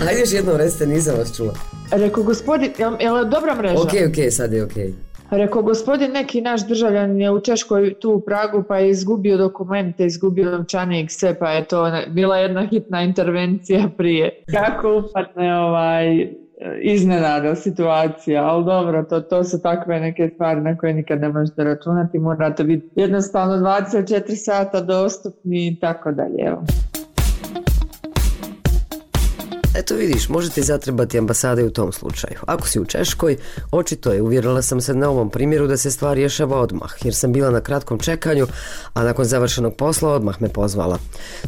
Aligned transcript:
Ajde 0.00 0.20
još 0.20 0.32
jednom 0.32 0.56
recite, 0.56 0.86
nisam 0.86 1.14
vas 1.18 1.36
čula. 1.36 1.54
Rekao 1.90 2.22
gospodin, 2.22 2.70
jel, 2.78 2.92
jel 3.00 3.28
dobra 3.28 3.54
mreža? 3.54 3.74
Ok, 3.74 3.90
ok, 4.08 4.32
sad 4.32 4.52
je 4.52 4.64
ok. 4.64 4.72
Rekao 5.30 5.62
gospodin, 5.62 6.12
neki 6.12 6.40
naš 6.40 6.66
državljan 6.66 7.20
je 7.20 7.30
u 7.30 7.40
Češkoj 7.40 7.94
tu 8.00 8.10
u 8.10 8.20
Pragu 8.20 8.62
pa 8.68 8.78
je 8.78 8.90
izgubio 8.90 9.36
dokumente, 9.36 10.06
izgubio 10.06 10.50
novčanik, 10.50 11.10
sve 11.10 11.38
pa 11.38 11.50
je 11.50 11.64
to 11.64 11.90
bila 12.08 12.36
jedna 12.36 12.66
hitna 12.66 13.02
intervencija 13.02 13.88
prije. 13.98 14.42
Kako 14.52 14.98
upadne 14.98 15.58
ovaj 15.60 16.28
iznenada 16.82 17.54
situacija, 17.54 18.44
ali 18.44 18.64
dobro, 18.64 19.02
to, 19.02 19.20
to 19.20 19.44
su 19.44 19.62
takve 19.62 20.00
neke 20.00 20.30
stvari 20.34 20.60
na 20.60 20.78
koje 20.78 20.94
nikad 20.94 21.20
ne 21.20 21.28
možete 21.28 21.64
računati, 21.64 22.18
morate 22.18 22.64
biti 22.64 22.88
jednostavno 22.96 23.56
24 23.56 24.34
sata 24.34 24.80
dostupni 24.80 25.66
i 25.66 25.80
tako 25.80 26.12
dalje. 26.12 26.36
Evo. 26.46 26.62
Eto 29.78 29.94
vidiš, 29.94 30.28
možete 30.28 30.62
zatrebati 30.62 31.18
ambasade 31.18 31.64
u 31.64 31.70
tom 31.70 31.92
slučaju. 31.92 32.38
Ako 32.46 32.68
si 32.68 32.80
u 32.80 32.84
Češkoj, 32.84 33.36
očito 33.70 34.12
je, 34.12 34.22
uvjerila 34.22 34.62
sam 34.62 34.80
se 34.80 34.94
na 34.94 35.10
ovom 35.10 35.30
primjeru 35.30 35.66
da 35.66 35.76
se 35.76 35.90
stvar 35.90 36.16
rješava 36.16 36.60
odmah, 36.60 36.90
jer 37.04 37.14
sam 37.14 37.32
bila 37.32 37.50
na 37.50 37.60
kratkom 37.60 37.98
čekanju, 37.98 38.46
a 38.94 39.04
nakon 39.04 39.24
završenog 39.24 39.74
posla 39.74 40.12
odmah 40.12 40.42
me 40.42 40.48
pozvala. 40.48 40.98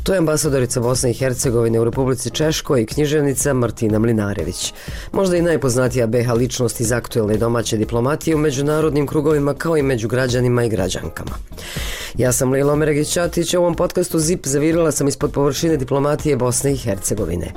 To 0.02 0.12
je 0.12 0.18
ambasadorica 0.18 0.80
Bosne 0.80 1.10
i 1.10 1.14
Hercegovine 1.14 1.80
u 1.80 1.84
Republici 1.84 2.30
Češkoj 2.30 2.82
i 2.82 2.86
književnica 2.86 3.52
Martina 3.52 3.98
Mlinarević. 3.98 4.74
Možda 5.12 5.36
i 5.36 5.42
najpoznatija 5.42 6.06
BH 6.06 6.32
ličnost 6.32 6.80
iz 6.80 6.92
aktuelne 6.92 7.36
domaće 7.36 7.76
diplomatije 7.76 8.36
u 8.36 8.38
međunarodnim 8.38 9.06
krugovima 9.06 9.54
kao 9.54 9.76
i 9.76 9.82
među 9.82 10.08
građanima 10.08 10.64
i 10.64 10.68
građankama. 10.68 11.36
Ja 12.16 12.32
sam 12.32 12.52
Lila 12.52 12.72
Omeregić-Ćatić, 12.72 13.54
u 13.54 13.60
ovom 13.60 13.74
podcastu 13.74 14.18
ZIP 14.18 14.46
zavirila 14.46 14.92
sam 14.92 15.08
ispod 15.08 15.32
površine 15.32 15.76
diplomatije 15.76 16.36
Bosne 16.36 16.72
i 16.72 16.76
Hercegovine. 16.76 17.52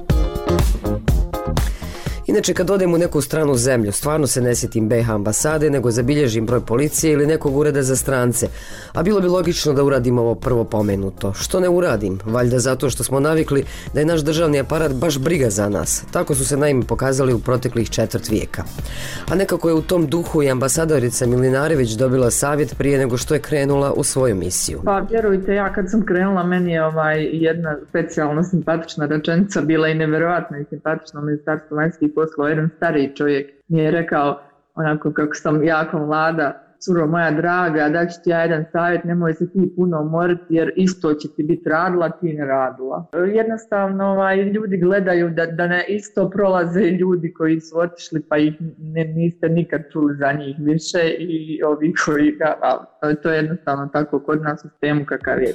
Inače, 2.31 2.53
kad 2.53 2.69
odem 2.69 2.93
u 2.93 2.97
neku 2.97 3.21
stranu 3.21 3.55
zemlju, 3.55 3.91
stvarno 3.91 4.27
se 4.27 4.41
ne 4.41 4.55
sjetim 4.55 4.89
BH 4.89 5.09
ambasade, 5.09 5.69
nego 5.69 5.91
zabilježim 5.91 6.45
broj 6.45 6.61
policije 6.65 7.13
ili 7.13 7.27
nekog 7.27 7.57
ureda 7.57 7.83
za 7.83 7.95
strance. 7.95 8.47
A 8.93 9.03
bilo 9.03 9.21
bi 9.21 9.27
logično 9.27 9.73
da 9.73 9.83
uradim 9.83 10.19
ovo 10.19 10.35
prvo 10.35 10.63
pomenuto. 10.63 11.33
Što 11.33 11.59
ne 11.59 11.69
uradim? 11.69 12.19
Valjda 12.25 12.59
zato 12.59 12.89
što 12.89 13.03
smo 13.03 13.19
navikli 13.19 13.63
da 13.93 13.99
je 13.99 14.05
naš 14.05 14.21
državni 14.21 14.59
aparat 14.59 14.93
baš 14.93 15.19
briga 15.19 15.49
za 15.49 15.69
nas. 15.69 16.03
Tako 16.11 16.35
su 16.35 16.45
se 16.45 16.57
naime 16.57 16.83
pokazali 16.85 17.33
u 17.33 17.39
proteklih 17.39 17.89
četvrt 17.89 18.29
vijeka. 18.29 18.63
A 19.31 19.35
nekako 19.35 19.69
je 19.69 19.73
u 19.73 19.81
tom 19.81 20.07
duhu 20.07 20.43
i 20.43 20.49
ambasadorica 20.49 21.25
Milinarević 21.25 21.91
dobila 21.91 22.31
savjet 22.31 22.77
prije 22.77 22.97
nego 22.97 23.17
što 23.17 23.33
je 23.33 23.39
krenula 23.39 23.93
u 23.93 24.03
svoju 24.03 24.35
misiju. 24.35 24.81
Pa, 24.85 24.99
vjerujte, 24.99 25.55
ja 25.55 25.73
kad 25.73 25.91
sam 25.91 26.05
krenula, 26.05 26.43
meni 26.43 26.71
je 26.71 26.85
ovaj 26.85 27.29
jedna 27.31 27.77
specijalno 27.89 28.43
simpatična 28.43 29.05
rečenica 29.05 29.61
bila 29.61 29.87
i 29.87 29.95
neverovatno 29.95 30.57
i 30.57 30.65
simpatična 30.69 31.19
u 31.21 31.23
ministarstvu 31.23 31.75
vanjskih 31.75 32.09
poslao 32.21 32.47
jedan 32.47 32.69
stariji 32.77 33.15
čovjek 33.15 33.49
mi 33.67 33.79
je 33.79 33.91
rekao 33.91 34.41
onako 34.75 35.13
kako 35.13 35.35
sam 35.35 35.63
jako 35.63 35.99
mlada 35.99 36.71
curo 36.85 37.07
moja 37.07 37.31
draga, 37.31 37.89
da 37.89 38.05
ću 38.07 38.15
ti 38.23 38.29
ja 38.29 38.41
jedan 38.41 38.65
savjet, 38.71 39.03
nemoj 39.03 39.33
se 39.33 39.51
ti 39.51 39.73
puno 39.75 40.01
umoriti 40.01 40.43
jer 40.49 40.71
isto 40.75 41.13
će 41.13 41.27
ti 41.35 41.43
biti 41.43 41.69
radila, 41.69 42.09
ti 42.09 42.33
ne 42.33 42.45
radila. 42.45 43.05
Jednostavno 43.35 44.05
ovaj, 44.05 44.37
ljudi 44.37 44.77
gledaju 44.77 45.29
da, 45.29 45.45
da 45.45 45.67
ne 45.67 45.85
isto 45.87 46.29
prolaze 46.29 46.81
ljudi 46.81 47.33
koji 47.33 47.59
su 47.59 47.79
otišli 47.79 48.21
pa 48.29 48.37
ih 48.37 48.53
ne, 48.79 49.05
niste 49.05 49.49
nikad 49.49 49.81
čuli 49.91 50.15
za 50.15 50.31
njih 50.31 50.55
više 50.59 51.15
i 51.19 51.63
ovi 51.63 51.93
koji 52.05 52.31
ga, 52.31 52.55
to 53.23 53.29
je 53.31 53.35
jednostavno 53.35 53.89
tako 53.93 54.19
kod 54.19 54.41
nas 54.41 54.65
u 54.65 54.69
sistemu 54.69 55.05
kakav 55.05 55.41
je. 55.41 55.53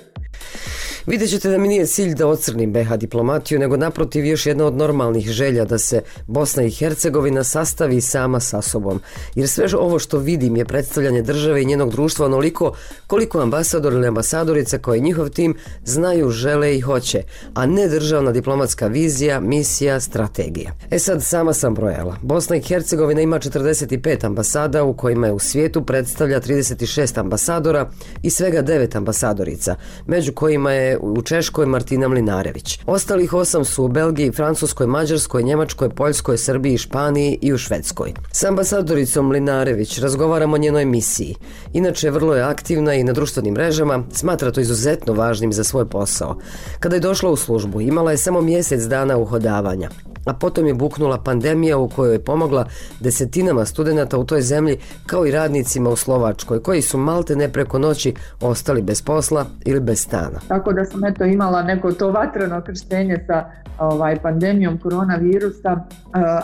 Vidjet 1.07 1.31
ćete 1.31 1.49
da 1.51 1.59
mi 1.59 1.69
nije 1.69 1.87
cilj 1.87 2.15
da 2.15 2.27
ocrnim 2.27 2.73
BH 2.73 2.97
diplomatiju, 2.97 3.59
nego 3.59 3.77
naprotiv 3.77 4.25
još 4.25 4.47
jedna 4.47 4.65
od 4.67 4.75
normalnih 4.75 5.29
želja 5.29 5.65
da 5.65 5.79
se 5.79 6.03
Bosna 6.27 6.63
i 6.63 6.71
Hercegovina 6.71 7.45
sastavi 7.45 8.01
sama 8.01 8.41
sa 8.41 8.63
sobom. 8.63 9.01
Jer 9.35 9.49
sve 9.49 9.67
ovo 9.79 9.99
što 9.99 10.19
vidim 10.19 10.57
je 10.57 10.65
predstavljanje 10.65 11.23
države 11.23 11.63
i 11.63 11.65
njenog 11.65 11.91
društva 11.91 12.27
onoliko 12.27 12.73
koliko 13.07 13.41
ambasador 13.41 13.93
ili 13.93 14.07
ambasadorica 14.07 14.79
koji 14.79 15.01
njihov 15.01 15.29
tim 15.29 15.57
znaju, 15.85 16.31
žele 16.31 16.77
i 16.77 16.81
hoće, 16.81 17.23
a 17.55 17.67
ne 17.67 17.89
državna 17.89 18.33
diplomatska 18.33 18.87
vizija, 18.87 19.41
misija, 19.41 20.01
strategija. 20.01 20.73
E 20.91 20.99
sad 20.99 21.23
sama 21.23 21.53
sam 21.53 21.75
brojala. 21.75 22.17
Bosna 22.23 22.57
i 22.57 22.63
Hercegovina 22.63 23.21
ima 23.21 23.39
45 23.39 24.25
ambasada 24.27 24.85
u 24.85 24.95
kojima 24.95 25.27
je 25.27 25.33
u 25.33 25.39
svijetu 25.39 25.85
predstavlja 25.85 26.41
36 26.41 27.21
ambasadora 27.21 27.91
i 28.23 28.31
svega 28.31 28.63
9 28.63 28.97
ambasadorica, 28.97 29.77
među 30.07 30.33
kojima 30.33 30.73
je 30.73 30.96
u 31.01 31.23
Češkoj 31.23 31.67
Martina 31.67 32.09
Mlinarević. 32.09 32.79
Ostalih 32.87 33.33
osam 33.33 33.65
su 33.65 33.85
u 33.85 33.89
Belgiji, 33.89 34.33
Francuskoj, 34.33 34.87
Mađarskoj, 34.87 35.43
Njemačkoj, 35.43 35.91
Poljskoj, 35.91 36.39
Srbiji, 36.39 36.79
Španiji 36.79 37.39
i 37.43 37.53
u 37.53 37.59
Švedskoj. 37.59 38.13
S 38.33 38.45
ambasadoricom 38.45 39.27
Mlinarević 39.27 39.99
razgovaramo 39.99 40.55
o 40.55 40.59
njenoj 40.59 40.85
misiji. 40.85 41.35
Inače, 41.73 42.11
vrlo 42.11 42.35
je 42.35 42.43
aktivna 42.43 42.95
i 42.95 43.05
na 43.05 43.13
društvenim 43.13 43.55
mrežama, 43.55 44.05
smatra 44.13 44.51
to 44.51 44.61
izuzetno 44.61 45.13
važnim 45.13 45.53
za 45.53 45.65
svoj 45.65 45.89
posao. 45.89 46.39
Kada 46.81 46.97
je 46.97 47.01
došla 47.01 47.31
u 47.31 47.37
službu, 47.37 47.81
imala 47.81 48.11
je 48.11 48.17
samo 48.17 48.41
mjesec 48.41 48.83
dana 48.83 49.17
uhodavanja 49.17 49.91
a 50.27 50.33
potom 50.33 50.67
je 50.67 50.75
buknula 50.75 51.19
pandemija 51.19 51.79
u 51.79 51.89
kojoj 51.89 52.15
je 52.15 52.25
pomogla 52.25 52.67
desetinama 53.01 53.65
studenta 53.65 54.19
u 54.19 54.25
toj 54.25 54.43
zemlji 54.43 54.77
kao 55.07 55.27
i 55.27 55.31
radnicima 55.31 55.91
u 55.91 55.97
Slovačkoj 55.97 56.63
koji 56.63 56.83
su 56.83 56.99
malte 56.99 57.37
ne 57.37 57.49
preko 57.49 57.79
noći 57.79 58.15
ostali 58.41 58.83
bez 58.83 59.03
posla 59.03 59.47
ili 59.65 59.81
bez 59.81 60.01
stana. 60.01 60.41
Tako 60.49 60.73
da 60.73 60.85
sam 60.85 61.05
eto 61.05 61.25
imala 61.25 61.63
neko 61.63 61.93
to 61.93 62.11
vatreno 62.11 62.63
krštenje 62.67 63.25
sa 63.27 63.51
ovaj 63.79 64.23
pandemijom 64.23 64.79
koronavirusa, 64.79 65.71
e, 65.71 65.81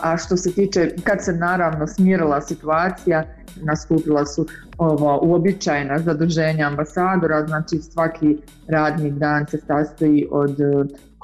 a 0.01 0.17
što 0.17 0.37
se 0.37 0.51
tiče 0.51 0.89
kad 1.03 1.23
se 1.23 1.33
naravno 1.33 1.87
smirila 1.87 2.41
situacija, 2.41 3.23
nastupila 3.61 4.25
su 4.25 4.45
ovo 4.77 5.19
uobičajena 5.23 5.99
zaduženja 5.99 6.67
ambasadora, 6.67 7.47
znači 7.47 7.77
svaki 7.77 8.37
radni 8.67 9.11
dan 9.11 9.45
se 9.47 9.57
sastoji 9.67 10.27
od 10.31 10.57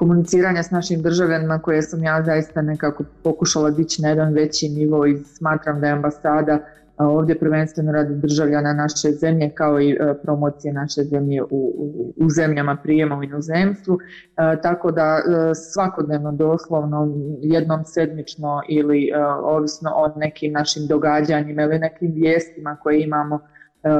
komuniciranja 0.00 0.62
s 0.62 0.70
našim 0.70 1.02
državljanima 1.02 1.58
koje 1.58 1.82
sam 1.82 2.04
ja 2.04 2.22
zaista 2.22 2.62
nekako 2.62 3.04
pokušala 3.22 3.70
dići 3.70 4.02
na 4.02 4.08
jedan 4.08 4.34
veći 4.34 4.68
nivo 4.68 5.06
i 5.06 5.16
smatram 5.24 5.80
da 5.80 5.86
je 5.86 5.92
ambasada 5.92 6.58
ovdje 6.96 7.38
prvenstveno 7.38 7.92
radi 7.92 8.14
državljana 8.14 8.72
naše 8.72 9.10
zemlje 9.12 9.50
kao 9.54 9.80
i 9.80 9.98
promocije 10.22 10.72
naše 10.72 11.02
zemlje 11.02 11.42
u, 11.42 11.48
u, 11.50 12.14
u 12.16 12.30
zemljama 12.30 12.76
prijema 12.82 13.18
u 13.18 13.22
inozemstvu. 13.22 13.98
E, 13.98 14.60
tako 14.62 14.90
da 14.90 15.18
e, 15.18 15.54
svakodnevno 15.54 16.32
doslovno 16.32 17.14
jednom 17.40 17.84
sedmično 17.84 18.62
ili 18.68 19.08
e, 19.08 19.24
ovisno 19.26 19.90
od 19.90 20.12
nekim 20.16 20.52
našim 20.52 20.86
događanjima 20.86 21.62
ili 21.62 21.78
nekim 21.78 22.12
vijestima 22.12 22.76
koje 22.82 23.02
imamo 23.02 23.40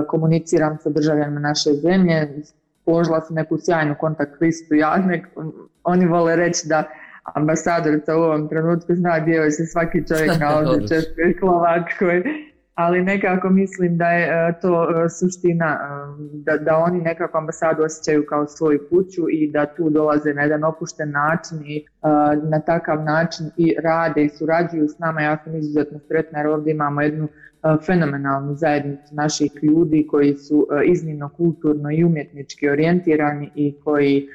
komuniciram 0.08 0.78
sa 0.78 0.90
državljanima 0.90 1.40
naše 1.40 1.70
zemlje. 1.72 2.42
Položila 2.84 3.20
sam 3.20 3.34
neku 3.34 3.58
sjajnu 3.58 3.94
kontakt 4.00 4.40
listu 4.40 4.74
Jadnek. 4.74 5.26
Oni 5.84 6.06
vole 6.06 6.36
reći 6.36 6.68
da 6.68 6.84
ambasadorica 7.34 8.16
u 8.16 8.20
ovom 8.20 8.48
trenutku 8.48 8.94
zna 8.94 9.18
gdje 9.20 9.50
se 9.50 9.66
svaki 9.66 10.06
čovjek 10.08 10.40
na 10.40 10.58
ovdje 10.58 10.88
Češkoj 10.88 11.34
Slovakskoj 11.38 12.22
ali 12.74 13.04
nekako 13.04 13.50
mislim 13.50 13.96
da 13.96 14.08
je 14.08 14.48
e, 14.48 14.60
to 14.60 15.04
e, 15.04 15.08
suština, 15.08 15.78
e, 15.82 16.28
da, 16.32 16.56
da 16.56 16.76
oni 16.76 17.00
nekako 17.00 17.38
ambasadu 17.38 17.82
osjećaju 17.82 18.26
kao 18.26 18.46
svoju 18.46 18.80
kuću 18.90 19.22
i 19.30 19.50
da 19.50 19.66
tu 19.66 19.90
dolaze 19.90 20.34
na 20.34 20.42
jedan 20.42 20.64
opušten 20.64 21.10
način 21.10 21.58
i 21.66 21.86
na 22.50 22.60
takav 22.60 23.04
način 23.04 23.50
i 23.56 23.74
rade 23.82 24.24
i 24.24 24.28
surađuju 24.28 24.88
s 24.88 24.98
nama. 24.98 25.22
Ja 25.22 25.38
sam 25.44 25.56
izuzetno 25.56 25.98
sretna 26.08 26.38
jer 26.38 26.46
ovdje 26.46 26.70
imamo 26.70 27.02
jednu 27.02 27.28
fenomenalnu 27.86 28.54
zajednicu 28.54 29.14
naših 29.14 29.52
ljudi 29.62 30.06
koji 30.10 30.34
su 30.34 30.66
iznimno 30.84 31.28
kulturno 31.28 31.90
i 31.90 32.04
umjetnički 32.04 32.68
orijentirani 32.68 33.50
i 33.54 33.74
koji 33.84 34.28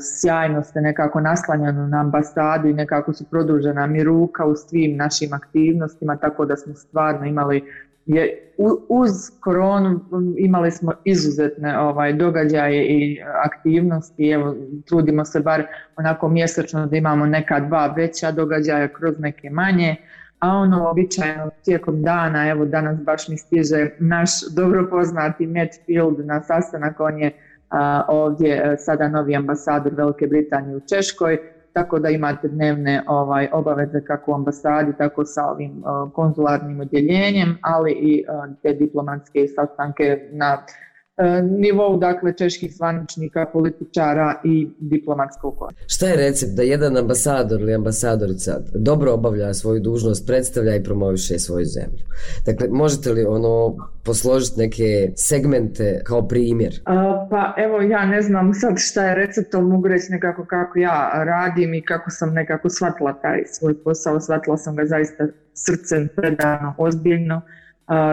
sjajno 0.00 0.62
ste 0.62 0.80
nekako 0.80 1.20
naslanjeno 1.20 1.86
na 1.86 2.00
ambasadu 2.00 2.68
i 2.68 2.74
nekako 2.74 3.12
su 3.12 3.24
produžena 3.24 3.86
mi 3.86 4.04
ruka 4.04 4.44
u 4.44 4.56
svim 4.56 4.96
našim 4.96 5.32
aktivnostima, 5.32 6.16
tako 6.16 6.44
da 6.44 6.56
smo 6.56 6.74
stvarno 6.74 7.26
imali 7.26 7.62
je 8.06 8.52
uz 8.88 9.10
koronu 9.40 10.00
imali 10.38 10.70
smo 10.70 10.92
izuzetne 11.04 11.78
ovaj 11.78 12.12
događaje 12.12 12.84
i 12.84 13.20
aktivnosti 13.44 14.30
evo 14.30 14.54
trudimo 14.86 15.24
se 15.24 15.40
bar 15.40 15.66
onako 15.96 16.28
mjesečno 16.28 16.86
da 16.86 16.96
imamo 16.96 17.26
neka 17.26 17.60
dva 17.60 17.86
veća 17.96 18.30
događaja 18.30 18.88
kroz 18.88 19.18
neke 19.18 19.50
manje 19.50 19.96
a 20.38 20.48
ono 20.48 20.88
običajno 20.88 21.50
tijekom 21.64 22.02
dana 22.02 22.48
evo 22.48 22.64
danas 22.64 23.00
baš 23.00 23.28
mi 23.28 23.38
stiže 23.38 23.90
naš 23.98 24.30
dobro 24.54 24.86
poznati 24.90 25.46
Matt 25.46 25.74
Field 25.86 26.26
na 26.26 26.42
sastanak 26.42 27.00
on 27.00 27.18
je 27.18 27.32
ovdje 28.08 28.62
e, 28.64 28.76
sada 28.78 29.08
novi 29.08 29.36
ambasador 29.36 29.94
Velike 29.94 30.26
Britanije 30.26 30.76
u 30.76 30.80
Češkoj, 30.80 31.38
tako 31.72 31.98
da 31.98 32.08
imate 32.08 32.48
dnevne 32.48 33.02
ovaj 33.06 33.48
obaveze 33.52 34.04
kako 34.04 34.32
u 34.32 34.34
ambasadi, 34.34 34.92
tako 34.98 35.24
sa 35.24 35.44
ovim 35.46 35.70
e, 35.70 36.10
konzularnim 36.12 36.80
odjeljenjem, 36.80 37.58
ali 37.62 37.92
i 37.92 38.20
e, 38.20 38.24
te 38.62 38.72
diplomatske 38.72 39.46
sastanke 39.48 40.28
na 40.32 40.62
nivou 41.42 41.98
dakle 41.98 42.32
čeških 42.36 42.76
zvaničnika, 42.76 43.46
političara 43.52 44.40
i 44.44 44.68
diplomatskog 44.78 45.58
kora. 45.58 45.74
Šta 45.86 46.06
je 46.06 46.16
recept 46.16 46.52
da 46.52 46.62
jedan 46.62 46.96
ambasador 46.96 47.60
ili 47.60 47.74
ambasadorica 47.74 48.60
dobro 48.74 49.12
obavlja 49.12 49.54
svoju 49.54 49.80
dužnost, 49.80 50.26
predstavlja 50.26 50.76
i 50.76 50.82
promoviše 50.82 51.38
svoju 51.38 51.64
zemlju? 51.64 52.04
Dakle, 52.46 52.68
možete 52.70 53.12
li 53.12 53.24
ono 53.24 53.76
posložiti 54.04 54.58
neke 54.58 55.12
segmente 55.16 56.00
kao 56.04 56.28
primjer? 56.28 56.80
A, 56.84 57.26
pa 57.30 57.54
evo 57.56 57.80
ja 57.80 58.06
ne 58.06 58.22
znam 58.22 58.54
sad 58.54 58.74
šta 58.76 59.04
je 59.04 59.14
recept, 59.14 59.54
ali 59.54 59.64
mogu 59.64 59.88
reći 59.88 60.12
nekako 60.12 60.44
kako 60.44 60.78
ja 60.78 61.10
radim 61.14 61.74
i 61.74 61.82
kako 61.82 62.10
sam 62.10 62.34
nekako 62.34 62.70
shvatila 62.70 63.12
taj 63.12 63.42
svoj 63.46 63.82
posao, 63.84 64.20
shvatila 64.20 64.56
sam 64.56 64.76
ga 64.76 64.86
zaista 64.86 65.26
srcem 65.54 66.08
predano, 66.16 66.74
ozbiljno 66.78 67.42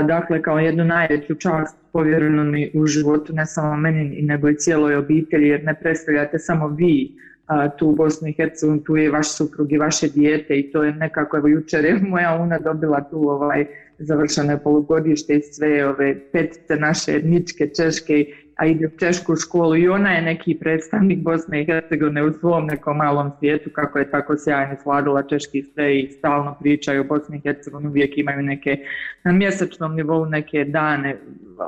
dakle 0.08 0.42
kao 0.42 0.60
jednu 0.60 0.86
najveću 0.86 1.36
čast 1.36 1.78
povjereno 1.92 2.44
mi 2.44 2.72
u 2.74 2.86
životu, 2.86 3.34
ne 3.34 3.46
samo 3.46 3.78
meni 3.78 4.22
nego 4.22 4.50
i 4.50 4.56
cijeloj 4.56 4.96
obitelji, 4.96 5.48
jer 5.48 5.64
ne 5.64 5.76
predstavljate 5.80 6.40
samo 6.40 6.68
vi 6.68 7.12
a, 7.48 7.70
tu 7.70 7.88
u 7.88 7.96
Bosni 7.96 8.30
i 8.30 8.34
Hercegovini, 8.34 8.84
tu 8.84 8.98
je 8.98 9.12
vaš 9.12 9.36
suprug 9.38 9.72
i 9.72 9.78
vaše 9.78 10.08
dijete 10.08 10.60
i 10.60 10.72
to 10.72 10.84
je 10.84 10.92
nekako, 10.92 11.38
evo 11.38 11.48
jučer 11.48 11.86
je 11.86 12.00
moja 12.10 12.36
una 12.42 12.60
dobila 12.60 13.10
tu 13.10 13.30
ovaj 13.30 13.66
završene 13.98 14.64
polugodište 14.64 15.36
i 15.36 15.42
sve 15.42 15.88
ove 15.88 16.20
petice 16.32 16.76
naše 16.76 17.16
etničke, 17.16 17.70
češke 17.76 18.26
a 18.58 18.66
ide 18.66 18.88
u 18.88 18.98
češku 19.00 19.36
školu 19.36 19.76
i 19.76 19.88
ona 19.88 20.12
je 20.12 20.22
neki 20.22 20.58
predstavnik 20.60 21.20
Bosne 21.20 21.62
i 21.62 21.66
Hercegovine 21.66 22.24
u 22.24 22.34
svom 22.34 22.66
nekom 22.66 22.98
malom 22.98 23.32
svijetu 23.40 23.70
kako 23.74 24.00
je 24.00 24.12
tako 24.12 24.38
sjajno 24.38 24.76
sladila 24.84 25.24
češki 25.24 25.64
sve 25.64 26.00
i 26.00 26.12
stalno 26.12 26.58
pričaju 26.60 27.02
o 27.02 27.04
Bosni 27.04 27.38
i 27.38 27.42
Hercegovini, 27.42 27.90
uvijek 27.90 28.18
imaju 28.18 28.42
neke 28.42 28.78
na 29.24 29.32
mjesečnom 29.32 29.96
nivou 29.96 30.26
neke 30.26 30.64
dane 30.64 31.18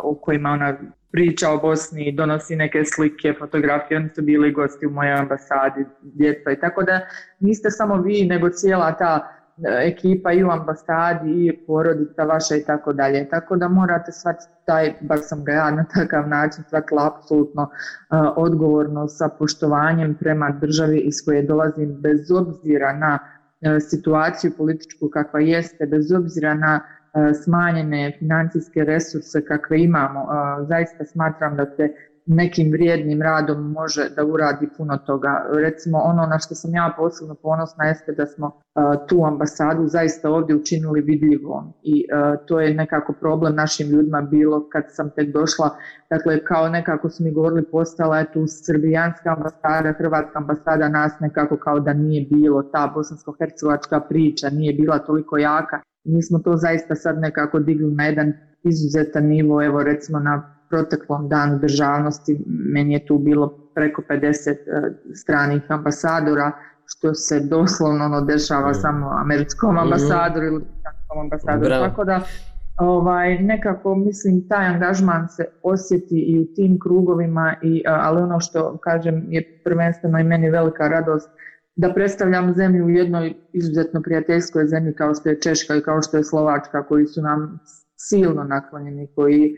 o 0.03 0.15
kojima 0.15 0.49
ona 0.49 0.77
priča 1.11 1.49
o 1.49 1.57
Bosni, 1.57 2.11
donosi 2.11 2.55
neke 2.55 2.85
slike, 2.85 3.33
fotografije, 3.39 3.97
oni 3.97 4.09
su 4.15 4.21
bili 4.21 4.51
gosti 4.51 4.85
u 4.85 4.89
mojoj 4.91 5.13
ambasadi, 5.13 5.85
djeca 6.01 6.51
i 6.51 6.59
tako 6.59 6.83
da 6.83 6.99
niste 7.39 7.71
samo 7.71 8.01
vi 8.01 8.25
nego 8.25 8.49
cijela 8.49 8.97
ta 8.97 9.38
E, 9.63 9.87
ekipa 9.87 10.31
i 10.31 10.43
u 10.43 10.49
ambasadi 10.49 11.45
i 11.45 11.65
porodica 11.67 12.23
vaša 12.23 12.55
i 12.55 12.63
tako 12.63 12.93
dalje. 12.93 13.29
Tako 13.29 13.55
da 13.55 13.67
morate 13.67 14.11
shvatiti 14.11 14.51
taj, 14.65 14.93
bar 15.01 15.19
sam 15.21 15.43
ga 15.43 15.51
ja 15.51 15.71
na 15.71 15.85
takav 15.93 16.27
način 16.27 16.63
shvatila 16.67 17.07
apsolutno 17.07 17.61
uh, 17.63 18.33
odgovorno 18.35 19.07
sa 19.07 19.29
poštovanjem 19.29 20.15
prema 20.19 20.49
državi 20.61 20.97
iz 20.97 21.15
koje 21.25 21.43
dolazim 21.43 21.95
bez 22.01 22.31
obzira 22.31 22.93
na 22.93 23.19
uh, 23.19 23.69
situaciju 23.89 24.51
političku 24.57 25.09
kakva 25.09 25.39
jeste, 25.39 25.85
bez 25.85 26.11
obzira 26.11 26.53
na 26.53 26.79
uh, 26.79 27.35
smanjene 27.43 28.15
financijske 28.19 28.83
resurse 28.83 29.45
kakve 29.45 29.83
imamo. 29.83 30.23
Uh, 30.23 30.67
zaista 30.67 31.05
smatram 31.05 31.55
da 31.55 31.65
se 31.65 31.93
nekim 32.29 32.71
vrijednim 32.71 33.21
radom 33.21 33.71
može 33.71 34.09
da 34.15 34.25
uradi 34.25 34.69
puno 34.77 34.97
toga. 34.97 35.45
Recimo 35.53 35.97
ono 35.97 36.25
na 36.25 36.39
što 36.39 36.55
sam 36.55 36.73
ja 36.73 36.93
posebno 36.97 37.35
ponosna 37.35 37.85
jeste 37.85 38.11
da 38.11 38.25
smo 38.25 38.47
uh, 38.47 39.07
tu 39.07 39.25
ambasadu 39.25 39.87
zaista 39.87 40.29
ovdje 40.29 40.55
učinili 40.55 41.01
vidljivom 41.01 41.73
i 41.83 42.05
uh, 42.05 42.45
to 42.45 42.59
je 42.59 42.73
nekako 42.73 43.13
problem 43.13 43.55
našim 43.55 43.89
ljudima 43.89 44.21
bilo 44.21 44.69
kad 44.69 44.83
sam 44.87 45.09
tek 45.15 45.33
došla, 45.33 45.69
dakle 46.09 46.43
kao 46.43 46.69
nekako 46.69 47.09
su 47.09 47.23
mi 47.23 47.31
govorili 47.31 47.63
postala 47.71 48.19
je 48.19 48.31
tu 48.31 48.43
srbijanska 48.47 49.35
ambasada, 49.37 49.93
hrvatska 49.97 50.39
ambasada 50.39 50.89
nas 50.89 51.19
nekako 51.19 51.57
kao 51.57 51.79
da 51.79 51.93
nije 51.93 52.27
bilo 52.31 52.63
ta 52.63 52.93
bosansko-hercegovačka 52.95 53.99
priča, 54.09 54.49
nije 54.49 54.73
bila 54.73 54.99
toliko 54.99 55.37
jaka. 55.37 55.79
Mi 56.03 56.23
smo 56.23 56.39
to 56.39 56.55
zaista 56.55 56.95
sad 56.95 57.19
nekako 57.19 57.59
digli 57.59 57.91
na 57.91 58.05
jedan 58.05 58.33
izuzetan 58.63 59.25
nivo, 59.25 59.63
evo 59.63 59.83
recimo 59.83 60.19
na 60.19 60.58
proteklom 60.69 61.29
danu 61.29 61.59
državnosti 61.59 62.43
meni 62.47 62.93
je 62.93 63.05
tu 63.05 63.17
bilo 63.17 63.69
preko 63.75 64.01
50 64.09 64.49
uh, 64.49 64.95
stranih 65.13 65.61
ambasadora 65.67 66.51
što 66.85 67.13
se 67.13 67.39
doslovno 67.39 68.05
ono 68.05 68.21
dešava 68.21 68.71
mm. 68.71 68.73
samo 68.73 69.09
američkom 69.21 69.69
mhm. 69.69 69.79
ambasadoru 69.79 70.45
mm. 70.45 70.53
ili 70.53 70.65
ambasadoru. 71.21 71.65
Bravo. 71.65 71.87
Tako 71.87 72.03
da 72.03 72.21
ovaj, 72.77 73.39
nekako 73.39 73.95
mislim 73.95 74.47
taj 74.47 74.65
angažman 74.65 75.27
se 75.29 75.45
osjeti 75.63 76.19
i 76.19 76.39
u 76.39 76.45
tim 76.55 76.79
krugovima, 76.79 77.55
i, 77.61 77.83
ali 77.87 78.21
ono 78.21 78.39
što 78.39 78.77
kažem 78.77 79.25
je 79.29 79.61
prvenstveno 79.63 80.19
i 80.19 80.23
meni 80.23 80.49
velika 80.49 80.87
radost 80.87 81.29
da 81.75 81.93
predstavljam 81.93 82.53
zemlju 82.53 82.85
u 82.85 82.89
jednoj 82.89 83.33
izuzetno 83.53 84.01
prijateljskoj 84.01 84.67
zemlji 84.67 84.93
kao 84.93 85.15
što 85.15 85.29
je 85.29 85.41
Češka 85.41 85.75
i 85.75 85.81
kao 85.81 86.01
što 86.01 86.17
je 86.17 86.23
Slovačka 86.23 86.83
koji 86.83 87.07
su 87.07 87.21
nam 87.21 87.59
silno 87.95 88.43
naklonjeni, 88.43 89.07
koji 89.15 89.55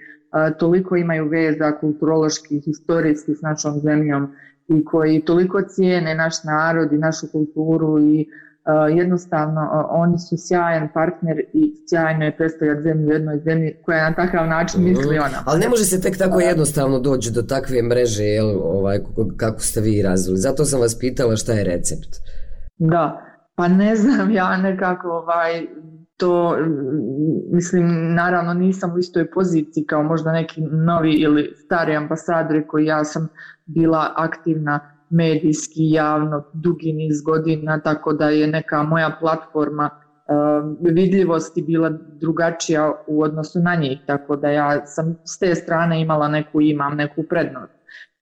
toliko 0.59 0.95
imaju 0.95 1.29
veza 1.29 1.71
kulturološki, 1.79 2.59
historijski 2.59 3.35
s 3.35 3.41
našom 3.41 3.79
zemljom 3.79 4.33
i 4.67 4.85
koji 4.85 5.25
toliko 5.25 5.61
cijene 5.61 6.15
naš 6.15 6.43
narod 6.43 6.93
i 6.93 6.97
našu 6.97 7.27
kulturu 7.31 7.99
i 7.99 8.25
uh, 8.65 8.97
jednostavno 8.97 9.61
uh, 9.61 9.85
oni 9.89 10.19
su 10.19 10.35
sjajan 10.37 10.89
partner 10.93 11.39
i 11.53 11.73
sjajno 11.89 12.25
je 12.25 12.37
predstavljati 12.37 12.81
zemlju 12.81 13.07
u 13.07 13.11
jednoj 13.11 13.39
zemlji 13.39 13.75
koja 13.85 14.09
na 14.09 14.15
takav 14.15 14.47
način 14.47 14.83
misli 14.83 15.17
ona. 15.17 15.43
Ali 15.45 15.59
ne 15.59 15.69
može 15.69 15.83
se 15.83 16.01
tek 16.01 16.17
tako 16.17 16.39
jednostavno 16.39 16.99
doći 16.99 17.31
do 17.31 17.41
takve 17.41 17.81
mreže 17.81 18.23
jel, 18.23 18.49
ovaj, 18.63 18.99
kako 19.37 19.59
ste 19.59 19.81
vi 19.81 20.01
razvili. 20.01 20.37
Zato 20.37 20.65
sam 20.65 20.79
vas 20.79 20.99
pitala 20.99 21.35
šta 21.35 21.53
je 21.53 21.63
recept. 21.63 22.09
Da, 22.77 23.21
pa 23.55 23.67
ne 23.67 23.95
znam 23.95 24.31
ja 24.31 24.57
nekako 24.57 25.07
ovaj, 25.07 25.67
to 26.21 26.57
mislim 27.51 28.13
naravno 28.15 28.53
nisam 28.53 28.93
u 28.93 28.97
istoj 28.97 29.31
poziciji 29.31 29.85
kao 29.85 30.03
možda 30.03 30.31
neki 30.31 30.61
novi 30.61 31.11
ili 31.13 31.53
stari 31.55 31.95
ambasadori 31.95 32.67
koji 32.67 32.85
ja 32.85 33.03
sam 33.03 33.27
bila 33.65 34.13
aktivna 34.15 34.79
medijski 35.09 35.89
javno 35.91 36.43
dugi 36.53 36.93
niz 36.93 37.21
godina 37.21 37.79
tako 37.79 38.13
da 38.13 38.29
je 38.29 38.47
neka 38.47 38.83
moja 38.83 39.17
platforma 39.19 39.89
uh, 39.89 40.91
vidljivosti 40.93 41.61
bila 41.61 41.89
drugačija 42.19 42.93
u 43.07 43.21
odnosu 43.21 43.59
na 43.59 43.75
njih 43.75 43.99
tako 44.07 44.35
da 44.35 44.49
ja 44.49 44.85
sam 44.85 45.15
s 45.25 45.39
te 45.39 45.55
strane 45.55 46.01
imala 46.01 46.27
neku 46.27 46.61
imam 46.61 46.95
neku 46.95 47.23
prednost. 47.23 47.73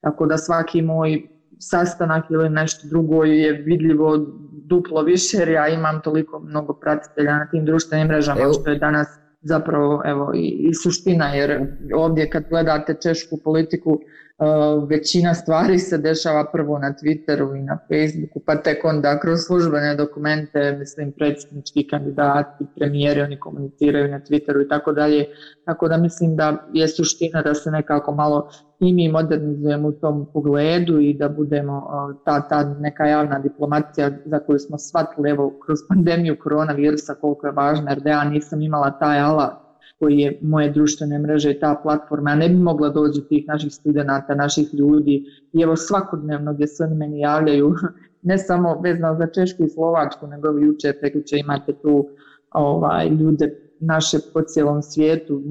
Tako 0.01 0.25
da 0.25 0.37
svaki 0.37 0.81
moj 0.81 1.38
sastanak 1.59 2.25
ili 2.31 2.49
nešto 2.49 2.87
drugo 2.87 3.23
je 3.23 3.53
vidljivo 3.53 4.17
duplo 4.51 5.01
više 5.01 5.37
jer 5.37 5.49
ja 5.49 5.67
imam 5.67 6.01
toliko 6.01 6.39
mnogo 6.39 6.73
pratitelja 6.73 7.37
na 7.37 7.47
tim 7.51 7.65
društvenim 7.65 8.07
mrežama 8.07 8.41
evo. 8.41 8.53
što 8.53 8.69
je 8.69 8.79
danas 8.79 9.07
zapravo 9.41 10.01
evo 10.05 10.31
i, 10.35 10.67
i 10.69 10.73
suština 10.73 11.27
jer 11.27 11.61
ovdje 11.95 12.29
kad 12.29 12.49
gledate 12.49 12.95
češku 13.03 13.37
politiku 13.43 13.99
Uh, 14.39 14.89
većina 14.89 15.33
stvari 15.33 15.79
se 15.79 15.97
dešava 15.97 16.45
prvo 16.51 16.79
na 16.79 16.93
Twitteru 16.93 17.57
i 17.57 17.61
na 17.61 17.77
Facebooku 17.87 18.39
pa 18.45 18.55
tek 18.55 18.85
onda 18.85 19.19
kroz 19.19 19.39
službene 19.47 19.95
dokumente 19.95 20.75
mislim 20.79 21.11
predsjednički 21.11 21.87
kandidati 21.87 22.65
premijeri 22.75 23.21
oni 23.21 23.39
komuniciraju 23.39 24.11
na 24.11 24.19
Twitteru 24.19 24.65
i 24.65 24.69
tako 24.69 24.91
dalje. 24.91 25.25
Tako 25.65 25.87
da 25.87 25.97
mislim 25.97 26.35
da 26.35 26.67
je 26.73 26.87
suština 26.87 27.41
da 27.41 27.53
se 27.53 27.71
nekako 27.71 28.15
malo 28.15 28.49
i 28.79 28.93
mi 28.93 29.11
modernizujemo 29.11 29.87
u 29.87 29.91
tom 29.91 30.29
pogledu 30.33 30.99
i 30.99 31.13
da 31.13 31.29
budemo 31.29 31.77
uh, 31.77 32.15
ta, 32.25 32.47
ta 32.47 32.63
neka 32.63 33.05
javna 33.05 33.39
diplomacija 33.39 34.11
za 34.25 34.39
koju 34.39 34.59
smo 34.59 34.77
shvatili 34.77 35.29
evo, 35.29 35.59
kroz 35.65 35.79
pandemiju 35.89 36.37
koronavirusa 36.43 37.15
koliko 37.15 37.47
je 37.47 37.53
važna 37.53 37.91
jer 37.91 37.99
da 37.99 38.09
ja 38.09 38.23
nisam 38.23 38.61
imala 38.61 38.99
taj 38.99 39.19
alat 39.19 39.68
koji 39.99 40.17
je 40.17 40.39
moje 40.41 40.69
društvene 40.69 41.19
mreže 41.19 41.59
ta 41.59 41.79
platforma, 41.83 42.29
ja 42.29 42.35
ne 42.35 42.49
bi 42.49 42.55
mogla 42.55 42.89
doći 42.89 43.21
tih 43.29 43.47
naših 43.47 43.73
studenta, 43.73 44.35
naših 44.35 44.73
ljudi. 44.73 45.25
I 45.53 45.61
evo 45.61 45.75
svakodnevno 45.75 46.53
gdje 46.53 46.67
se 46.67 46.83
oni 46.83 46.95
meni 46.95 47.19
javljaju, 47.19 47.75
ne 48.29 48.37
samo 48.37 48.81
vezano 48.83 49.15
za 49.15 49.27
Češku 49.27 49.63
i 49.63 49.69
Slovačku, 49.69 50.27
nego 50.27 50.49
juče, 50.49 50.93
prekuće 50.99 51.37
imate 51.37 51.73
tu 51.73 52.07
ovaj, 52.51 53.09
ljude 53.09 53.55
naše 53.79 54.17
po 54.33 54.41
cijelom 54.41 54.81
svijetu, 54.81 55.41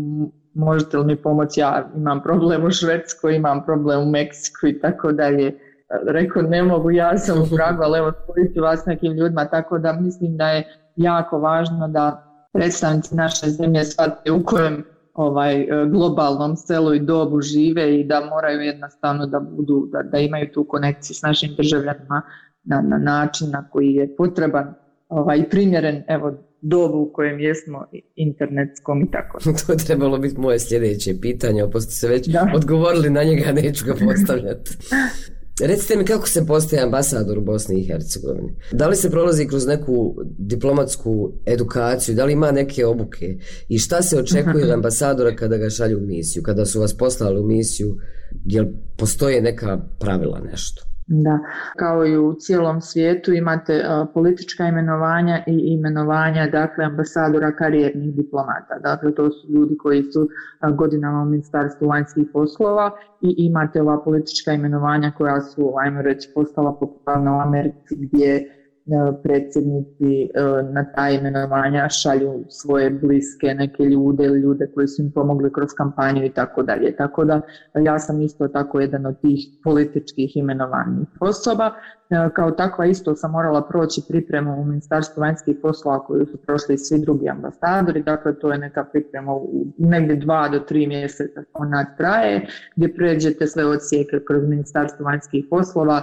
možete 0.55 0.99
li 0.99 1.07
mi 1.07 1.17
pomoći, 1.17 1.61
ja 1.61 1.91
imam 1.97 2.23
problem 2.23 2.65
u 2.65 2.71
Švedskoj, 2.71 3.37
imam 3.37 3.65
problem 3.65 4.03
u 4.03 4.11
Meksiku 4.11 4.67
i 4.67 4.81
tako 4.81 5.13
dalje. 5.13 5.59
Rekao, 6.07 6.43
ne 6.43 6.63
mogu, 6.63 6.91
ja 6.91 7.19
sam 7.19 7.43
u 7.43 7.47
Pragu, 7.57 7.83
ali 7.83 7.99
evo, 7.99 8.13
spojiti 8.23 8.61
vas 8.61 8.87
nekim 8.87 9.13
ljudima, 9.13 9.45
tako 9.45 9.79
da 9.79 9.93
mislim 9.93 10.37
da 10.37 10.49
je 10.49 10.67
jako 10.97 11.39
važno 11.39 11.89
da 11.89 12.28
predstavnici 12.53 13.15
naše 13.15 13.51
zemlje 13.51 13.85
shvatite 13.85 14.33
u 14.33 14.45
kojem 14.45 14.85
ovaj 15.15 15.67
globalnom 15.91 16.57
selu 16.57 16.95
i 16.95 17.01
dobu 17.01 17.41
žive 17.41 18.01
i 18.01 18.05
da 18.05 18.21
moraju 18.31 18.61
jednostavno 18.61 19.27
da 19.27 19.41
budu 19.41 19.89
da, 19.93 20.03
da 20.03 20.19
imaju 20.19 20.53
tu 20.55 20.65
konekciju 20.65 21.17
s 21.17 21.23
našim 21.23 21.55
državljanima 21.57 22.23
na, 22.65 22.81
na 22.81 22.99
način 22.99 23.51
na 23.51 23.69
koji 23.71 23.95
je 23.95 24.17
potreban 24.17 24.75
ovaj 25.09 25.49
primjeren 25.49 26.05
evo 26.09 26.33
dobu 26.61 26.99
u 26.99 27.13
kojem 27.13 27.41
jesmo 27.41 27.87
internetskom 28.17 29.03
i 29.03 29.11
tako. 29.11 29.39
to 29.67 29.73
je 29.73 29.79
trebalo 29.79 30.19
biti 30.19 30.41
moje 30.41 30.59
sljedeće 30.59 31.15
pitanje, 31.21 31.63
ali 31.63 31.71
posto 31.71 31.91
se 31.91 32.09
već 32.09 32.27
da. 32.29 32.53
odgovorili 32.55 33.11
na 33.11 33.23
njega, 33.23 33.53
neću 33.53 33.85
ga 33.87 33.95
postavljati. 34.07 34.71
Recite 35.61 35.97
mi 35.97 36.05
kako 36.05 36.29
se 36.29 36.47
postaje 36.47 36.83
ambasador 36.83 37.39
u 37.39 37.43
Bosni 37.43 37.81
i 37.81 37.87
Hercegovini? 37.87 38.57
Da 38.73 38.89
li 38.89 38.97
se 38.97 39.11
prolazi 39.11 39.47
kroz 39.47 39.67
neku 39.67 40.17
diplomatsku 40.39 41.33
edukaciju? 41.47 42.15
Da 42.15 42.25
li 42.25 42.33
ima 42.33 42.51
neke 42.51 42.87
obuke? 42.87 43.39
I 43.69 43.79
šta 43.79 44.03
se 44.03 44.19
očekuje 44.19 44.65
od 44.65 44.71
ambasadora 44.79 45.37
kada 45.37 45.57
ga 45.57 45.71
šalju 45.71 45.99
u 45.99 46.07
misiju? 46.07 46.43
Kada 46.43 46.67
su 46.67 46.81
vas 46.81 46.97
poslali 46.97 47.41
u 47.41 47.47
misiju, 47.47 47.97
jel 48.45 48.67
postoje 48.97 49.43
neka 49.43 49.79
pravila 50.01 50.41
nešto? 50.41 50.83
Da, 51.11 51.39
kao 51.77 52.07
i 52.07 52.19
u 52.19 52.35
cijelom 52.35 52.81
svijetu 52.81 53.33
imate 53.33 53.75
uh, 53.75 54.09
politička 54.15 54.65
imenovanja 54.65 55.45
i 55.47 55.53
imenovanja 55.53 56.47
dakle 56.47 56.85
ambasadora 56.85 57.57
karijernih 57.57 58.15
diplomata. 58.15 58.79
Dakle, 58.83 59.15
to 59.15 59.31
su 59.31 59.49
ljudi 59.49 59.77
koji 59.77 60.03
su 60.03 60.23
uh, 60.23 60.77
godinama 60.77 61.23
u 61.23 61.25
Ministarstvu 61.25 61.89
vanjskih 61.89 62.27
poslova 62.33 62.91
i 63.21 63.35
imate 63.39 63.83
ova 63.83 64.05
politička 64.05 64.53
imenovanja 64.53 65.13
koja 65.19 65.41
su, 65.41 65.73
ajmo 65.79 66.03
reći, 66.03 66.31
postala 66.35 66.77
popularna 66.81 67.37
u 67.37 67.41
Americi 67.41 67.97
gdje 67.97 68.58
E, 68.89 69.23
predsjednici 69.23 70.23
e, 70.23 70.29
na 70.73 70.85
ta 70.95 71.11
imenovanja 71.11 71.89
šalju 71.89 72.45
svoje 72.49 72.91
bliske 72.91 73.55
neke 73.55 73.83
ljude 73.83 74.25
ili 74.25 74.41
ljude 74.41 74.71
koji 74.75 74.89
su 74.89 75.03
im 75.03 75.13
pomogli 75.13 75.53
kroz 75.53 75.69
kampanju 75.77 76.25
i 76.25 76.31
tako 76.31 76.63
dalje. 76.63 76.97
Tako 76.97 77.25
da 77.25 77.41
ja 77.75 77.99
sam 77.99 78.23
isto 78.23 78.49
tako 78.49 78.81
jedan 78.81 79.07
od 79.07 79.21
tih 79.21 79.39
političkih 79.65 80.37
imenovanih 80.37 81.09
osoba. 81.21 81.73
E, 82.11 82.31
kao 82.35 82.51
takva 82.51 82.87
isto 82.87 83.15
sam 83.15 83.31
morala 83.31 83.69
proći 83.69 84.03
pripremu 84.09 84.61
u 84.61 84.65
Ministarstvu 84.65 85.21
vanjskih 85.21 85.57
poslova 85.63 86.05
koju 86.07 86.27
su 86.27 86.37
prošli 86.37 86.79
svi 86.79 87.01
drugi 87.01 87.29
ambasadori. 87.29 88.03
Dakle, 88.03 88.39
to 88.39 88.53
je 88.53 88.59
neka 88.59 88.85
priprema 88.85 89.35
u 89.35 89.67
negdje 89.79 90.17
dva 90.17 90.49
do 90.49 90.59
tri 90.59 90.87
mjeseca 90.87 91.43
ona 91.53 91.95
traje 91.97 92.47
gdje 92.77 92.95
pređete 92.95 93.47
sve 93.47 93.67
odsijeke 93.67 94.21
kroz 94.27 94.49
Ministarstvo 94.49 95.05
vanjskih 95.05 95.45
poslova 95.51 96.03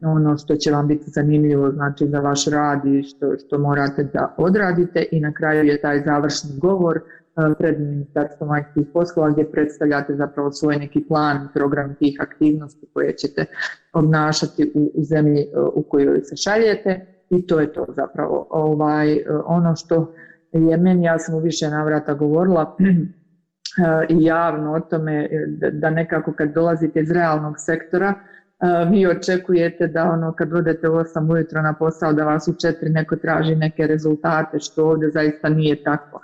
ono 0.00 0.36
što 0.36 0.56
će 0.56 0.70
vam 0.70 0.88
biti 0.88 1.10
zanimljivo 1.10 1.70
znači 1.70 2.06
za 2.08 2.20
vaš 2.20 2.46
rad 2.46 2.86
i 2.86 3.02
što, 3.02 3.38
što 3.46 3.58
morate 3.58 4.04
da 4.04 4.34
odradite. 4.38 5.04
I 5.10 5.20
na 5.20 5.32
kraju 5.32 5.64
je 5.64 5.80
taj 5.80 6.02
završni 6.04 6.50
govor 6.58 6.96
e, 6.96 7.00
pred 7.58 7.80
ministarstvom 7.80 8.48
vanjskih 8.48 8.86
poslova 8.92 9.30
gdje 9.30 9.50
predstavljate 9.50 10.16
zapravo 10.16 10.52
svoj 10.52 10.76
neki 10.76 11.04
plan, 11.08 11.48
program 11.54 11.94
tih 11.94 12.18
aktivnosti 12.20 12.86
koje 12.92 13.16
ćete 13.16 13.44
obnašati 13.92 14.72
u, 14.74 14.92
u 14.94 15.04
zemlji 15.04 15.40
e, 15.40 15.60
u 15.74 15.82
kojoj 15.82 16.20
se 16.22 16.36
šaljete. 16.36 17.06
I 17.30 17.46
to 17.46 17.60
je 17.60 17.72
to 17.72 17.86
zapravo 17.88 18.46
ovaj, 18.50 19.12
e, 19.12 19.24
ono 19.44 19.76
što 19.76 20.14
je 20.52 20.76
meni, 20.76 21.04
ja 21.04 21.18
sam 21.18 21.34
u 21.34 21.38
više 21.40 21.68
navrata 21.68 22.14
govorila 22.14 22.76
i 24.14 24.24
javno 24.24 24.72
o 24.72 24.80
tome 24.80 25.28
da 25.72 25.90
nekako 25.90 26.32
kad 26.32 26.52
dolazite 26.52 27.00
iz 27.00 27.10
realnog 27.10 27.54
sektora, 27.58 28.14
vi 28.90 29.06
očekujete 29.06 29.86
da 29.86 30.04
ono 30.04 30.32
kad 30.32 30.52
odete 30.52 30.88
u 30.88 30.92
8 30.92 31.32
ujutro 31.32 31.62
na 31.62 31.74
posao 31.74 32.12
da 32.12 32.24
vas 32.24 32.48
u 32.48 32.52
4 32.52 32.74
neko 32.92 33.16
traži 33.16 33.54
neke 33.54 33.86
rezultate 33.86 34.58
što 34.60 34.88
ovdje 34.88 35.10
zaista 35.10 35.48
nije 35.48 35.82
tako. 35.82 36.20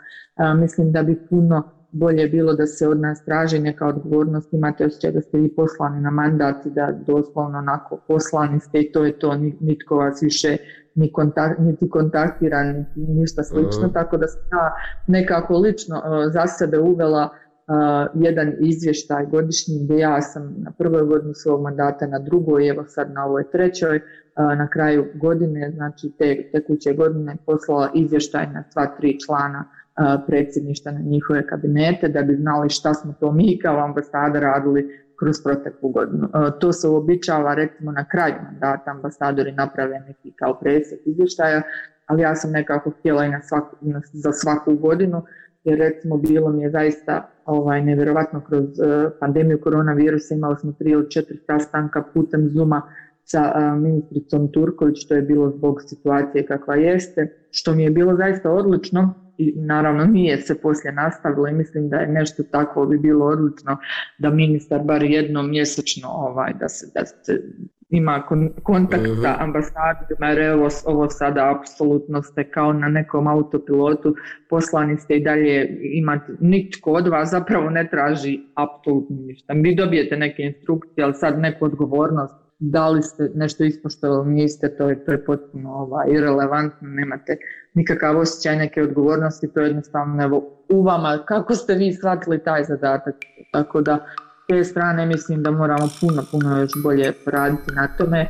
Mislim 0.57 0.93
da 0.93 1.03
bi 1.03 1.27
puno 1.31 1.73
bolje 1.93 2.29
bilo 2.29 2.55
da 2.55 2.67
se 2.67 2.89
od 2.89 3.01
nas 3.01 3.25
traži 3.25 3.59
neka 3.59 3.87
odgovornost, 3.87 4.53
imate 4.53 4.87
osjećaj 4.87 5.13
da 5.13 5.21
ste 5.21 5.39
vi 5.39 5.55
poslani 5.55 6.01
na 6.01 6.11
mandat 6.11 6.67
i 6.67 6.71
da 6.71 6.93
doslovno 7.07 7.59
onako 7.59 7.97
poslani 8.09 8.61
ste 8.61 8.81
i 8.81 8.93
to 8.93 9.05
je 9.05 9.19
to, 9.19 9.35
nitko 9.61 9.97
vas 9.97 10.23
više 10.23 10.57
ni 10.95 11.13
kontakt, 11.13 11.59
niti 11.59 11.91
kontaktira, 11.91 12.65
niti 12.65 13.01
ništa 13.01 13.43
slično, 13.43 13.87
uh. 13.87 13.93
tako 13.93 14.17
da 14.17 14.29
sam 14.29 14.41
ja 14.53 14.75
nekako 15.07 15.59
lično 15.59 15.97
uh, 15.97 16.33
za 16.33 16.47
sebe 16.47 16.79
uvela 16.79 17.29
uh, 17.73 18.23
jedan 18.23 18.53
izvještaj 18.61 19.27
godišnji 19.27 19.85
gdje 19.85 19.99
ja 19.99 20.21
sam 20.21 20.55
na 20.59 20.73
prvoj 20.79 21.03
godini 21.03 21.35
svog 21.35 21.63
mandata, 21.63 22.07
na 22.07 22.19
drugoj, 22.19 22.69
evo 22.69 22.85
sad 22.85 23.13
na 23.13 23.25
ovoj 23.27 23.51
trećoj, 23.51 23.97
uh, 23.97 24.59
na 24.59 24.69
kraju 24.69 25.07
godine, 25.15 25.71
znači 25.71 26.13
te 26.19 26.51
tekuće 26.53 26.93
godine 26.93 27.37
poslala 27.47 27.91
izvještaj 27.95 28.47
na 28.47 28.65
sva 28.73 28.87
tri 28.87 29.21
člana 29.21 29.65
uh, 29.65 30.23
predsjedništa 30.27 30.91
na 30.91 31.01
njihove 31.01 31.47
kabinete 31.47 32.09
da 32.09 32.23
bi 32.23 32.37
znali 32.37 32.71
šta 32.71 32.95
smo 32.95 33.15
to 33.21 33.33
mi 33.33 33.59
kao 33.59 33.85
ambasada 33.85 34.41
radili 34.41 35.03
kroz 35.19 35.43
proteklu 35.43 35.89
godinu. 35.89 36.29
To 36.61 36.73
se 36.73 36.89
uobičava 36.89 37.55
recimo 37.55 37.93
na 37.93 38.05
kraju 38.09 38.35
mandata 38.45 38.91
ambasadori 38.91 39.53
naprave 39.53 40.01
neki 40.01 40.33
kao 40.33 40.59
presjek 40.61 41.01
izvještaja, 41.07 41.63
ali 42.07 42.23
ja 42.23 42.35
sam 42.35 42.51
nekako 42.51 42.91
htjela 42.91 43.25
i 43.25 43.31
na 43.31 43.43
svaku, 43.43 43.77
na, 43.81 44.01
za 44.13 44.33
svaku 44.33 44.75
godinu 44.75 45.23
jer 45.65 45.79
recimo 45.79 46.17
bilo 46.17 46.53
mi 46.53 46.63
je 46.63 46.71
zaista 46.71 47.31
ovaj, 47.45 47.85
nevjerovatno 47.85 48.41
kroz 48.41 48.65
uh, 48.65 49.13
pandemiju 49.21 49.61
koronavirusa 49.61 50.35
imali 50.35 50.57
smo 50.57 50.73
tri 50.73 50.91
ili 50.91 51.11
četiri 51.11 51.39
sastanka 51.47 52.03
putem 52.15 52.49
Zuma 52.49 52.83
sa 53.25 53.53
uh, 53.57 53.83
ministricom 53.83 54.53
Turković, 54.53 55.09
to 55.09 55.15
je 55.15 55.23
bilo 55.23 55.51
zbog 55.51 55.83
situacije 55.83 56.47
kakva 56.47 56.75
jeste, 56.75 57.37
što 57.51 57.75
mi 57.75 57.85
je 57.85 57.91
bilo 57.91 58.17
zaista 58.17 58.51
odlično 58.51 59.15
i 59.39 59.55
naravno 59.57 60.05
nije 60.05 60.37
se 60.37 60.61
poslije 60.61 60.93
nastavilo 60.93 61.49
i 61.49 61.53
mislim 61.53 61.89
da 61.89 61.97
je 61.97 62.09
nešto 62.09 62.43
tako 62.43 62.87
bi 62.87 62.99
bilo 62.99 63.27
odlično 63.27 63.77
da 64.19 64.31
ministar 64.31 64.81
bar 64.85 65.03
jednom 65.03 65.51
mjesečno 65.51 66.09
ovaj, 66.09 66.53
da 66.61 66.69
se, 66.69 66.87
da 66.95 67.07
se 67.07 67.43
ima 67.93 68.23
kon, 68.29 68.51
kontakt 68.63 69.07
uh 69.07 69.09
-huh. 69.09 69.23
sa 69.23 69.33
mhm. 69.33 69.43
ambasadima, 69.43 70.27
jer 70.27 70.59
ovo, 70.85 71.11
sada 71.11 71.57
apsolutno 71.57 72.23
ste 72.23 72.51
kao 72.51 72.73
na 72.73 72.89
nekom 72.89 73.27
autopilotu, 73.27 74.15
poslani 74.51 74.97
ste 74.97 75.17
i 75.17 75.25
dalje 75.25 75.79
imate, 75.83 76.33
nitko 76.41 76.93
od 76.93 77.09
vas 77.09 77.31
zapravo 77.31 77.71
ne 77.71 77.89
traži 77.91 78.41
apsolutno 78.55 79.17
ništa. 79.17 79.53
Vi 79.53 79.75
dobijete 79.75 80.17
neke 80.17 80.43
instrukcije, 80.43 81.05
ali 81.05 81.15
sad 81.15 81.39
neku 81.39 81.65
odgovornost, 81.65 82.35
da 82.59 82.89
li 82.89 83.03
ste 83.03 83.31
nešto 83.35 83.65
ispoštovali, 83.65 84.31
niste, 84.31 84.77
to 84.77 84.89
je, 84.89 85.05
to 85.05 85.13
je 85.13 85.25
potpuno 85.25 85.73
ovaj, 85.73 86.07
irrelevantno, 86.11 86.89
nemate 86.89 87.37
nikakav 87.75 88.19
osjećaj 88.19 88.57
neke 88.57 88.83
odgovornosti, 88.83 89.53
to 89.55 89.61
je 89.61 89.67
jednostavno 89.67 90.23
evo, 90.25 90.65
u 90.69 90.83
vama, 90.83 91.19
kako 91.29 91.55
ste 91.55 91.75
vi 91.75 91.93
shvatili 91.93 92.45
taj 92.45 92.65
zadatak, 92.65 93.15
tako 93.53 93.81
da 93.81 94.07
te 94.53 94.65
strane 94.65 95.07
mislim 95.07 95.43
da 95.43 95.51
moramo 95.51 95.89
puno, 96.01 96.25
puno 96.31 96.59
još 96.59 96.71
bolje 96.83 97.13
poraditi 97.13 97.73
na 97.73 97.89
tome. 97.99 98.29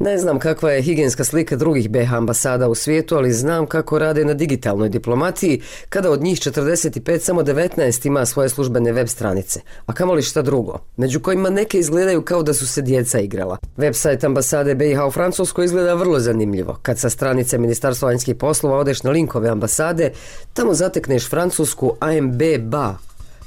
Ne 0.00 0.18
znam 0.18 0.38
kakva 0.38 0.72
je 0.72 0.82
higijenska 0.82 1.24
slika 1.24 1.56
drugih 1.56 1.90
BH 1.90 2.14
ambasada 2.14 2.68
u 2.68 2.74
svijetu, 2.74 3.16
ali 3.16 3.32
znam 3.32 3.66
kako 3.66 3.98
rade 3.98 4.24
na 4.24 4.34
digitalnoj 4.34 4.88
diplomatiji, 4.88 5.62
kada 5.88 6.10
od 6.10 6.22
njih 6.22 6.38
45 6.38 7.18
samo 7.18 7.42
19 7.42 8.06
ima 8.06 8.26
svoje 8.26 8.48
službene 8.48 8.92
web 8.92 9.08
stranice. 9.08 9.60
A 9.86 9.92
kamo 9.92 10.14
li 10.14 10.22
šta 10.22 10.42
drugo? 10.42 10.78
Među 10.96 11.20
kojima 11.20 11.50
neke 11.50 11.78
izgledaju 11.78 12.22
kao 12.22 12.42
da 12.42 12.54
su 12.54 12.66
se 12.66 12.82
djeca 12.82 13.20
igrala. 13.20 13.58
Website 13.76 14.26
ambasade 14.26 14.74
BiH 14.74 15.06
u 15.08 15.10
Francuskoj 15.10 15.64
izgleda 15.64 15.94
vrlo 15.94 16.20
zanimljivo. 16.20 16.78
Kad 16.82 16.98
sa 16.98 17.10
stranice 17.10 17.58
Ministarstva 17.58 18.08
vanjskih 18.08 18.34
poslova 18.34 18.78
odeš 18.78 19.02
na 19.02 19.10
linkove 19.10 19.48
ambasade, 19.48 20.12
tamo 20.52 20.74
zatekneš 20.74 21.30
francusku 21.30 21.92
AMB 22.00 22.42
BA, 22.60 22.96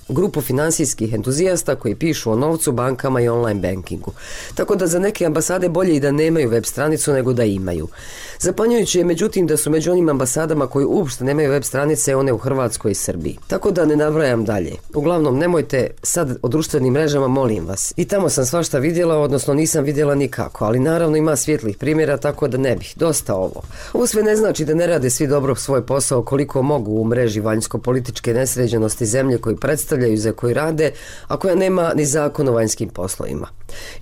grupu 0.09 0.41
finansijskih 0.41 1.13
entuzijasta 1.13 1.75
koji 1.75 1.95
pišu 1.95 2.31
o 2.31 2.35
novcu, 2.35 2.71
bankama 2.71 3.21
i 3.21 3.29
online 3.29 3.59
bankingu. 3.59 4.11
Tako 4.55 4.75
da 4.75 4.87
za 4.87 4.99
neke 4.99 5.25
ambasade 5.25 5.69
bolje 5.69 5.95
i 5.95 5.99
da 5.99 6.11
nemaju 6.11 6.49
web 6.49 6.65
stranicu 6.65 7.13
nego 7.13 7.33
da 7.33 7.43
imaju. 7.43 7.87
Zapanjujuće 8.39 8.99
je 8.99 9.05
međutim 9.05 9.47
da 9.47 9.57
su 9.57 9.69
među 9.69 9.91
onim 9.91 10.09
ambasadama 10.09 10.67
koji 10.67 10.85
uopšte 10.85 11.23
nemaju 11.23 11.51
web 11.51 11.63
stranice 11.63 12.15
one 12.15 12.33
u 12.33 12.37
Hrvatskoj 12.37 12.91
i 12.91 12.95
Srbiji. 12.95 13.37
Tako 13.47 13.71
da 13.71 13.85
ne 13.85 13.95
navrajam 13.95 14.45
dalje. 14.45 14.75
Uglavnom, 14.93 15.37
nemojte 15.37 15.87
sad 16.03 16.37
o 16.41 16.47
društvenim 16.47 16.93
mrežama, 16.93 17.27
molim 17.27 17.65
vas. 17.65 17.93
I 17.97 18.05
tamo 18.05 18.29
sam 18.29 18.45
svašta 18.45 18.79
vidjela, 18.79 19.17
odnosno 19.17 19.53
nisam 19.53 19.83
vidjela 19.83 20.15
nikako, 20.15 20.65
ali 20.65 20.79
naravno 20.79 21.17
ima 21.17 21.35
svjetlih 21.35 21.77
primjera, 21.77 22.17
tako 22.17 22.47
da 22.47 22.57
ne 22.57 22.75
bih. 22.75 22.93
Dosta 22.95 23.35
ovo. 23.35 23.61
Ovo 23.93 24.07
sve 24.07 24.23
ne 24.23 24.35
znači 24.35 24.65
da 24.65 24.73
ne 24.73 24.87
rade 24.87 25.09
svi 25.09 25.27
dobro 25.27 25.55
svoj 25.55 25.85
posao 25.85 26.23
koliko 26.23 26.61
mogu 26.61 26.91
u 26.91 27.05
mreži 27.05 27.41
vanjsko-političke 27.41 28.33
nesređenosti 28.33 29.05
zemlje 29.05 29.37
koji 29.37 29.55
predstavljaju 29.55 29.98
za 30.17 30.31
koji 30.31 30.53
rade, 30.53 30.91
a 31.27 31.37
koja 31.37 31.55
nema 31.55 31.91
ni 31.95 32.05
zakon 32.05 32.47
o 32.47 32.51
vanjskim 32.51 32.89
poslovima. 32.89 33.47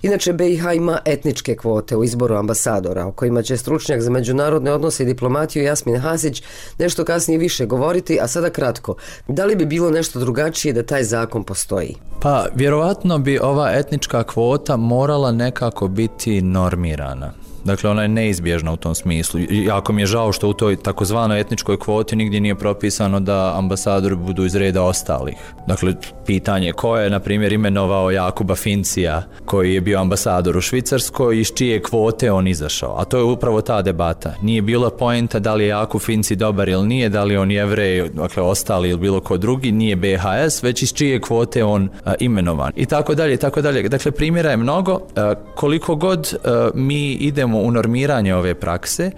Inače, 0.02 0.32
BiH 0.32 0.62
ima 0.76 0.98
etničke 1.04 1.56
kvote 1.56 1.96
u 1.96 2.04
izboru 2.04 2.34
ambasadora, 2.34 3.06
o 3.06 3.12
kojima 3.12 3.42
će 3.42 3.56
stručnjak 3.56 4.00
za 4.00 4.10
međunarodne 4.10 4.72
odnose 4.72 5.02
i 5.02 5.06
diplomatiju 5.06 5.64
Jasmin 5.64 5.96
Hasić 5.96 6.42
nešto 6.78 7.04
kasnije 7.04 7.38
više 7.38 7.66
govoriti, 7.66 8.18
a 8.20 8.28
sada 8.28 8.50
kratko. 8.50 8.94
Da 9.28 9.44
li 9.44 9.56
bi 9.56 9.66
bilo 9.66 9.90
nešto 9.90 10.18
drugačije 10.18 10.72
da 10.72 10.82
taj 10.82 11.04
zakon 11.04 11.44
postoji? 11.44 11.96
Pa, 12.20 12.46
vjerovatno 12.54 13.18
bi 13.18 13.38
ova 13.38 13.70
etnička 13.72 14.22
kvota 14.22 14.76
morala 14.76 15.32
nekako 15.32 15.88
biti 15.88 16.42
normirana. 16.42 17.47
Dakle, 17.68 17.90
ona 17.90 18.02
je 18.02 18.08
neizbježna 18.08 18.72
u 18.72 18.76
tom 18.76 18.94
smislu. 18.94 19.40
Jako 19.50 19.92
mi 19.92 20.02
je 20.02 20.06
žao 20.06 20.32
što 20.32 20.48
u 20.48 20.52
toj 20.52 20.76
takozvanoj 20.76 21.40
etničkoj 21.40 21.78
kvoti 21.78 22.16
nigdje 22.16 22.40
nije 22.40 22.54
propisano 22.54 23.20
da 23.20 23.54
ambasadori 23.58 24.16
budu 24.16 24.44
iz 24.44 24.54
reda 24.54 24.82
ostalih. 24.82 25.36
Dakle, 25.66 25.94
pitanje 26.26 26.72
ko 26.72 26.96
je, 26.96 27.10
na 27.10 27.20
primjer, 27.20 27.52
imenovao 27.52 28.10
Jakuba 28.10 28.54
Fincija, 28.54 29.22
koji 29.44 29.74
je 29.74 29.80
bio 29.80 30.00
ambasador 30.00 30.56
u 30.56 30.60
Švicarskoj, 30.60 31.40
iz 31.40 31.52
čije 31.54 31.82
kvote 31.82 32.32
on 32.32 32.48
izašao. 32.48 32.94
A 32.98 33.04
to 33.04 33.16
je 33.16 33.22
upravo 33.22 33.60
ta 33.60 33.82
debata. 33.82 34.34
Nije 34.42 34.62
bila 34.62 34.90
poenta 34.90 35.38
da 35.38 35.54
li 35.54 35.64
je 35.64 35.68
Jakub 35.68 36.00
Finci 36.00 36.36
dobar 36.36 36.68
ili 36.68 36.86
nije, 36.86 37.08
da 37.08 37.24
li 37.24 37.36
on 37.36 37.50
jevrej, 37.50 38.08
dakle, 38.08 38.42
ostali 38.42 38.88
ili 38.88 39.00
bilo 39.00 39.20
ko 39.20 39.36
drugi, 39.36 39.72
nije 39.72 39.96
BHS, 39.96 40.62
već 40.62 40.82
iz 40.82 40.92
čije 40.92 41.20
kvote 41.20 41.64
on 41.64 41.88
a, 42.04 42.14
imenovan. 42.20 42.72
I 42.76 42.86
tako 42.86 43.14
dalje, 43.14 43.34
i 43.34 43.36
tako 43.36 43.62
dalje. 43.62 43.88
Dakle, 43.88 44.10
primjera 44.10 44.50
je 44.50 44.56
mnogo. 44.56 45.00
A, 45.16 45.34
koliko 45.54 45.94
god 45.94 46.34
a, 46.44 46.70
mi 46.74 47.12
idemo 47.12 47.57
u 47.60 47.70
normiranje 47.70 48.34
ove 48.34 48.54
prakse, 48.54 49.10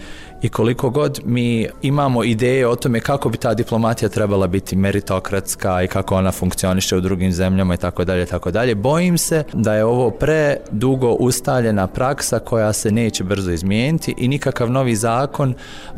i 0.43 0.49
koliko 0.49 0.91
god 0.91 1.21
mi 1.25 1.69
imamo 1.83 2.25
ideje 2.25 2.69
o 2.69 2.77
tome 2.77 3.01
kako 3.01 3.29
bi 3.29 3.39
ta 3.39 3.55
diplomatija 3.55 4.09
trebala 4.09 4.47
biti 4.47 4.77
meritokratska 4.77 5.83
i 5.83 5.89
kako 5.89 6.15
ona 6.15 6.33
funkcioniše 6.33 6.97
u 6.97 7.01
drugim 7.01 7.33
zemljama 7.33 7.75
i 7.75 7.77
tako 7.77 8.05
dalje 8.05 8.27
tako 8.27 8.51
dalje 8.51 8.75
bojim 8.75 9.19
se 9.19 9.45
da 9.53 9.75
je 9.75 9.85
ovo 9.85 10.11
pre 10.11 10.57
dugo 10.71 11.11
ustaljena 11.11 11.87
praksa 11.87 12.39
koja 12.39 12.73
se 12.73 12.91
neće 12.91 13.25
brzo 13.25 13.51
izmijeniti 13.51 14.15
i 14.19 14.29
nikakav 14.29 14.71
novi 14.71 14.97
zakon 14.97 15.55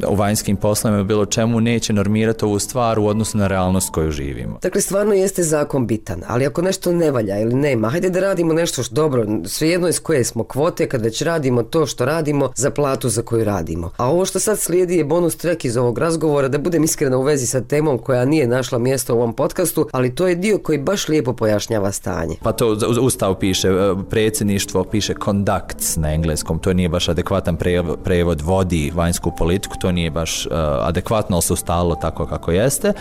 u 0.09 0.15
vanjskim 0.15 0.57
poslovima 0.57 0.99
ili 0.99 1.09
bilo 1.09 1.27
čemu 1.27 1.61
neće 1.61 1.93
normirati 1.93 2.45
ovu 2.45 2.59
stvar 2.59 2.99
u 2.99 3.07
odnosu 3.07 3.39
na 3.39 3.47
realnost 3.47 3.91
koju 3.93 4.11
živimo. 4.11 4.59
Dakle, 4.63 4.81
stvarno 4.81 5.13
jeste 5.13 5.43
zakon 5.43 5.87
bitan, 5.87 6.23
ali 6.27 6.47
ako 6.47 6.63
nešto 6.63 6.93
ne 6.93 7.11
valja 7.11 7.39
ili 7.39 7.55
nema, 7.55 7.89
hajde 7.91 8.11
da 8.11 8.21
radimo 8.21 8.53
nešto 8.53 8.83
što 8.83 8.95
dobro, 8.95 9.27
svejedno 9.45 9.89
iz 9.89 10.01
koje 10.01 10.25
smo 10.25 10.45
kvote 10.45 10.89
kad 10.89 11.03
već 11.03 11.23
radimo 11.23 11.63
to 11.63 11.87
što 11.87 12.05
radimo 12.05 12.51
za 12.55 12.71
platu 12.71 13.09
za 13.09 13.23
koju 13.23 13.45
radimo. 13.45 13.91
A 13.97 14.11
ovo 14.11 14.27
što 14.33 14.39
sad 14.39 14.59
slijedi 14.59 14.97
je 14.97 15.05
bonus 15.05 15.37
track 15.37 15.65
iz 15.65 15.77
ovog 15.77 15.99
razgovora, 15.99 16.49
da 16.49 16.59
budem 16.59 16.85
iskrena 16.85 17.19
u 17.19 17.23
vezi 17.23 17.47
sa 17.47 17.61
temom 17.61 17.99
koja 17.99 18.25
nije 18.25 18.47
našla 18.47 18.79
mjesto 18.79 19.15
u 19.15 19.19
ovom 19.19 19.33
podcastu, 19.35 19.89
ali 19.93 20.15
to 20.15 20.29
je 20.29 20.35
dio 20.35 20.59
koji 20.59 20.79
baš 20.79 21.09
lijepo 21.09 21.33
pojašnjava 21.33 21.93
stanje. 21.93 22.37
Pa 22.43 22.53
to 22.53 22.69
u 23.01 23.05
ustavu 23.05 23.35
piše, 23.35 23.69
e, 23.69 23.95
predsjedništvo 24.11 24.85
piše 24.85 25.15
conducts 25.25 25.97
na 25.97 26.15
engleskom, 26.15 26.59
to 26.59 26.73
nije 26.73 26.89
baš 26.89 27.09
adekvatan 27.09 27.57
prevod, 28.05 28.41
vodi 28.41 28.93
vanjsku 28.95 29.33
politiku, 29.39 29.75
to 29.81 29.93
nije 29.93 30.11
baš 30.11 30.47
uh, 30.47 30.53
adekvatno, 30.81 31.37
ali 31.37 31.43
se 31.43 31.53
ustalo 31.53 31.95
tako 31.95 32.27
kako 32.27 32.51
jeste. 32.51 32.93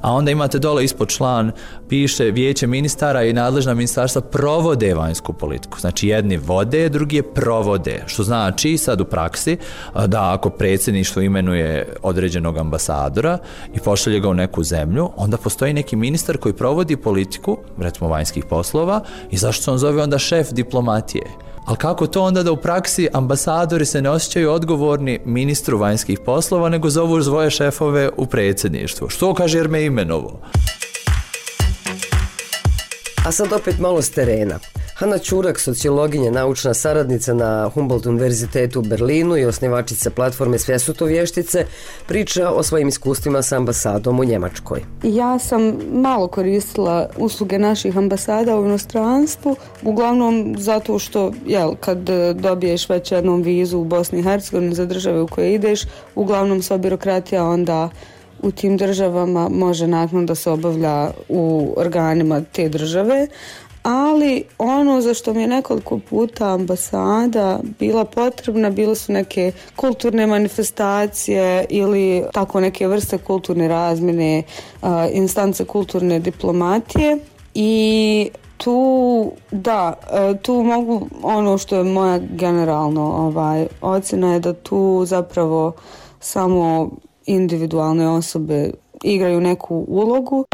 A 0.00 0.12
onda 0.12 0.30
imate 0.30 0.58
dole 0.58 0.84
ispod 0.84 1.08
član, 1.08 1.52
piše 1.88 2.24
vijeće 2.24 2.66
ministara 2.66 3.24
i 3.24 3.32
nadležna 3.32 3.74
ministarstva 3.74 4.22
provode 4.22 4.94
vanjsku 4.94 5.32
politiku. 5.32 5.80
Znači 5.80 6.08
jedni 6.08 6.36
vode, 6.36 6.88
drugi 6.88 7.16
je 7.16 7.34
provode, 7.34 8.04
što 8.06 8.22
znači 8.22 8.78
sad 8.78 9.00
u 9.00 9.04
praksi 9.04 9.52
e, 9.52 9.58
da 10.06 10.32
ako 10.32 10.50
predsjedništvo 10.68 11.22
imenuje 11.22 11.94
određenog 12.02 12.58
ambasadora 12.58 13.38
i 13.74 13.80
pošalje 13.80 14.20
ga 14.20 14.28
u 14.28 14.34
neku 14.34 14.62
zemlju, 14.62 15.10
onda 15.16 15.36
postoji 15.36 15.72
neki 15.72 15.96
ministar 15.96 16.36
koji 16.36 16.52
provodi 16.52 16.96
politiku, 16.96 17.56
recimo 17.78 18.08
vanjskih 18.08 18.44
poslova, 18.44 19.00
i 19.30 19.36
zašto 19.36 19.62
se 19.62 19.70
on 19.70 19.78
zove 19.78 20.02
onda 20.02 20.18
šef 20.18 20.50
diplomatije? 20.52 21.24
Ali 21.64 21.76
kako 21.76 22.06
to 22.06 22.22
onda 22.22 22.42
da 22.42 22.52
u 22.52 22.56
praksi 22.56 23.08
ambasadori 23.12 23.86
se 23.86 24.02
ne 24.02 24.10
osjećaju 24.10 24.50
odgovorni 24.50 25.20
ministru 25.24 25.78
vanjskih 25.78 26.18
poslova, 26.24 26.68
nego 26.68 26.90
zovu 26.90 27.22
svoje 27.22 27.50
šefove 27.50 28.10
u 28.16 28.26
predsjedništvu? 28.26 29.08
Što 29.08 29.34
kaže 29.34 29.58
jer 29.58 29.68
me 29.68 29.84
imenovo? 29.84 30.40
A 33.28 33.32
sad 33.32 33.52
opet 33.52 33.78
malo 33.78 34.02
s 34.02 34.10
terena. 34.10 34.58
Hanna 34.94 35.18
Čurak, 35.18 35.60
sociologinja, 35.60 36.30
naučna 36.30 36.74
saradnica 36.74 37.34
na 37.34 37.70
Humboldt 37.74 38.06
univerzitetu 38.06 38.80
u 38.80 38.82
Berlinu 38.82 39.36
i 39.36 39.44
osnivačica 39.44 40.10
platforme 40.10 40.58
Svjesuto 40.58 41.04
vještice, 41.04 41.66
priča 42.06 42.50
o 42.50 42.62
svojim 42.62 42.88
iskustvima 42.88 43.42
sa 43.42 43.56
ambasadom 43.56 44.20
u 44.20 44.24
Njemačkoj. 44.24 44.80
Ja 45.02 45.38
sam 45.38 45.76
malo 45.92 46.28
koristila 46.28 47.08
usluge 47.16 47.58
naših 47.58 47.96
ambasada 47.96 48.56
u 48.56 48.64
inostranstvu, 48.64 49.56
uglavnom 49.82 50.56
zato 50.58 50.98
što 50.98 51.32
jel, 51.46 51.74
kad 51.80 52.08
e, 52.10 52.34
dobiješ 52.34 52.88
već 52.88 53.12
jednom 53.12 53.42
vizu 53.42 53.78
u 53.78 53.84
Bosni 53.84 54.18
i 54.18 54.22
Hercegovini 54.22 54.74
za 54.74 54.86
države 54.86 55.20
u 55.20 55.26
koje 55.26 55.54
ideš, 55.54 55.82
uglavnom 56.14 56.62
sva 56.62 56.78
birokratija 56.78 57.44
onda 57.44 57.90
u 58.42 58.50
tim 58.50 58.76
državama 58.76 59.48
može 59.48 59.86
nakon 59.86 60.26
da 60.26 60.34
se 60.34 60.50
obavlja 60.50 61.10
u 61.28 61.74
organima 61.76 62.40
te 62.52 62.68
države, 62.68 63.28
ali 63.82 64.44
ono 64.58 65.00
za 65.00 65.14
što 65.14 65.34
mi 65.34 65.40
je 65.40 65.48
nekoliko 65.48 65.98
puta 65.98 66.54
ambasada 66.54 67.60
bila 67.78 68.04
potrebna 68.04 68.70
bilo 68.70 68.94
su 68.94 69.12
neke 69.12 69.52
kulturne 69.76 70.26
manifestacije 70.26 71.64
ili 71.68 72.24
tako 72.32 72.60
neke 72.60 72.86
vrste 72.86 73.18
kulturne 73.18 73.68
razmjene, 73.68 74.42
instance 75.12 75.64
kulturne 75.64 76.20
diplomatije. 76.20 77.18
I 77.54 78.30
tu 78.56 79.32
da 79.50 79.92
e, 80.12 80.36
tu 80.42 80.62
mogu 80.62 81.08
ono 81.22 81.58
što 81.58 81.76
je 81.76 81.84
moja 81.84 82.18
generalno 82.18 83.02
ovaj 83.02 83.66
ocjena 83.80 84.32
je 84.32 84.40
da 84.40 84.52
tu 84.52 85.04
zapravo 85.06 85.72
samo 86.20 86.90
individualne 87.28 88.08
osobe 88.08 88.72
igraju 89.02 89.40
neku 89.40 89.84
ulogu. 89.88 90.44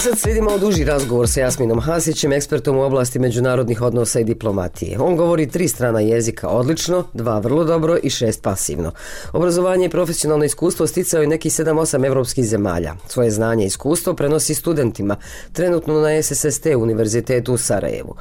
E 0.00 0.02
sad 0.02 0.18
slijedi 0.18 0.40
malo 0.40 0.58
duži 0.58 0.84
razgovor 0.84 1.28
sa 1.28 1.40
Jasminom 1.40 1.80
Hasićem, 1.80 2.32
ekspertom 2.32 2.76
u 2.76 2.82
oblasti 2.82 3.18
međunarodnih 3.18 3.82
odnosa 3.82 4.20
i 4.20 4.24
diplomatije. 4.24 4.98
On 4.98 5.16
govori 5.16 5.48
tri 5.48 5.68
strana 5.68 6.00
jezika 6.00 6.48
odlično, 6.48 7.04
dva 7.14 7.38
vrlo 7.38 7.64
dobro 7.64 7.98
i 8.02 8.10
šest 8.10 8.42
pasivno. 8.42 8.92
Obrazovanje 9.32 9.86
i 9.86 9.88
profesionalno 9.88 10.44
iskustvo 10.44 10.86
sticao 10.86 11.20
je 11.20 11.26
neki 11.26 11.50
7-8 11.50 12.06
evropskih 12.06 12.44
zemalja. 12.44 12.94
Svoje 13.08 13.30
znanje 13.30 13.64
i 13.64 13.66
iskustvo 13.66 14.14
prenosi 14.14 14.54
studentima, 14.54 15.16
trenutno 15.52 16.00
na 16.00 16.22
SSST 16.22 16.66
Univerzitetu 16.66 17.54
u 17.54 17.58
Sarajevu. 17.58 18.14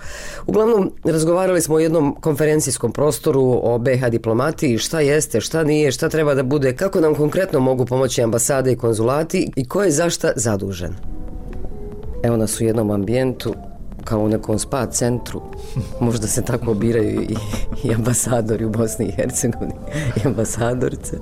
Uglavnom, 0.48 0.92
razgovarali 1.04 1.62
smo 1.62 1.76
o 1.76 1.80
jednom 1.80 2.16
konferencijskom 2.22 2.92
prostoru 2.92 3.60
o 3.64 3.78
BH 3.78 4.10
diplomatiji, 4.10 4.78
šta 4.78 5.00
jeste, 5.00 5.42
šta 5.42 5.64
nije, 5.64 5.92
šta 5.92 6.10
treba 6.10 6.34
da 6.34 6.44
bude, 6.44 6.76
kako 6.76 7.00
nam 7.00 7.16
konkretno 7.16 7.60
mogu 7.60 7.86
pomoći 7.86 8.24
ambasade 8.24 8.72
i 8.72 8.78
konzulati 8.78 9.52
i 9.56 9.68
ko 9.68 9.84
je 9.84 9.92
zašta 9.92 10.32
zadužen. 10.36 10.96
Evo 12.24 12.38
nas 12.38 12.62
u 12.62 12.64
jednom 12.64 12.92
ambijentu, 12.92 13.54
kao 14.04 14.20
u 14.20 14.30
nekom 14.30 14.60
spa 14.60 14.86
centru. 14.86 15.42
Možda 16.02 16.28
se 16.28 16.42
tako 16.42 16.74
biraju 16.74 17.22
i, 17.22 17.36
i 17.84 17.94
ambasadori 17.94 18.66
u 18.66 18.70
Bosni 18.70 19.06
i 19.06 19.12
Hercegovini 19.12 19.74
i 20.16 20.28
ambasadorice. 20.28 21.18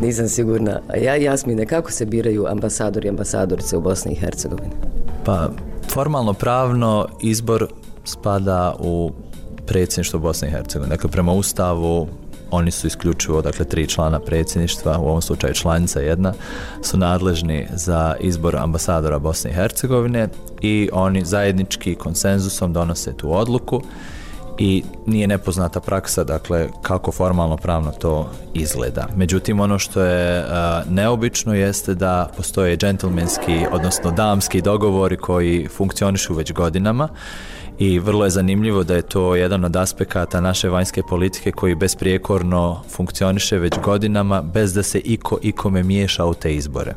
Nisam 0.00 0.28
sigurna. 0.28 0.80
A 0.88 0.96
ja, 0.96 1.16
Jasmine, 1.16 1.66
kako 1.66 1.92
se 1.92 2.06
biraju 2.06 2.46
ambasadori 2.46 3.06
i 3.06 3.10
ambasadorice 3.10 3.76
u 3.76 3.80
Bosni 3.80 4.12
i 4.12 4.16
Hercegovini? 4.16 4.70
Pa, 5.24 5.48
formalno 5.90 6.32
pravno 6.32 7.06
izbor 7.22 7.66
spada 8.04 8.74
u 8.80 9.12
predsjedništvo 9.66 10.18
Bosne 10.18 10.48
i 10.48 10.50
Hercegovine. 10.50 10.96
Dakle, 10.96 11.10
prema 11.10 11.32
ustavu 11.32 12.08
oni 12.54 12.70
su 12.70 12.86
isključivo, 12.86 13.42
dakle, 13.42 13.64
tri 13.64 13.86
člana 13.86 14.20
predsjedništva, 14.20 14.98
u 14.98 15.08
ovom 15.08 15.22
slučaju 15.22 15.54
članica 15.54 16.00
jedna, 16.00 16.32
su 16.82 16.96
nadležni 16.96 17.66
za 17.74 18.16
izbor 18.20 18.56
ambasadora 18.56 19.18
Bosne 19.18 19.50
i 19.50 19.54
Hercegovine 19.54 20.28
i 20.60 20.88
oni 20.92 21.24
zajednički 21.24 21.94
konsenzusom 21.94 22.72
donose 22.72 23.16
tu 23.16 23.36
odluku 23.36 23.82
i 24.58 24.82
nije 25.06 25.26
nepoznata 25.26 25.80
praksa, 25.80 26.24
dakle, 26.24 26.68
kako 26.82 27.12
formalno 27.12 27.56
pravno 27.56 27.90
to 27.90 28.30
izgleda. 28.54 29.06
Međutim, 29.16 29.60
ono 29.60 29.78
što 29.78 30.02
je 30.02 30.40
uh, 30.40 30.92
neobično 30.92 31.54
jeste 31.54 31.94
da 31.94 32.30
postoje 32.36 32.76
džentlmenski, 32.76 33.66
odnosno 33.72 34.10
damski 34.10 34.62
dogovori 34.62 35.16
koji 35.16 35.68
funkcionišu 35.68 36.34
već 36.34 36.52
godinama 36.52 37.08
i 37.78 37.98
vrlo 37.98 38.24
je 38.24 38.30
zanimljivo 38.30 38.84
da 38.84 38.94
je 38.94 39.02
to 39.02 39.34
jedan 39.34 39.64
od 39.64 39.76
aspekata 39.76 40.40
naše 40.40 40.68
vanjske 40.68 41.02
politike 41.08 41.52
koji 41.52 41.74
besprijekorno 41.74 42.82
funkcioniše 42.88 43.58
već 43.58 43.74
godinama 43.84 44.42
bez 44.42 44.74
da 44.74 44.82
se 44.82 44.98
iko 44.98 45.38
ikome 45.42 45.82
miješa 45.82 46.24
u 46.24 46.34
te 46.34 46.54
izbore. 46.54 46.94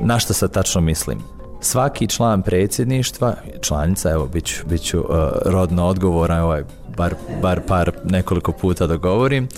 Na 0.00 0.18
što 0.18 0.32
sad 0.32 0.52
tačno 0.52 0.80
mislim? 0.80 1.18
Svaki 1.60 2.06
član 2.06 2.42
predsjedništva, 2.42 3.34
članica, 3.60 4.10
evo, 4.10 4.26
bit 4.26 4.44
ću, 4.44 4.66
bit 4.66 4.82
ću 4.82 5.00
uh, 5.00 5.06
rodno 5.44 5.86
odgovoran, 5.86 6.40
ovaj, 6.40 6.64
bar, 6.96 7.14
bar 7.42 7.60
par 7.68 7.92
nekoliko 8.04 8.52
puta 8.52 8.86
da 8.86 8.96
govorim, 8.96 9.48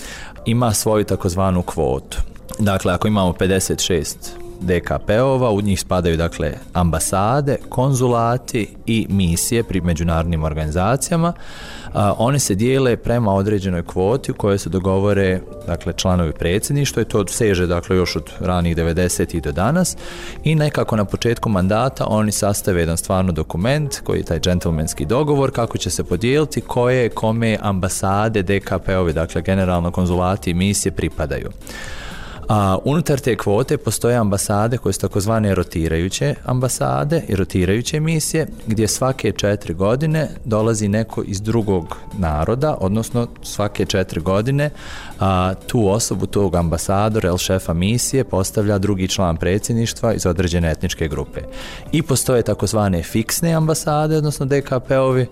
ima 0.46 0.74
svoju 0.74 1.04
takozvanu 1.04 1.62
kvotu. 1.62 2.18
Dakle, 2.58 2.92
ako 2.92 3.08
imamo 3.08 3.32
56 3.32 4.41
DKP-ova, 4.62 5.51
u 5.51 5.61
njih 5.61 5.81
spadaju 5.81 6.16
dakle 6.16 6.53
ambasade, 6.72 7.57
konzulati 7.68 8.68
i 8.87 9.07
misije 9.11 9.62
pri 9.62 9.81
međunarodnim 9.81 10.44
organizacijama. 10.44 11.33
A, 11.94 12.14
one 12.18 12.38
se 12.38 12.55
dijele 12.55 12.96
prema 12.96 13.35
određenoj 13.35 13.83
kvoti 13.83 14.31
u 14.31 14.35
kojoj 14.35 14.59
se 14.59 14.68
dogovore 14.68 15.40
dakle 15.66 15.92
članovi 15.92 16.33
predsjedništva 16.33 17.03
i 17.03 17.05
to 17.05 17.27
seže 17.27 17.66
dakle 17.66 17.96
još 17.96 18.16
od 18.16 18.31
ranih 18.40 18.77
90. 18.77 19.40
do 19.40 19.53
danas 19.53 19.96
i 20.44 20.55
nekako 20.55 20.96
na 20.96 21.05
početku 21.05 21.48
mandata 21.48 22.07
oni 22.09 22.33
sastave 22.33 22.81
jedan 22.81 22.96
stvarno 22.96 23.33
dokument 23.33 24.01
koji 24.05 24.18
je 24.18 24.25
taj 24.25 24.40
džentlmenski 24.40 25.05
dogovor 25.05 25.51
kako 25.51 25.79
će 25.79 25.90
se 25.90 26.05
podijeliti 26.05 26.61
koje 26.61 27.09
kome 27.09 27.59
ambasade 27.61 28.42
DKP-ovi 28.42 29.12
dakle 29.12 29.42
generalno 29.42 29.90
konzulati 29.90 30.51
i 30.51 30.55
misije 30.55 30.92
pripadaju. 30.92 31.51
A 32.48 32.78
unutar 32.85 33.20
te 33.20 33.37
kvote 33.37 33.76
postoje 33.76 34.16
ambasade 34.16 34.78
koje 34.78 34.92
su 34.92 35.00
takozvane 35.00 35.55
rotirajuće 35.55 36.35
ambasade 36.44 37.22
i 37.28 37.37
rotirajuće 37.37 38.00
misije 38.00 38.46
gdje 38.66 38.88
svake 38.88 39.33
četiri 39.33 39.74
godine 39.74 40.28
dolazi 40.44 40.88
neko 40.88 41.22
iz 41.22 41.40
drugog 41.40 41.96
naroda, 42.18 42.76
odnosno 42.81 43.26
svake 43.42 43.85
četiri 43.85 44.20
godine 44.20 44.70
a, 45.20 45.55
tu 45.66 45.88
osobu, 45.88 46.27
tog 46.27 46.55
ambasadora 46.55 47.29
ili 47.29 47.38
šefa 47.38 47.72
misije 47.72 48.25
postavlja 48.25 48.79
drugi 48.79 49.09
član 49.09 49.37
predsjedništva 49.37 50.14
iz 50.14 50.27
određene 50.27 50.70
etničke 50.70 51.09
grupe. 51.09 51.40
I 51.92 52.03
postoje 52.03 52.42
takozvane 52.42 53.03
fiksne 53.03 53.53
ambasade, 53.53 54.16
odnosno 54.16 54.46
DKP-ovi, 54.46 55.27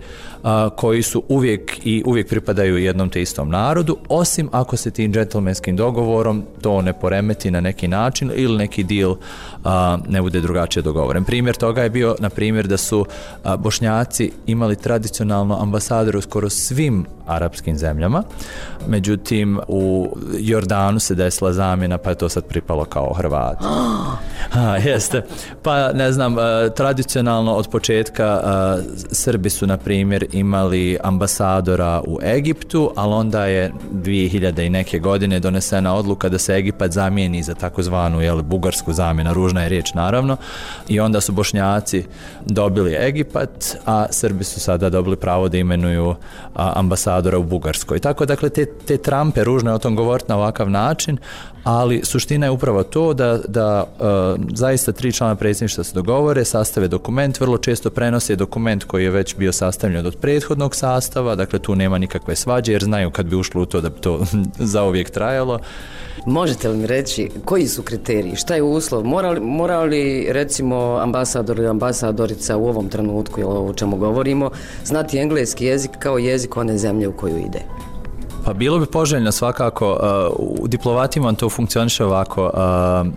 koji 0.75 1.03
su 1.03 1.23
uvijek 1.27 1.79
i 1.83 2.03
uvijek 2.05 2.29
pripadaju 2.29 2.77
jednom 2.77 3.09
te 3.09 3.21
istom 3.21 3.49
narodu, 3.49 3.97
osim 4.09 4.49
ako 4.51 4.77
se 4.77 4.91
tim 4.91 5.13
džentlmenskim 5.13 5.75
dogovorom 5.75 6.43
to 6.61 6.81
ne 6.81 6.99
poremeti 6.99 7.51
na 7.51 7.61
neki 7.61 7.87
način 7.87 8.31
ili 8.35 8.57
neki 8.57 8.83
deal 8.83 9.15
a, 9.63 9.97
ne 10.09 10.21
bude 10.21 10.41
drugačije 10.41 10.83
dogovoren. 10.83 11.23
Primjer 11.23 11.55
toga 11.55 11.83
je 11.83 11.89
bio, 11.89 12.15
na 12.19 12.29
primjer, 12.29 12.67
da 12.67 12.77
su 12.77 13.05
a, 13.43 13.57
bošnjaci 13.57 14.31
imali 14.45 14.75
tradicionalno 14.75 15.61
ambasadore 15.61 16.17
u 16.17 16.21
skoro 16.21 16.49
svim 16.49 17.05
arapskim 17.27 17.77
zemljama. 17.77 18.23
Međutim, 18.87 19.59
u 19.67 19.80
Jordanu 20.39 20.99
se 20.99 21.15
desila 21.15 21.53
zamjena, 21.53 21.97
pa 21.97 22.09
je 22.09 22.15
to 22.15 22.29
sad 22.29 22.45
pripalo 22.45 22.85
kao 22.85 23.13
Hrvati. 23.13 23.65
Ha, 24.51 24.77
jeste. 24.77 25.23
Pa, 25.63 25.91
ne 25.93 26.11
znam, 26.11 26.39
e, 26.39 26.69
tradicionalno 26.75 27.53
od 27.53 27.69
početka 27.69 28.41
e, 28.43 28.83
Srbi 29.11 29.49
su, 29.49 29.67
na 29.67 29.77
primjer, 29.77 30.25
imali 30.31 30.97
ambasadora 31.03 32.01
u 32.07 32.19
Egiptu, 32.23 32.91
ali 32.95 33.13
onda 33.13 33.45
je 33.45 33.71
2000 33.93 34.65
i 34.65 34.69
neke 34.69 34.99
godine 34.99 35.39
donesena 35.39 35.95
odluka 35.95 36.29
da 36.29 36.37
se 36.37 36.55
Egipat 36.55 36.91
zamijeni 36.91 37.43
za 37.43 37.53
takozvanu 37.53 38.21
jel, 38.21 38.41
bugarsku 38.41 38.93
zamjena, 38.93 39.33
ružna 39.33 39.63
je 39.63 39.69
riječ 39.69 39.93
naravno, 39.93 40.37
i 40.87 40.99
onda 40.99 41.21
su 41.21 41.31
bošnjaci 41.31 42.05
dobili 42.45 42.95
Egipat, 42.99 43.77
a 43.85 44.05
Srbi 44.09 44.43
su 44.43 44.59
sada 44.59 44.89
dobili 44.89 45.15
pravo 45.15 45.49
da 45.49 45.57
imenuju 45.57 46.15
ambasadora 46.53 47.37
u 47.37 47.43
Bugarskoj. 47.43 47.99
Tako, 47.99 48.25
dakle, 48.25 48.49
te, 48.49 48.65
te 48.65 48.97
trampe 48.97 49.43
ružne 49.43 49.60
o 49.67 49.77
tom 49.77 49.95
govoriti 49.95 50.29
na 50.29 50.37
ovakav 50.37 50.69
način, 50.69 51.17
ali 51.63 52.01
suština 52.03 52.45
je 52.45 52.51
upravo 52.51 52.83
to 52.83 53.13
da, 53.13 53.39
da 53.47 53.83
uh, 53.83 54.45
zaista 54.53 54.91
tri 54.91 55.11
člana 55.11 55.35
predsjedništva 55.35 55.83
se 55.83 55.93
dogovore, 55.93 56.45
sastave 56.45 56.87
dokument, 56.87 57.39
vrlo 57.39 57.57
često 57.57 57.89
prenose 57.89 58.35
dokument 58.35 58.83
koji 58.83 59.03
je 59.03 59.09
već 59.09 59.35
bio 59.35 59.51
sastavljen 59.51 60.05
od 60.05 60.15
prethodnog 60.15 60.75
sastava, 60.75 61.35
dakle 61.35 61.59
tu 61.59 61.75
nema 61.75 61.97
nikakve 61.97 62.35
svađe 62.35 62.71
jer 62.71 62.83
znaju 62.83 63.11
kad 63.11 63.25
bi 63.25 63.35
ušlo 63.35 63.61
u 63.61 63.65
to 63.65 63.81
da 63.81 63.89
bi 63.89 63.99
to 63.99 64.25
zauvijek 64.73 65.09
trajalo. 65.09 65.59
Možete 66.25 66.69
li 66.69 66.77
mi 66.77 66.87
reći 66.87 67.29
koji 67.45 67.67
su 67.67 67.83
kriteriji, 67.83 68.35
šta 68.35 68.55
je 68.55 68.63
uslov, 68.63 69.03
mora 69.03 69.29
li, 69.29 69.39
mora 69.39 69.81
li 69.83 70.27
recimo 70.29 70.97
ambasador 71.01 71.57
ili 71.57 71.67
ambasadorica 71.67 72.57
u 72.57 72.67
ovom 72.67 72.89
trenutku 72.89 73.41
ili 73.41 73.49
o 73.49 73.73
čemu 73.73 73.97
govorimo 73.97 74.49
znati 74.85 75.17
engleski 75.17 75.65
jezik 75.65 75.91
kao 75.99 76.17
jezik 76.17 76.57
one 76.57 76.77
zemlje 76.77 77.07
u 77.07 77.13
koju 77.13 77.37
ide? 77.37 77.61
Pa 78.45 78.53
bilo 78.53 78.79
bi 78.79 78.85
poželjno 78.85 79.31
svakako, 79.31 79.91
uh, 79.91 80.61
u 80.61 80.67
diplomatima 80.67 81.33
to 81.33 81.49
funkcioniše 81.49 82.05
ovako, 82.05 82.43
uh, 82.43 83.13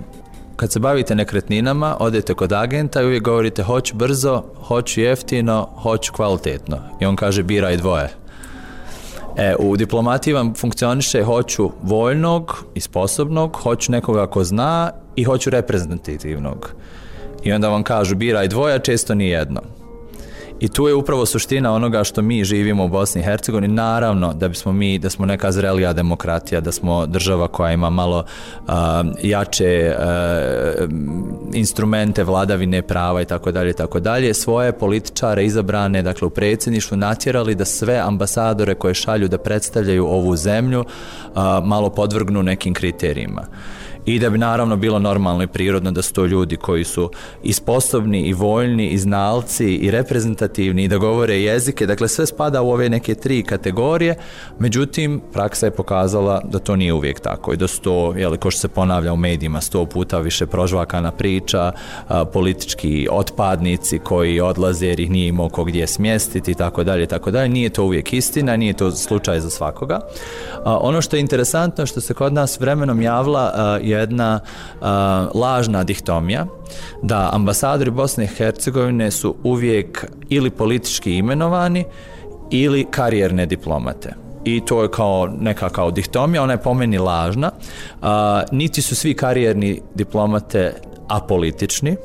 kad 0.56 0.72
se 0.72 0.78
bavite 0.78 1.14
nekretninama, 1.14 1.96
odete 2.00 2.34
kod 2.34 2.52
agenta 2.52 3.02
i 3.02 3.04
uvijek 3.04 3.22
govorite 3.22 3.62
hoću 3.62 3.96
brzo, 3.96 4.42
hoću 4.66 5.00
jeftino, 5.00 5.68
hoću 5.82 6.12
kvalitetno. 6.12 6.78
I 7.00 7.06
on 7.06 7.16
kaže 7.16 7.42
biraj 7.42 7.76
dvoje. 7.76 8.08
E, 9.36 9.54
u 9.58 9.76
diplomatiji 9.76 10.34
vam 10.34 10.54
funkcioniše 10.54 11.22
hoću 11.22 11.70
voljnog 11.82 12.64
i 12.74 12.80
sposobnog, 12.80 13.56
hoću 13.62 13.92
nekoga 13.92 14.26
ko 14.26 14.44
zna 14.44 14.90
i 15.16 15.24
hoću 15.24 15.50
reprezentativnog. 15.50 16.74
I 17.42 17.52
onda 17.52 17.68
vam 17.68 17.82
kažu 17.82 18.16
biraj 18.16 18.48
dvoja, 18.48 18.78
često 18.78 19.14
ni 19.14 19.28
jedno. 19.28 19.60
I 20.60 20.68
tu 20.68 20.88
je 20.88 20.94
upravo 20.94 21.26
suština 21.26 21.72
onoga 21.72 22.04
što 22.04 22.22
mi 22.22 22.44
živimo 22.44 22.84
u 22.84 22.88
Bosni 22.88 23.20
i 23.20 23.24
Hercegovini. 23.24 23.68
Naravno 23.68 24.32
da 24.32 24.48
bismo 24.48 24.72
mi, 24.72 24.98
da 24.98 25.10
smo 25.10 25.26
neka 25.26 25.52
zrelija 25.52 25.92
demokratija, 25.92 26.60
da 26.60 26.72
smo 26.72 27.06
država 27.06 27.48
koja 27.48 27.72
ima 27.72 27.90
malo 27.90 28.24
uh, 28.66 28.72
jače 29.22 29.96
uh, 29.98 30.88
instrumente 31.52 32.24
vladavine 32.24 32.82
prava 32.82 33.22
i 33.22 33.24
tako 33.24 33.52
dalje 33.52 33.70
i 33.70 33.74
tako 33.74 34.00
dalje, 34.00 34.34
svoje 34.34 34.72
političare 34.72 35.44
izabrane, 35.44 36.02
dakle 36.02 36.26
u 36.26 36.30
predsjedništvu, 36.30 36.96
natjerali 36.96 37.54
da 37.54 37.64
sve 37.64 37.98
ambasadore 37.98 38.74
koje 38.74 38.94
šalju 38.94 39.28
da 39.28 39.38
predstavljaju 39.38 40.06
ovu 40.06 40.36
zemlju 40.36 40.80
uh, 40.80 41.42
malo 41.64 41.90
podvrgnu 41.90 42.42
nekim 42.42 42.74
kriterijima 42.74 43.46
i 44.06 44.18
da 44.18 44.30
bi 44.30 44.38
naravno 44.38 44.76
bilo 44.76 44.98
normalno 44.98 45.42
i 45.42 45.46
prirodno 45.46 45.90
da 45.90 46.02
su 46.02 46.12
to 46.12 46.26
ljudi 46.26 46.56
koji 46.56 46.84
su 46.84 47.10
i 47.42 47.52
sposobni 47.52 48.20
i 48.20 48.32
voljni 48.32 48.88
i 48.88 48.98
znalci 48.98 49.74
i 49.74 49.90
reprezentativni 49.90 50.84
i 50.84 50.88
da 50.88 50.96
govore 50.96 51.40
jezike, 51.40 51.86
dakle 51.86 52.08
sve 52.08 52.26
spada 52.26 52.62
u 52.62 52.70
ove 52.70 52.88
neke 52.88 53.14
tri 53.14 53.42
kategorije, 53.42 54.14
međutim 54.58 55.20
praksa 55.32 55.66
je 55.66 55.70
pokazala 55.70 56.40
da 56.44 56.58
to 56.58 56.76
nije 56.76 56.92
uvijek 56.92 57.20
tako 57.20 57.52
i 57.52 57.56
da 57.56 57.68
su 57.68 57.80
to, 57.80 58.14
jeli, 58.16 58.38
ko 58.38 58.50
što 58.50 58.60
se 58.60 58.68
ponavlja 58.68 59.12
u 59.12 59.16
medijima, 59.16 59.60
sto 59.60 59.86
puta 59.86 60.18
više 60.18 60.46
prožvakana 60.46 61.10
priča, 61.10 61.72
a, 62.08 62.24
politički 62.24 63.08
otpadnici 63.10 63.98
koji 63.98 64.40
odlaze 64.40 64.86
jer 64.86 65.00
ih 65.00 65.10
nije 65.10 65.28
imao 65.28 65.48
ko 65.48 65.64
gdje 65.64 65.86
smjestiti 65.86 66.50
i 66.50 66.54
tako 66.54 66.84
dalje, 66.84 67.06
tako 67.06 67.30
dalje, 67.30 67.48
nije 67.48 67.68
to 67.70 67.84
uvijek 67.84 68.12
istina, 68.12 68.56
nije 68.56 68.72
to 68.72 68.90
slučaj 68.90 69.40
za 69.40 69.50
svakoga. 69.50 70.00
A, 70.64 70.78
ono 70.78 71.02
što 71.02 71.16
je 71.16 71.20
interesantno 71.20 71.86
što 71.86 72.00
se 72.00 72.14
kod 72.14 72.32
nas 72.32 72.60
vremenom 72.60 73.02
javla 73.02 73.52
a, 73.54 73.78
je 73.82 73.93
jedna 73.98 74.40
a, 74.80 75.28
lažna 75.34 75.84
dihtomija 75.84 76.46
da 77.02 77.30
ambasadori 77.32 77.90
Bosne 77.90 78.24
i 78.24 78.36
Hercegovine 78.36 79.10
su 79.10 79.34
uvijek 79.42 80.06
ili 80.28 80.50
politički 80.50 81.16
imenovani 81.16 81.84
ili 82.50 82.86
karijerne 82.90 83.46
diplomate 83.46 84.24
i 84.44 84.60
to 84.66 84.82
je 84.82 84.90
kao 84.90 85.28
neka 85.40 85.68
kao 85.68 85.90
dihtomija, 85.90 86.42
ona 86.42 86.52
je 86.52 86.62
po 86.62 86.74
meni 86.74 86.98
lažna. 86.98 87.50
A, 88.02 88.42
niti 88.52 88.82
su 88.82 88.96
svi 88.96 89.14
karijerni 89.14 89.80
diplomate 89.94 90.74
apolitični, 91.08 91.96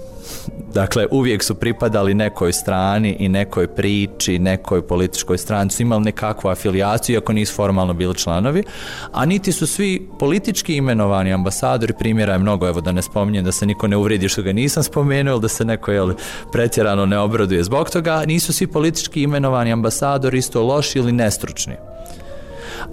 dakle 0.73 1.07
uvijek 1.11 1.43
su 1.43 1.55
pripadali 1.55 2.13
nekoj 2.13 2.53
strani 2.53 3.15
i 3.19 3.29
nekoj 3.29 3.67
priči, 3.67 4.39
nekoj 4.39 4.87
političkoj 4.87 5.37
strani, 5.37 5.71
su 5.71 5.81
imali 5.81 6.03
nekakvu 6.03 6.49
afilijaciju, 6.49 7.13
iako 7.13 7.33
nisu 7.33 7.55
formalno 7.55 7.93
bili 7.93 8.15
članovi, 8.15 8.63
a 9.11 9.25
niti 9.25 9.51
su 9.51 9.67
svi 9.67 10.09
politički 10.19 10.75
imenovani 10.75 11.33
ambasadori, 11.33 11.93
primjera 11.99 12.33
je 12.33 12.39
mnogo, 12.39 12.67
evo 12.67 12.81
da 12.81 12.91
ne 12.91 13.01
spominjem, 13.01 13.45
da 13.45 13.51
se 13.51 13.65
niko 13.65 13.87
ne 13.87 13.97
uvredi 13.97 14.29
što 14.29 14.41
ga 14.41 14.53
nisam 14.53 14.83
spomenuo, 14.83 15.33
ili 15.33 15.41
da 15.41 15.47
se 15.47 15.65
neko 15.65 15.91
jel, 15.91 16.13
pretjerano 16.51 17.05
ne 17.05 17.19
obraduje 17.19 17.63
zbog 17.63 17.89
toga, 17.89 18.23
nisu 18.25 18.53
svi 18.53 18.67
politički 18.67 19.21
imenovani 19.21 19.71
ambasadori 19.71 20.37
isto 20.37 20.63
loši 20.63 20.99
ili 20.99 21.11
nestručni 21.11 21.73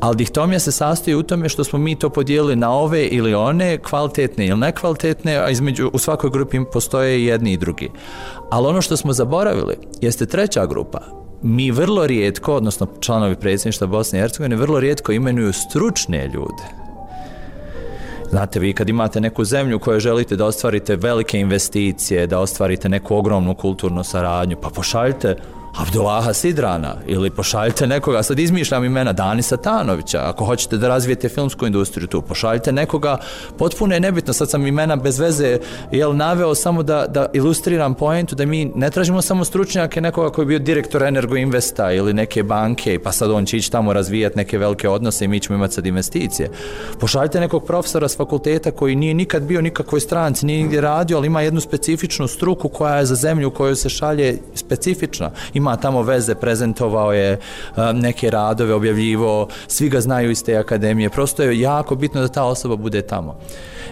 ali 0.00 0.16
dihtomija 0.16 0.58
se 0.58 0.72
sastoji 0.72 1.14
u 1.14 1.22
tome 1.22 1.48
što 1.48 1.64
smo 1.64 1.78
mi 1.78 1.98
to 1.98 2.10
podijelili 2.10 2.56
na 2.56 2.72
ove 2.72 3.06
ili 3.06 3.34
one, 3.34 3.78
kvalitetne 3.78 4.46
ili 4.46 4.58
nekvalitetne, 4.58 5.36
a 5.36 5.50
između, 5.50 5.90
u 5.92 5.98
svakoj 5.98 6.30
grupi 6.30 6.58
postoje 6.72 7.18
i 7.18 7.24
jedni 7.24 7.52
i 7.52 7.56
drugi. 7.56 7.90
Ali 8.50 8.66
ono 8.66 8.82
što 8.82 8.96
smo 8.96 9.12
zaboravili 9.12 9.76
jeste 10.00 10.26
treća 10.26 10.66
grupa. 10.66 11.00
Mi 11.42 11.70
vrlo 11.70 12.06
rijetko, 12.06 12.54
odnosno 12.54 12.86
članovi 13.00 13.36
predsjedništva 13.36 13.86
Bosne 13.86 14.18
i 14.18 14.22
Hercegovine, 14.22 14.56
vrlo 14.56 14.80
rijetko 14.80 15.12
imenuju 15.12 15.52
stručne 15.52 16.26
ljude. 16.34 16.86
Znate, 18.30 18.60
vi 18.60 18.72
kad 18.72 18.88
imate 18.88 19.20
neku 19.20 19.44
zemlju 19.44 19.78
koju 19.78 20.00
želite 20.00 20.36
da 20.36 20.44
ostvarite 20.46 20.96
velike 20.96 21.38
investicije, 21.38 22.26
da 22.26 22.38
ostvarite 22.38 22.88
neku 22.88 23.16
ogromnu 23.16 23.54
kulturnu 23.54 24.04
saradnju, 24.04 24.56
pa 24.62 24.68
pošaljite 24.68 25.36
Abdullaha 25.78 26.32
Sidrana 26.32 26.94
ili 27.06 27.30
pošaljite 27.30 27.86
nekoga, 27.86 28.22
sad 28.22 28.38
izmišljam 28.38 28.84
imena 28.84 29.12
Dani 29.12 29.42
Satanovića, 29.42 30.22
ako 30.24 30.44
hoćete 30.44 30.76
da 30.76 30.88
razvijete 30.88 31.28
filmsku 31.28 31.66
industriju 31.66 32.06
tu, 32.06 32.22
pošaljite 32.22 32.72
nekoga, 32.72 33.18
potpuno 33.58 33.94
je 33.94 34.00
nebitno, 34.00 34.32
sad 34.32 34.50
sam 34.50 34.66
imena 34.66 34.96
bez 34.96 35.18
veze, 35.18 35.58
jel 35.92 36.16
naveo 36.16 36.54
samo 36.54 36.82
da, 36.82 37.06
da 37.06 37.26
ilustriram 37.32 37.94
poentu, 37.94 38.34
da 38.34 38.46
mi 38.46 38.64
ne 38.74 38.90
tražimo 38.90 39.22
samo 39.22 39.44
stručnjake 39.44 40.00
nekoga 40.00 40.30
koji 40.30 40.42
je 40.42 40.46
bio 40.46 40.58
direktor 40.58 41.02
Energoinvesta 41.02 41.92
ili 41.92 42.14
neke 42.14 42.42
banke, 42.42 42.98
pa 43.04 43.12
sad 43.12 43.30
on 43.30 43.46
će 43.46 43.56
ići 43.56 43.72
tamo 43.72 43.92
razvijati 43.92 44.36
neke 44.36 44.58
velike 44.58 44.88
odnose 44.88 45.24
i 45.24 45.28
mi 45.28 45.40
ćemo 45.40 45.56
imati 45.56 45.74
sad 45.74 45.86
investicije. 45.86 46.50
Pošaljite 47.00 47.40
nekog 47.40 47.64
profesora 47.64 48.08
s 48.08 48.16
fakulteta 48.16 48.70
koji 48.70 48.96
nije 48.96 49.14
nikad 49.14 49.42
bio 49.42 49.60
nikakvoj 49.60 50.00
stranci, 50.00 50.46
nije 50.46 50.62
nigdje 50.62 50.80
radio, 50.80 51.16
ali 51.16 51.26
ima 51.26 51.40
jednu 51.40 51.60
specifičnu 51.60 52.28
struku 52.28 52.68
koja 52.68 52.96
je 52.96 53.06
za 53.06 53.14
zemlju 53.14 53.48
u 53.48 53.50
kojoj 53.50 53.76
se 53.76 53.88
šalje 53.88 54.38
specifična. 54.54 55.30
Ima 55.54 55.65
tamo 55.76 56.02
veze, 56.02 56.34
prezentovao 56.34 57.12
je 57.12 57.32
e, 57.32 57.38
neke 57.94 58.30
radove, 58.30 58.74
objavljivo, 58.74 59.48
svi 59.66 59.88
ga 59.88 60.00
znaju 60.00 60.30
iz 60.30 60.44
te 60.44 60.56
akademije. 60.56 61.10
Prosto 61.10 61.42
je 61.42 61.60
jako 61.60 61.94
bitno 61.94 62.20
da 62.20 62.28
ta 62.28 62.44
osoba 62.44 62.76
bude 62.76 63.02
tamo. 63.02 63.38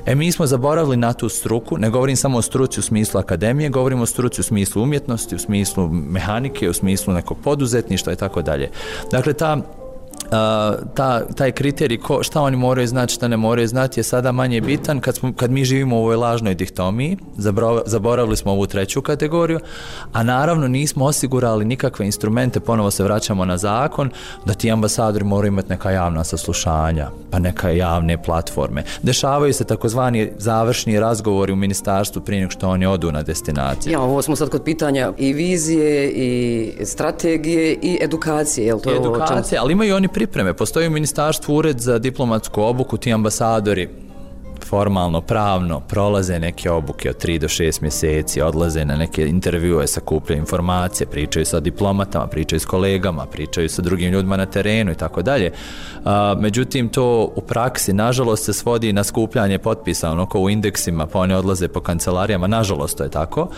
E 0.07 0.15
mi 0.15 0.33
smo 0.33 0.47
zaboravili 0.47 0.97
na 0.97 1.13
tu 1.13 1.29
struku, 1.29 1.79
ne 1.79 1.91
govorim 1.91 2.17
samo 2.17 2.39
o 2.39 2.43
struci 2.43 2.81
u 2.81 2.83
smislu 2.83 3.21
akademije, 3.21 3.69
govorim 3.69 4.01
o 4.01 4.07
struci 4.07 4.41
u 4.41 4.45
smislu 4.45 4.83
umjetnosti, 4.83 5.35
u 5.35 5.39
smislu 5.39 5.89
mehanike, 5.89 6.71
u 6.71 6.73
smislu 6.73 7.15
nekog 7.15 7.39
poduzetništva 7.45 8.13
i 8.13 8.17
tako 8.17 8.43
dalje. 8.43 8.71
Dakle, 9.11 9.33
ta 9.33 9.57
ta, 10.95 11.23
taj 11.37 11.53
kriterij 11.53 11.99
ko, 11.99 12.23
šta 12.23 12.41
oni 12.41 12.57
moraju 12.57 12.89
znati, 12.89 13.15
šta 13.15 13.29
ne 13.29 13.37
moraju 13.37 13.69
znati 13.69 14.01
je 14.01 14.05
sada 14.05 14.33
manje 14.33 14.61
bitan 14.61 15.01
kad, 15.01 15.17
smo, 15.17 15.33
kad 15.33 15.51
mi 15.51 15.65
živimo 15.65 15.97
u 15.97 15.99
ovoj 15.99 16.17
lažnoj 16.17 16.55
dihtomiji, 16.55 17.17
zaboravili 17.87 18.37
smo 18.37 18.53
ovu 18.53 18.67
treću 18.67 19.03
kategoriju, 19.03 19.61
a 20.13 20.23
naravno 20.23 20.69
nismo 20.69 21.05
osigurali 21.05 21.65
nikakve 21.65 22.07
instrumente, 22.07 22.61
ponovo 22.61 22.91
se 22.91 23.05
vraćamo 23.05 23.45
na 23.45 23.57
zakon, 23.57 24.11
da 24.45 24.55
ti 24.55 24.71
ambasadori 24.71 25.25
moraju 25.25 25.53
imati 25.53 25.69
neka 25.69 25.91
javna 25.91 26.25
saslušanja, 26.25 27.09
pa 27.31 27.39
neka 27.39 27.71
javne 27.71 28.23
platforme. 28.23 28.85
Dešavaju 29.03 29.55
se 29.55 29.65
takozvani 29.65 30.31
završni 30.39 31.01
razgovori 31.01 31.53
u 31.53 31.57
ministarstvu 31.57 32.23
prije 32.23 32.41
nego 32.41 32.51
što 32.51 32.69
oni 32.69 32.87
odu 32.87 33.13
na 33.13 33.23
destinaciju. 33.23 33.93
Ja, 33.93 34.01
ovo 34.01 34.23
smo 34.23 34.37
sad 34.37 34.49
kod 34.49 34.63
pitanja 34.63 35.13
i 35.19 35.33
vizije, 35.33 36.11
i 36.11 36.73
strategije, 36.85 37.79
i 37.83 37.99
edukacije. 38.03 38.67
Jel 38.67 38.81
to 38.81 38.91
edukacije, 38.91 39.59
ali 39.59 39.73
imaju 39.73 39.97
oni 39.97 40.09
pripreme. 40.14 40.55
Postoji 40.55 40.87
u 40.87 40.90
ministarstvu 40.90 41.57
ured 41.57 41.81
za 41.81 41.98
diplomatsku 41.98 42.62
obuku, 42.62 42.96
ti 42.96 43.12
ambasadori 43.12 44.04
formalno, 44.64 45.20
pravno 45.20 45.81
prolaze 45.81 46.38
neke 46.38 46.70
obuke 46.70 47.11
od 47.11 47.24
3 47.24 47.38
do 47.38 47.48
6 47.48 47.83
mjeseci, 47.83 48.40
odlaze 48.40 48.85
na 48.85 48.96
neke 48.96 49.27
intervjue, 49.27 49.87
sakupljaju 49.87 50.38
informacije, 50.38 51.07
pričaju 51.07 51.46
sa 51.46 51.61
diplomatama, 51.61 52.27
pričaju 52.27 52.61
s 52.61 52.66
kolegama, 52.66 53.27
pričaju 53.27 53.68
sa 53.68 53.83
drugim 53.83 54.12
ljudima 54.12 54.37
na 54.37 54.46
terenu 54.46 54.92
i 54.92 54.94
tako 54.94 55.22
dalje. 55.22 55.53
Međutim, 56.38 56.88
to 56.88 57.33
u 57.37 57.40
praksi, 57.40 57.92
nažalost, 57.92 58.44
se 58.44 58.53
svodi 58.53 58.92
na 58.92 59.05
skupljanje 59.05 59.59
potpisa, 59.59 60.11
ono 60.11 60.27
ko 60.27 60.40
u 60.40 60.50
indeksima, 60.50 61.07
pa 61.07 61.18
oni 61.18 61.35
odlaze 61.35 61.68
po 61.68 61.81
kancelarijama, 61.81 62.46
nažalost, 62.46 62.98
to 62.98 63.05
je 63.05 63.11
tako. 63.11 63.48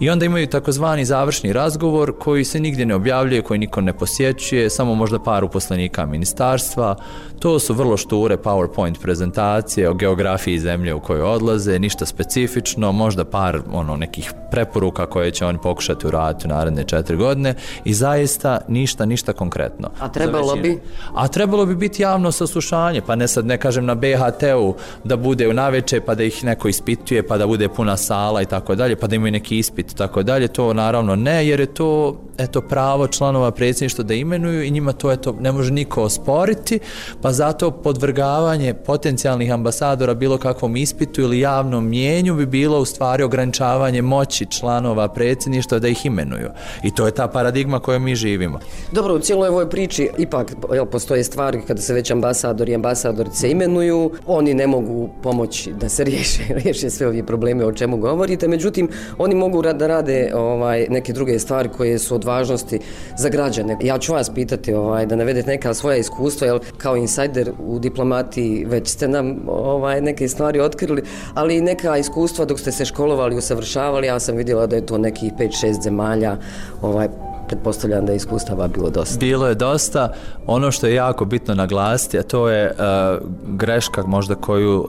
I 0.00 0.10
onda 0.10 0.24
imaju 0.24 0.46
takozvani 0.46 1.04
završni 1.04 1.52
razgovor 1.52 2.18
koji 2.18 2.44
se 2.44 2.60
nigdje 2.60 2.86
ne 2.86 2.94
objavljuje, 2.94 3.42
koji 3.42 3.58
niko 3.58 3.80
ne 3.80 3.92
posjećuje, 3.92 4.70
samo 4.70 4.94
možda 4.94 5.18
par 5.18 5.44
uposlenika 5.44 6.06
ministarstva. 6.06 6.96
To 7.38 7.58
su 7.58 7.74
vrlo 7.74 7.96
šture 7.96 8.36
PowerPoint 8.36 8.98
prezentacije 9.02 9.90
o 9.90 9.94
geografiji 9.94 10.55
zemlje 10.58 10.94
u 10.94 11.00
kojoj 11.00 11.22
odlaze, 11.22 11.78
ništa 11.78 12.06
specifično, 12.06 12.92
možda 12.92 13.24
par 13.24 13.60
ono 13.72 13.96
nekih 13.96 14.32
preporuka 14.50 15.06
koje 15.06 15.30
će 15.30 15.46
oni 15.46 15.58
pokušati 15.62 16.06
uraditi 16.06 16.46
u 16.46 16.48
naredne 16.48 16.84
četiri 16.84 17.16
godine 17.16 17.54
i 17.84 17.94
zaista 17.94 18.58
ništa, 18.68 19.04
ništa 19.04 19.32
konkretno. 19.32 19.90
A 20.00 20.08
trebalo 20.08 20.56
bi? 20.56 20.80
A 21.14 21.28
trebalo 21.28 21.66
bi 21.66 21.74
biti 21.74 22.02
javno 22.02 22.32
saslušanje, 22.32 23.00
pa 23.06 23.16
ne 23.16 23.28
sad 23.28 23.46
ne 23.46 23.58
kažem 23.58 23.84
na 23.84 23.94
BHT-u 23.94 24.74
da 25.04 25.16
bude 25.16 25.48
u 25.48 25.52
naveče 25.52 26.00
pa 26.00 26.14
da 26.14 26.24
ih 26.24 26.44
neko 26.44 26.68
ispituje 26.68 27.26
pa 27.26 27.38
da 27.38 27.46
bude 27.46 27.68
puna 27.68 27.96
sala 27.96 28.42
i 28.42 28.46
tako 28.46 28.74
dalje, 28.74 28.96
pa 28.96 29.06
da 29.06 29.16
imaju 29.16 29.32
neki 29.32 29.58
ispit 29.58 29.92
i 29.92 29.96
tako 29.96 30.22
dalje, 30.22 30.48
to 30.48 30.72
naravno 30.72 31.16
ne, 31.16 31.46
jer 31.46 31.60
je 31.60 31.66
to 31.66 32.16
eto 32.38 32.60
pravo 32.60 33.08
članova 33.08 33.50
predsjedništva 33.50 34.04
da 34.04 34.14
imenuju 34.14 34.62
i 34.62 34.70
njima 34.70 34.92
to 34.92 35.12
eto 35.12 35.36
ne 35.40 35.52
može 35.52 35.72
niko 35.72 36.02
osporiti, 36.02 36.78
pa 37.22 37.32
zato 37.32 37.70
podvrgavanje 37.70 38.74
potencijalnih 38.74 39.52
ambasadora 39.52 40.14
bilo 40.14 40.38
kakvom 40.46 40.76
ispitu 40.76 41.20
ili 41.20 41.40
javnom 41.40 41.88
mjenju 41.88 42.34
bi 42.34 42.46
bilo 42.46 42.78
u 42.80 42.84
stvari 42.84 43.22
ograničavanje 43.22 44.02
moći 44.02 44.46
članova 44.46 45.08
predsjedništva 45.08 45.78
da 45.78 45.88
ih 45.88 46.06
imenuju. 46.06 46.48
I 46.82 46.90
to 46.94 47.06
je 47.06 47.14
ta 47.14 47.28
paradigma 47.28 47.80
kojom 47.80 48.04
mi 48.04 48.14
živimo. 48.14 48.58
Dobro, 48.92 49.14
u 49.14 49.18
cijeloj 49.18 49.48
ovoj 49.48 49.70
priči 49.70 50.08
ipak 50.18 50.52
jel, 50.72 50.86
postoje 50.86 51.24
stvari 51.24 51.62
kada 51.66 51.80
se 51.80 51.94
već 51.94 52.10
ambasadori 52.10 52.72
i 52.72 52.74
ambasadorice 52.74 53.50
imenuju, 53.50 54.10
oni 54.26 54.54
ne 54.54 54.66
mogu 54.66 55.08
pomoći 55.22 55.72
da 55.72 55.88
se 55.88 56.04
riješe, 56.08 56.42
riješe 56.48 56.90
sve 56.90 57.06
ove 57.06 57.26
probleme 57.26 57.64
o 57.64 57.72
čemu 57.72 57.96
govorite, 57.96 58.48
međutim, 58.48 58.88
oni 59.18 59.34
mogu 59.34 59.62
da 59.62 59.86
rade 59.86 60.30
ovaj, 60.34 60.86
neke 60.90 61.12
druge 61.12 61.38
stvari 61.38 61.68
koje 61.76 61.98
su 61.98 62.14
od 62.14 62.24
važnosti 62.24 62.78
za 63.18 63.28
građane. 63.28 63.76
Ja 63.82 63.98
ću 63.98 64.12
vas 64.12 64.30
pitati 64.34 64.74
ovaj, 64.74 65.06
da 65.06 65.16
navedete 65.16 65.50
neka 65.50 65.74
svoja 65.74 65.96
iskustva, 65.96 66.46
jel, 66.46 66.58
kao 66.78 66.96
insajder 66.96 67.50
u 67.66 67.78
diplomati 67.78 68.64
već 68.68 68.88
ste 68.88 69.08
nam 69.08 69.36
ovaj, 69.48 70.00
neke 70.00 70.24
stvari 70.36 70.60
otkrili, 70.60 71.02
ali 71.34 71.56
i 71.56 71.60
neka 71.60 71.96
iskustva 71.96 72.44
dok 72.44 72.60
ste 72.60 72.72
se 72.72 72.84
školovali, 72.84 73.36
usavršavali, 73.36 74.06
ja 74.06 74.20
sam 74.20 74.36
vidjela 74.36 74.66
da 74.66 74.76
je 74.76 74.86
to 74.86 74.98
nekih 74.98 75.32
5-6 75.32 75.82
zemalja, 75.82 76.36
ovaj, 76.82 77.08
pretpostavljam 77.48 78.06
da 78.06 78.12
je 78.12 78.16
iskustava 78.16 78.68
bilo 78.68 78.90
dosta. 78.90 79.18
Bilo 79.18 79.48
je 79.48 79.54
dosta. 79.54 80.12
Ono 80.46 80.70
što 80.70 80.86
je 80.86 80.94
jako 80.94 81.24
bitno 81.24 81.54
naglasiti, 81.54 82.18
a 82.18 82.22
to 82.22 82.48
je 82.48 82.70
uh, 82.70 83.28
greška 83.46 84.02
možda 84.06 84.34
koju 84.34 84.80
uh, 84.80 84.88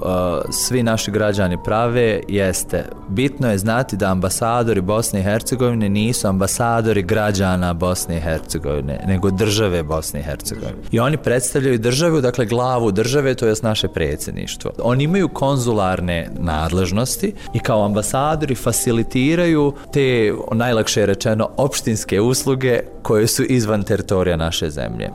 svi 0.52 0.84
naši 0.84 1.12
građani 1.12 1.58
prave, 1.64 2.22
jeste 2.28 2.86
bitno 3.10 3.52
je 3.52 3.58
znati 3.58 3.98
da 3.98 4.12
ambasadori 4.12 4.82
Bosne 4.82 5.20
i 5.20 5.24
Hercegovine 5.24 5.90
nisu 5.90 6.28
ambasadori 6.28 7.04
građana 7.04 7.74
Bosne 7.74 8.18
i 8.18 8.20
Hercegovine, 8.20 9.04
nego 9.08 9.32
države 9.32 9.84
Bosne 9.84 10.20
i 10.20 10.24
Hercegovine. 10.24 10.78
I 10.92 11.00
oni 11.00 11.18
predstavljaju 11.18 11.80
državu, 11.80 12.22
dakle 12.22 12.46
glavu 12.46 12.92
države, 12.92 13.36
to 13.36 13.48
je 13.48 13.56
naše 13.62 13.88
predsjedništvo. 13.88 14.72
Oni 14.84 15.04
imaju 15.04 15.30
konzularne 15.30 16.30
nadležnosti 16.40 17.34
i 17.54 17.60
kao 17.60 17.86
ambasadori 17.86 18.56
facilitiraju 18.56 19.74
te, 19.94 20.34
najlakše 20.52 21.06
rečeno, 21.06 21.50
opštinske 21.58 22.22
usluge 22.22 22.47
usluge 22.48 22.80
koje 23.02 23.28
su 23.28 23.44
izvan 23.44 23.84
teritorija 23.84 24.36
naše 24.36 24.70
zemlje. 24.70 25.10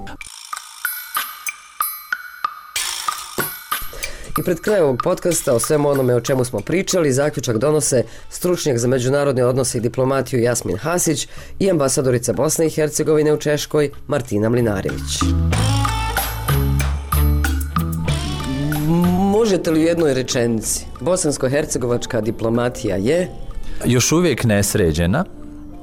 I 4.39 4.43
pred 4.45 4.61
krajem 4.61 4.85
ovog 4.85 5.01
podcasta 5.05 5.55
o 5.55 5.59
svemu 5.59 5.89
onome 5.89 6.15
o 6.15 6.21
čemu 6.21 6.45
smo 6.45 6.61
pričali, 6.61 7.13
zaključak 7.13 7.59
donose 7.59 8.05
stručnjak 8.31 8.79
za 8.79 8.89
međunarodne 8.89 9.45
odnose 9.45 9.79
i 9.79 9.81
diplomatiju 9.81 10.41
Jasmin 10.41 10.77
Hasić 10.77 11.29
i 11.59 11.71
ambasadorica 11.71 12.33
Bosne 12.33 12.67
i 12.67 12.71
Hercegovine 12.71 13.33
u 13.33 13.37
Češkoj 13.37 13.91
Martina 14.07 14.49
Mlinarević. 14.49 15.21
Možete 19.33 19.71
li 19.71 19.81
u 19.81 19.83
jednoj 19.83 20.15
rečenici? 20.15 20.87
Bosansko-hercegovačka 21.01 22.21
diplomatija 22.21 22.97
je... 22.97 23.29
Još 23.85 24.13
uvijek 24.13 24.45
nesređena, 24.45 25.25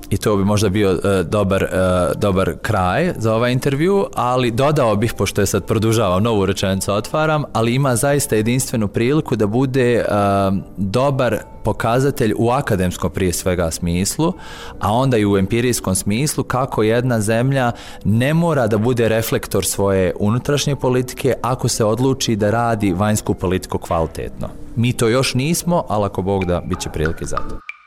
i 0.10 0.18
to 0.18 0.38
bi 0.38 0.46
možda 0.46 0.70
bio 0.70 0.92
uh, 0.92 1.00
dobar, 1.26 1.64
uh, 1.64 2.20
dobar 2.20 2.54
kraj 2.62 3.14
za 3.18 3.36
ovaj 3.36 3.52
intervju, 3.52 4.06
ali 4.16 4.52
dodao 4.52 4.96
bih, 4.96 5.14
pošto 5.14 5.42
je 5.42 5.46
sad 5.46 5.66
produžavam 5.66 6.24
novu 6.24 6.46
rečenicu, 6.46 6.94
otvaram, 6.94 7.44
ali 7.54 7.76
ima 7.76 7.96
zaista 7.96 8.36
jedinstvenu 8.36 8.88
priliku 8.88 9.36
da 9.36 9.48
bude 9.48 10.06
uh, 10.08 10.58
dobar 10.78 11.38
pokazatelj 11.64 12.34
u 12.38 12.50
akademskom 12.50 13.12
prije 13.12 13.34
svega 13.34 13.72
smislu, 13.72 14.34
a 14.80 14.94
onda 14.94 15.18
i 15.18 15.26
u 15.26 15.38
empirijskom 15.38 15.96
smislu 15.96 16.44
kako 16.44 16.84
jedna 16.84 17.22
zemlja 17.22 17.72
ne 18.06 18.34
mora 18.34 18.68
da 18.68 18.78
bude 18.78 19.10
reflektor 19.10 19.66
svoje 19.66 20.14
unutrašnje 20.20 20.76
politike 20.76 21.34
ako 21.42 21.68
se 21.68 21.86
odluči 21.86 22.36
da 22.36 22.52
radi 22.52 22.94
vanjsku 22.94 23.34
politiku 23.34 23.78
kvalitetno. 23.78 24.50
Mi 24.76 24.94
to 24.94 25.08
još 25.08 25.34
nismo, 25.34 25.84
ali 25.88 26.06
ako 26.06 26.22
Bog 26.22 26.46
da, 26.46 26.62
bit 26.66 26.80
će 26.80 26.90
prilike 26.90 27.26
za 27.26 27.38
to. 27.38 27.79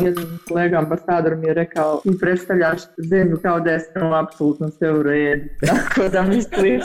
Jedan 0.00 0.38
kolega 0.48 0.78
ambasador 0.78 1.36
mi 1.36 1.46
je 1.46 1.54
rekao 1.54 2.00
ti 2.02 2.10
predstavljaš 2.20 2.80
zemlju 2.96 3.38
kao 3.42 3.60
da 3.60 3.70
je 3.70 3.80
s 3.80 3.84
apsolutno 4.22 4.68
sve 4.68 4.92
u 4.92 5.02
redu. 5.02 5.44
Tako 5.66 6.08
da 6.08 6.22
mislim, 6.22 6.80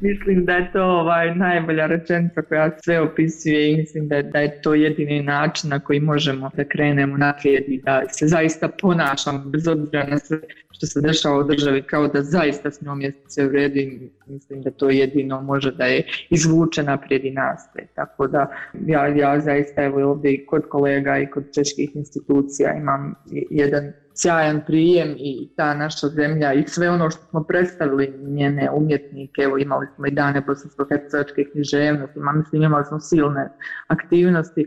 mislim 0.00 0.44
da 0.44 0.52
je 0.52 0.72
to 0.72 0.82
ovaj 0.82 1.34
najbolja 1.34 1.86
rečenica 1.86 2.42
koja 2.42 2.70
sve 2.84 3.00
opisuje 3.00 3.72
i 3.72 3.76
mislim 3.76 4.08
da, 4.08 4.22
da 4.22 4.38
je 4.38 4.62
to 4.62 4.74
jedini 4.74 5.22
način 5.22 5.70
na 5.70 5.80
koji 5.80 6.00
možemo 6.00 6.50
da 6.56 6.64
krenemo 6.64 7.16
naprijed 7.16 7.64
i 7.68 7.80
da 7.82 8.02
se 8.08 8.26
zaista 8.26 8.68
ponašamo 8.68 9.38
bez 9.38 9.68
obzira 9.68 10.06
na 10.06 10.18
sve 10.18 10.38
što 10.70 10.86
se 10.86 11.00
dešava 11.00 11.38
u 11.38 11.44
državi 11.44 11.82
kao 11.82 12.08
da 12.08 12.22
zaista 12.22 12.70
s 12.70 12.80
njom 12.80 13.00
je 13.00 13.12
sve 13.26 13.46
u 13.46 13.48
redu 13.48 13.76
i 13.76 14.10
mislim 14.26 14.62
da 14.62 14.70
to 14.70 14.90
jedino 14.90 15.40
može 15.42 15.72
da 15.72 15.84
je 15.84 16.02
izvuče 16.30 16.82
naprijed 16.82 17.24
i 17.24 17.30
nastaje. 17.30 17.86
Tako 17.94 18.26
da 18.26 18.50
ja, 18.86 19.06
ja 19.06 19.40
zaista 19.40 19.82
evo 19.82 20.10
ovdje 20.10 20.34
i 20.34 20.46
kod 20.46 20.68
kolega 20.68 21.18
i 21.18 21.30
kod 21.30 21.44
čeških 21.54 21.96
institucija 21.96 22.74
imam 22.74 23.14
jedan 23.50 23.92
sjajan 24.14 24.60
prijem 24.66 25.14
i 25.18 25.48
ta 25.56 25.74
naša 25.74 26.08
zemlja 26.08 26.52
i 26.52 26.64
sve 26.66 26.90
ono 26.90 27.10
što 27.10 27.22
smo 27.22 27.44
predstavili 27.44 28.14
njene 28.22 28.70
umjetnike, 28.70 29.42
evo 29.42 29.58
imali 29.58 29.86
smo 29.96 30.06
i 30.06 30.10
dane 30.10 30.40
bosansko-hercevačke 30.40 31.50
književnosti, 31.52 32.18
ima, 32.18 32.32
mislim 32.32 32.62
imali 32.62 32.84
smo 32.84 33.00
silne 33.00 33.48
aktivnosti, 33.86 34.66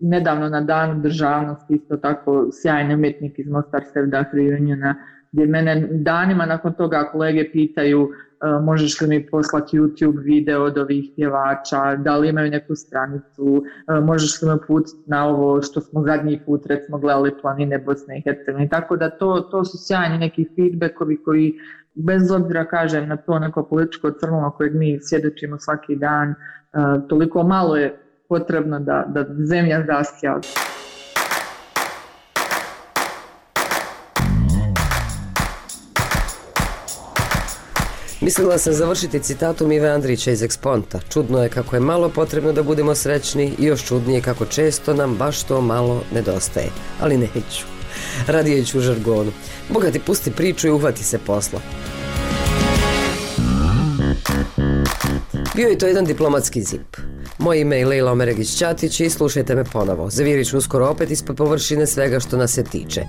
nedavno 0.00 0.48
na 0.48 0.60
danu 0.60 1.02
državnosti 1.02 1.74
isto 1.74 1.96
tako 1.96 2.48
sjajni 2.52 2.94
umjetnik 2.94 3.38
iz 3.38 3.48
Mostar 3.48 3.82
Sevda 3.92 4.24
Reuniona, 4.32 4.94
gdje 5.32 5.46
mene 5.46 5.88
danima 5.90 6.46
nakon 6.46 6.72
toga 6.72 7.08
kolege 7.12 7.50
pitaju 7.52 8.10
E, 8.42 8.60
možeš 8.60 9.00
li 9.00 9.08
mi 9.08 9.26
poslati 9.26 9.78
YouTube 9.78 10.24
video 10.24 10.62
od 10.64 10.78
ovih 10.78 11.04
pjevača, 11.16 11.96
da 11.96 12.16
li 12.16 12.28
imaju 12.28 12.50
neku 12.50 12.74
stranicu, 12.74 13.64
e, 13.88 14.00
možeš 14.00 14.42
li 14.42 14.48
me 14.48 14.66
putiti 14.66 15.02
na 15.06 15.26
ovo 15.28 15.62
što 15.62 15.80
smo 15.80 16.02
zadnji 16.02 16.40
put 16.46 16.66
recimo 16.66 16.98
gledali 16.98 17.34
planine 17.40 17.78
Bosne 17.78 18.18
i 18.18 18.22
Hercegovine. 18.22 18.68
Tako 18.68 18.96
da 18.96 19.10
to, 19.10 19.40
to 19.40 19.64
su 19.64 19.78
sjajni 19.86 20.18
neki 20.18 20.48
feedbackovi 20.56 21.22
koji 21.22 21.54
bez 21.94 22.30
obzira 22.30 22.64
kažem 22.64 23.08
na 23.08 23.16
to 23.16 23.38
neko 23.38 23.62
političko 23.62 24.10
crno 24.10 24.54
kojeg 24.56 24.74
mi 24.74 24.98
svjedočimo 25.00 25.58
svaki 25.58 25.96
dan, 25.96 26.30
e, 26.30 26.34
toliko 27.08 27.42
malo 27.42 27.76
je 27.76 27.96
potrebno 28.28 28.80
da, 28.80 29.04
da 29.08 29.26
zemlja 29.44 29.84
zasja. 29.86 30.40
Mislila 38.20 38.58
sam 38.58 38.72
završiti 38.72 39.20
citatom 39.20 39.72
Ive 39.72 39.88
Andrića 39.88 40.30
iz 40.30 40.42
Eksponta. 40.42 41.00
Čudno 41.12 41.42
je 41.42 41.48
kako 41.48 41.76
je 41.76 41.80
malo 41.80 42.08
potrebno 42.08 42.52
da 42.52 42.62
budemo 42.62 42.94
srećni 42.94 43.52
i 43.58 43.64
još 43.64 43.84
čudnije 43.84 44.20
kako 44.20 44.44
često 44.46 44.94
nam 44.94 45.14
baš 45.14 45.42
to 45.42 45.60
malo 45.60 46.02
nedostaje. 46.14 46.66
Ali 47.00 47.16
neću. 47.16 47.64
Radijeću 48.26 48.78
u 48.78 48.80
žargonu. 48.80 49.32
Boga 49.68 49.90
ti 49.90 49.98
pusti 49.98 50.30
priču 50.30 50.66
i 50.66 50.70
uhvati 50.70 51.04
se 51.04 51.18
posla. 51.18 51.60
Bio 55.54 55.68
je 55.68 55.78
to 55.78 55.86
jedan 55.86 56.04
diplomatski 56.04 56.62
zip. 56.62 56.96
Moje 57.38 57.60
ime 57.60 57.78
je 57.78 57.86
Leila 57.86 58.12
Omeregić 58.12 58.56
Ćatić 58.56 59.00
i 59.00 59.10
slušajte 59.10 59.54
me 59.54 59.64
ponovo. 59.64 60.10
Zavirit 60.10 60.48
ću 60.48 60.58
uskoro 60.58 60.86
opet 60.86 61.10
ispod 61.10 61.36
površine 61.36 61.86
svega 61.86 62.20
što 62.20 62.36
nas 62.36 62.52
se 62.52 62.64
tiče. 62.64 63.02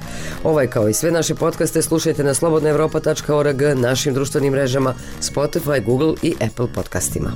Ovaj 0.44 0.68
kao 0.68 0.90
i 0.90 0.94
sve 0.94 1.12
naše 1.12 1.36
podcaste 1.36 1.82
slušajte 1.82 2.24
na 2.24 2.34
slobodnaevropa.org, 2.34 3.62
našim 3.76 4.14
društvenim 4.14 4.54
mrežama, 4.54 4.96
Spotify, 5.22 5.86
Google 5.86 6.14
i 6.22 6.34
Apple 6.40 6.68
podcastima. 6.76 7.32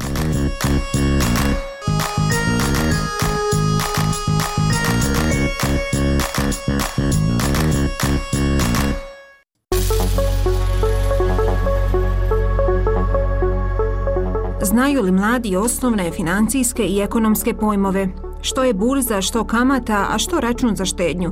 Znaju 14.76 15.02
li 15.02 15.12
mladi 15.12 15.56
osnovne 15.56 16.12
financijske 16.12 16.84
i 16.84 17.00
ekonomske 17.00 17.54
pojmove? 17.54 18.08
Što 18.42 18.64
je 18.64 18.74
burza, 18.74 19.22
što 19.22 19.44
kamata, 19.44 20.08
a 20.12 20.18
što 20.18 20.40
račun 20.40 20.76
za 20.76 20.86
štednju? 20.86 21.32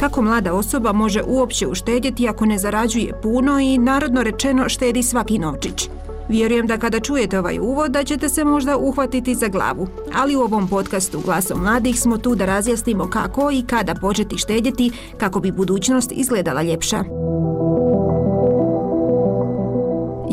Kako 0.00 0.22
mlada 0.22 0.54
osoba 0.54 0.92
može 0.92 1.22
uopće 1.26 1.66
uštedjeti 1.66 2.28
ako 2.28 2.46
ne 2.46 2.58
zarađuje 2.58 3.20
puno 3.22 3.58
i 3.58 3.78
narodno 3.78 4.22
rečeno 4.22 4.68
štedi 4.68 5.02
svaki 5.02 5.38
novčić? 5.38 5.88
Vjerujem 6.28 6.66
da 6.66 6.78
kada 6.78 7.00
čujete 7.00 7.38
ovaj 7.38 7.58
uvod 7.58 7.90
da 7.90 8.04
ćete 8.04 8.28
se 8.28 8.44
možda 8.44 8.76
uhvatiti 8.76 9.34
za 9.34 9.48
glavu, 9.48 9.88
ali 10.14 10.36
u 10.36 10.40
ovom 10.40 10.68
podcastu 10.68 11.20
Glasom 11.24 11.60
mladih 11.60 12.00
smo 12.00 12.18
tu 12.18 12.34
da 12.34 12.46
razjasnimo 12.46 13.10
kako 13.10 13.50
i 13.50 13.62
kada 13.62 13.94
početi 13.94 14.38
štedjeti 14.38 14.90
kako 15.18 15.40
bi 15.40 15.52
budućnost 15.52 16.12
izgledala 16.12 16.62
ljepša. 16.62 17.04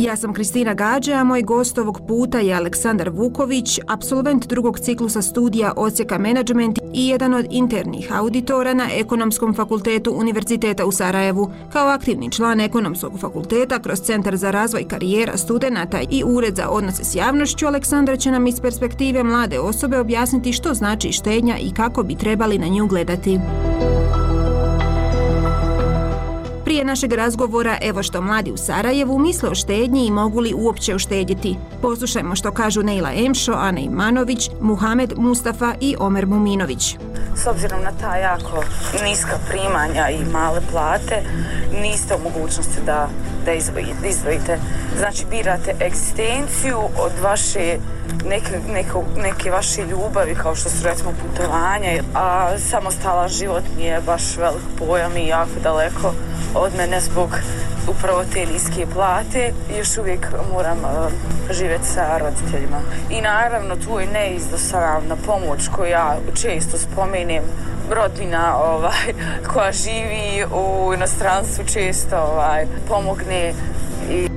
Ja 0.06 0.16
sam 0.16 0.34
Kristina 0.34 0.74
Gađe, 0.74 1.14
a 1.14 1.24
moj 1.24 1.42
gost 1.42 1.78
ovog 1.78 2.02
puta 2.08 2.40
je 2.40 2.54
Aleksandar 2.54 3.10
Vuković, 3.10 3.80
absolvent 3.88 4.48
drugog 4.48 4.80
ciklusa 4.80 5.22
studija 5.22 5.74
Osijeka 5.76 6.18
Management 6.18 6.80
i 6.94 7.08
jedan 7.08 7.34
od 7.34 7.46
internih 7.50 8.12
auditora 8.14 8.74
na 8.74 8.88
Ekonomskom 8.94 9.54
fakultetu 9.54 10.12
Univerziteta 10.12 10.86
u 10.86 10.92
Sarajevu. 10.92 11.52
Kao 11.74 11.88
aktivni 11.88 12.32
član 12.32 12.60
Ekonomskog 12.60 13.20
fakulteta 13.20 13.80
kroz 13.80 14.02
Centar 14.02 14.38
za 14.38 14.52
razvoj 14.52 14.88
karijera 14.88 15.38
studenta 15.38 16.00
i 16.10 16.24
Ured 16.26 16.56
za 16.56 16.70
odnose 16.70 17.04
s 17.04 17.16
javnošću, 17.16 17.68
Aleksandar 17.68 18.20
će 18.20 18.32
nam 18.32 18.48
iz 18.48 18.60
perspektive 18.62 19.24
mlade 19.24 19.60
osobe 19.60 20.00
objasniti 20.00 20.54
što 20.54 20.74
znači 20.74 21.12
štednja 21.12 21.58
i 21.58 21.72
kako 21.74 22.04
bi 22.04 22.16
trebali 22.16 22.58
na 22.58 22.68
nju 22.68 22.88
gledati. 22.88 23.40
Prije 26.76 26.86
našeg 26.86 27.14
razgovora, 27.14 27.78
evo 27.82 28.04
što 28.04 28.22
mladi 28.22 28.52
u 28.52 28.58
Sarajevu 28.58 29.20
misle 29.20 29.50
o 29.50 29.56
štednji 29.56 30.06
i 30.06 30.12
mogu 30.12 30.40
li 30.40 30.54
uopće 30.54 30.96
uštedjeti. 30.96 31.56
Poslušajmo 31.82 32.36
što 32.36 32.52
kažu 32.52 32.84
Neila 32.84 33.12
Emšo, 33.26 33.52
Ana 33.52 33.80
Imanović, 33.80 34.50
Muhamed 34.62 35.14
Mustafa 35.18 35.74
i 35.82 35.96
Omer 36.00 36.26
Muminović. 36.26 36.98
S 37.36 37.48
obzirom 37.48 37.82
na 37.82 37.92
ta 38.02 38.16
jako 38.18 38.64
niska 39.04 39.38
primanja 39.50 40.10
i 40.10 40.32
male 40.32 40.62
plate, 40.72 41.24
niste 41.82 42.16
u 42.16 42.24
mogućnosti 42.24 42.82
da, 42.86 43.10
da 43.46 43.52
izvojite. 44.08 44.60
Znači, 44.98 45.26
birate 45.32 45.76
egzistenciju 45.82 46.78
od 46.78 47.12
vaše 47.24 47.78
neke, 48.30 48.60
neke, 48.74 48.92
neke 49.18 49.52
vaše 49.52 49.82
ljubavi 49.86 50.36
kao 50.36 50.56
što 50.56 50.70
su 50.70 50.84
recimo 50.84 51.12
putovanja, 51.12 52.04
a 52.14 52.58
samostalan 52.58 53.30
život 53.30 53.64
mi 53.78 53.84
je 53.84 54.02
baš 54.02 54.38
velik 54.38 54.64
pojam 54.78 55.18
i 55.18 55.28
jako 55.28 55.60
daleko 55.64 56.14
od 56.56 56.76
mene 56.78 57.02
zbog 57.02 57.30
upravo 57.88 58.24
te 58.34 58.46
niske 58.46 58.86
plate 58.94 59.54
još 59.78 59.98
uvijek 59.98 60.28
moram 60.54 60.78
uh, 60.78 61.12
živjeti 61.52 61.86
sa 61.86 62.18
roditeljima. 62.18 62.78
I 63.10 63.22
naravno 63.22 63.76
tu 63.76 64.00
je 64.00 64.08
neizdostavna 64.08 65.16
pomoć 65.26 65.68
koju 65.76 65.90
ja 65.90 66.18
često 66.42 66.78
spomenem 66.78 67.44
rodina 67.92 68.58
ovaj, 68.58 69.14
koja 69.54 69.72
živi 69.72 70.46
u 70.54 70.94
inostranstvu 70.94 71.66
često 71.74 72.18
ovaj, 72.18 72.66
pomogne 72.88 73.54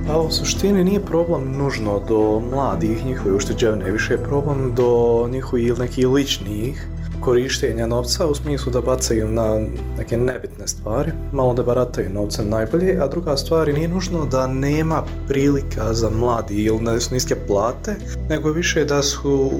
Pa 0.07 0.17
u 0.17 0.31
suštini 0.31 0.83
nije 0.83 1.05
problem 1.05 1.57
nužno 1.57 2.01
do 2.07 2.41
mladih 2.51 3.05
njihove 3.05 3.35
ušteđevne, 3.35 3.91
više 3.91 4.13
je 4.13 4.23
problem 4.23 4.73
do 4.75 5.27
njihovih 5.31 5.79
nekih 5.79 6.07
ličnih 6.07 6.87
korištenja 7.21 7.87
novca 7.87 8.27
u 8.27 8.35
smislu 8.35 8.71
da 8.71 8.81
bacaju 8.81 9.27
na 9.27 9.59
neke 9.97 10.17
nebitne 10.17 10.67
stvari, 10.67 11.11
malo 11.33 11.53
da 11.53 11.63
barataju 11.63 12.09
novcem 12.09 12.49
najbolje, 12.49 12.97
a 13.01 13.07
druga 13.07 13.37
stvar 13.37 13.73
nije 13.73 13.87
nužno 13.87 14.25
da 14.25 14.47
nema 14.47 15.03
prilika 15.27 15.93
za 15.93 16.09
mladi 16.09 16.63
ili 16.63 16.79
da 16.85 16.99
su 16.99 17.13
niske 17.13 17.35
plate, 17.47 17.95
nego 18.29 18.51
više 18.51 18.85
da 18.85 19.03
su 19.03 19.51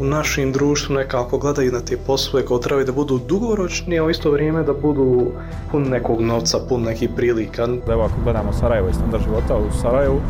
u 0.00 0.04
našim 0.04 0.52
društvu 0.52 0.94
nekako 0.94 1.38
gledaju 1.38 1.72
na 1.72 1.80
te 1.80 1.96
poslove 1.96 2.46
kao 2.46 2.58
trebaju 2.58 2.86
da 2.86 2.92
budu 2.92 3.18
dugoročni, 3.18 3.98
a 3.98 4.04
u 4.04 4.10
isto 4.10 4.30
vrijeme 4.30 4.62
da 4.62 4.72
budu 4.72 5.26
pun 5.70 5.82
nekog 5.82 6.20
novca, 6.20 6.58
pun 6.68 6.82
nekih 6.82 7.10
prilika. 7.16 7.68
Evo 7.88 8.02
ako 8.02 8.14
gledamo 8.24 8.52
Sarajevo 8.52 8.88
i 8.88 8.92
standard 8.94 9.24
života 9.24 9.56
u 9.56 9.80
Sarajevu, 9.82 10.20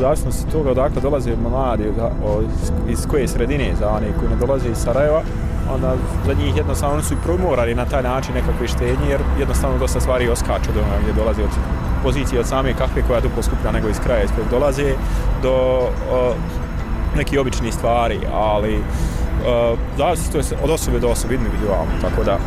zavisno 0.00 0.32
se 0.32 0.46
toga 0.52 0.70
odakle 0.70 1.02
dolaze 1.02 1.36
mladi, 1.36 1.84
iz 2.88 3.06
koje 3.10 3.28
sredine 3.28 3.72
za 3.80 3.88
one 3.88 4.06
koji 4.18 4.30
ne 4.30 4.36
dolaze 4.46 4.70
iz 4.70 4.76
Sarajeva, 4.76 5.22
onda 5.74 5.94
za 6.26 6.32
njih 6.32 6.56
jednostavno 6.56 7.02
su 7.02 7.14
i 7.14 7.22
promorali 7.24 7.74
na 7.74 7.84
taj 7.84 8.02
način 8.02 8.34
nekakve 8.34 8.68
štednje, 8.68 9.08
jer 9.10 9.20
jednostavno 9.38 9.78
dosta 9.78 10.00
stvari 10.00 10.28
oskaču 10.28 10.72
do 10.74 10.80
gdje 11.02 11.12
dolaze 11.12 11.42
od 11.42 11.50
pozicije 12.02 12.40
od 12.40 12.46
same 12.46 12.74
kakve 12.74 13.02
koja 13.06 13.16
je 13.16 13.22
duplo 13.22 13.42
skuplja 13.42 13.72
nego 13.72 13.88
iz 13.88 14.00
kraja 14.00 14.22
iz 14.22 14.30
kojeg 14.34 14.50
dolaze 14.50 14.92
do 15.42 15.52
o, 16.12 16.34
neki 17.16 17.38
obični 17.38 17.72
stvari, 17.72 18.18
ali 18.34 18.76
uh, 18.76 19.78
zavisi 19.98 20.32
to 20.32 20.38
je 20.38 20.44
od 20.64 20.70
osobe 20.70 20.98
do 20.98 21.08
osobe 21.08 21.34
individualno, 21.34 21.92
tako 22.00 22.24
da 22.24 22.38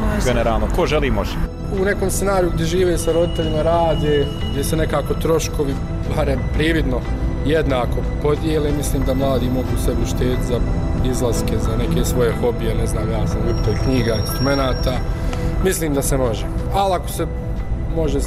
Može. 0.00 0.26
generalno, 0.26 0.66
ko 0.76 0.86
želi 0.86 1.10
može. 1.10 1.36
U 1.80 1.84
nekom 1.84 2.10
scenariju 2.10 2.50
gdje 2.54 2.66
žive 2.66 2.98
sa 2.98 3.12
roditeljima 3.12 3.62
rade, 3.62 4.26
gdje 4.50 4.64
se 4.64 4.76
nekako 4.76 5.14
troškovi, 5.14 5.74
barem 6.16 6.38
prividno, 6.54 7.00
jednako 7.46 7.96
podijele, 8.22 8.72
mislim 8.76 9.02
da 9.06 9.14
mladi 9.14 9.46
mogu 9.46 9.68
sebi 9.84 10.02
uštediti 10.02 10.46
za 10.48 10.60
izlaske, 11.10 11.58
za 11.58 11.76
neke 11.76 12.04
svoje 12.04 12.32
hobije, 12.40 12.74
ne 12.74 12.86
znam, 12.86 13.10
ja 13.10 13.26
sam 13.26 13.40
ljubitelj 13.48 13.74
knjiga, 13.84 14.14
instrumenta, 14.14 14.92
mislim 15.64 15.94
da 15.94 16.02
se 16.02 16.16
može. 16.16 16.46
Ali 16.74 16.94
ako 16.94 17.08
se 17.08 17.26
može 17.96 18.18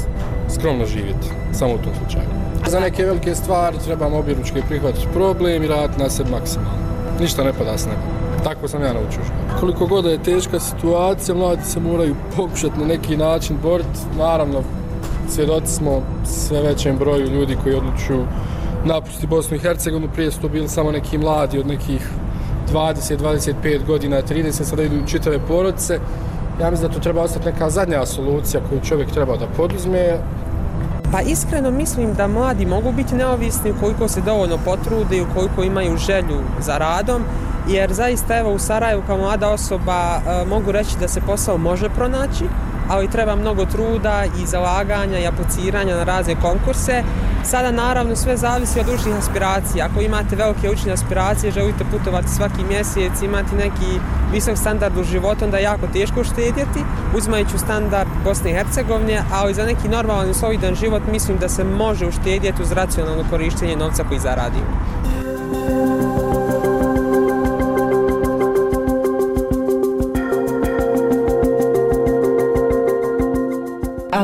skromno 0.54 0.86
živjeti, 0.86 1.28
samo 1.52 1.74
u 1.74 1.78
tom 1.78 1.92
slučaju. 1.98 2.45
Za 2.66 2.80
neke 2.80 3.04
velike 3.04 3.34
stvari 3.34 3.76
trebamo 3.84 4.18
objeručke 4.18 4.62
prihvatiti 4.68 5.06
problem 5.12 5.62
i 5.62 5.68
raditi 5.68 6.02
na 6.02 6.10
sebi 6.10 6.30
maksimalno. 6.30 6.70
Ništa 7.20 7.44
ne 7.44 7.52
pada 7.52 7.78
s 7.78 7.86
neba. 7.86 8.16
Tako 8.44 8.68
sam 8.68 8.82
ja 8.82 8.92
naučio. 8.92 9.22
Koliko 9.60 9.86
god 9.86 10.04
je 10.04 10.22
teška 10.22 10.60
situacija, 10.60 11.34
mladi 11.34 11.64
se 11.64 11.80
moraju 11.80 12.14
pokušati 12.36 12.80
na 12.80 12.86
neki 12.86 13.16
način 13.16 13.56
boriti. 13.62 14.00
Naravno, 14.18 14.62
svjedoci 15.28 15.74
smo 15.74 16.02
sve 16.24 16.62
većem 16.62 16.96
broju 16.98 17.26
ljudi 17.26 17.56
koji 17.62 17.74
odlučuju 17.74 18.26
napustiti 18.84 19.26
Bosnu 19.26 19.56
i 19.56 19.60
Hercegovinu. 19.60 20.12
Prije 20.14 20.30
su 20.30 20.40
to 20.40 20.48
bili 20.48 20.68
samo 20.68 20.92
neki 20.92 21.18
mladi 21.18 21.58
od 21.58 21.66
nekih 21.66 22.10
20, 22.72 23.18
25 23.18 23.86
godina, 23.86 24.22
30, 24.22 24.50
sada 24.64 24.82
idu 24.82 25.06
čitave 25.06 25.38
porodice. 25.48 25.98
Ja 26.60 26.70
mislim 26.70 26.88
da 26.88 26.94
to 26.94 27.00
treba 27.00 27.22
ostati 27.22 27.46
neka 27.46 27.70
zadnja 27.70 28.06
solucija 28.06 28.62
koju 28.68 28.80
čovjek 28.80 29.10
treba 29.10 29.36
da 29.36 29.46
poduzme. 29.56 30.18
Pa 31.16 31.22
iskreno 31.22 31.70
mislim 31.70 32.14
da 32.14 32.26
mladi 32.26 32.66
mogu 32.66 32.92
biti 32.92 33.14
neovisni 33.14 33.70
ukoliko 33.70 34.08
se 34.08 34.20
dovoljno 34.20 34.58
potrude 34.64 35.16
i 35.16 35.22
ukoliko 35.22 35.62
imaju 35.62 35.96
želju 35.96 36.40
za 36.60 36.78
radom, 36.78 37.22
jer 37.68 37.92
zaista 37.92 38.38
evo 38.38 38.52
u 38.52 38.58
Sarajevu 38.58 39.02
kao 39.06 39.18
mlada 39.18 39.48
osoba 39.50 40.20
e, 40.26 40.44
mogu 40.44 40.72
reći 40.72 40.98
da 41.00 41.08
se 41.08 41.20
posao 41.20 41.58
može 41.58 41.88
pronaći, 41.88 42.44
ali 42.88 43.10
treba 43.10 43.36
mnogo 43.36 43.64
truda 43.64 44.24
i 44.42 44.46
zalaganja 44.46 45.18
i 45.18 45.26
apliciranja 45.26 45.96
na 45.96 46.04
razne 46.04 46.36
konkurse. 46.42 47.02
Sada 47.44 47.70
naravno 47.70 48.16
sve 48.16 48.36
zavisi 48.36 48.80
od 48.80 48.88
učnih 48.88 49.14
aspiracija. 49.16 49.86
Ako 49.86 50.00
imate 50.00 50.36
velike 50.36 50.70
učne 50.70 50.92
aspiracije, 50.92 51.52
želite 51.52 51.84
putovati 51.90 52.28
svaki 52.28 52.64
mjesec, 52.68 53.22
imati 53.22 53.54
neki 53.54 54.00
visok 54.32 54.56
standard 54.58 54.98
u 54.98 55.04
životu, 55.04 55.44
onda 55.44 55.56
je 55.56 55.62
jako 55.62 55.86
teško 55.92 56.24
štedjeti, 56.24 56.84
uzmajući 57.16 57.58
standard 57.58 58.08
Bosne 58.24 58.50
i 58.50 58.54
Hercegovine, 58.54 59.22
ali 59.32 59.54
za 59.54 59.64
neki 59.64 59.88
normalan 59.88 60.30
i 60.30 60.34
solidan 60.34 60.74
život 60.74 61.02
mislim 61.12 61.38
da 61.38 61.48
se 61.48 61.64
može 61.64 62.06
uštedjeti 62.06 62.62
uz 62.62 62.72
racionalno 62.72 63.24
korištenje 63.30 63.76
novca 63.76 64.04
koji 64.04 64.20
zaradimo. 64.20 64.66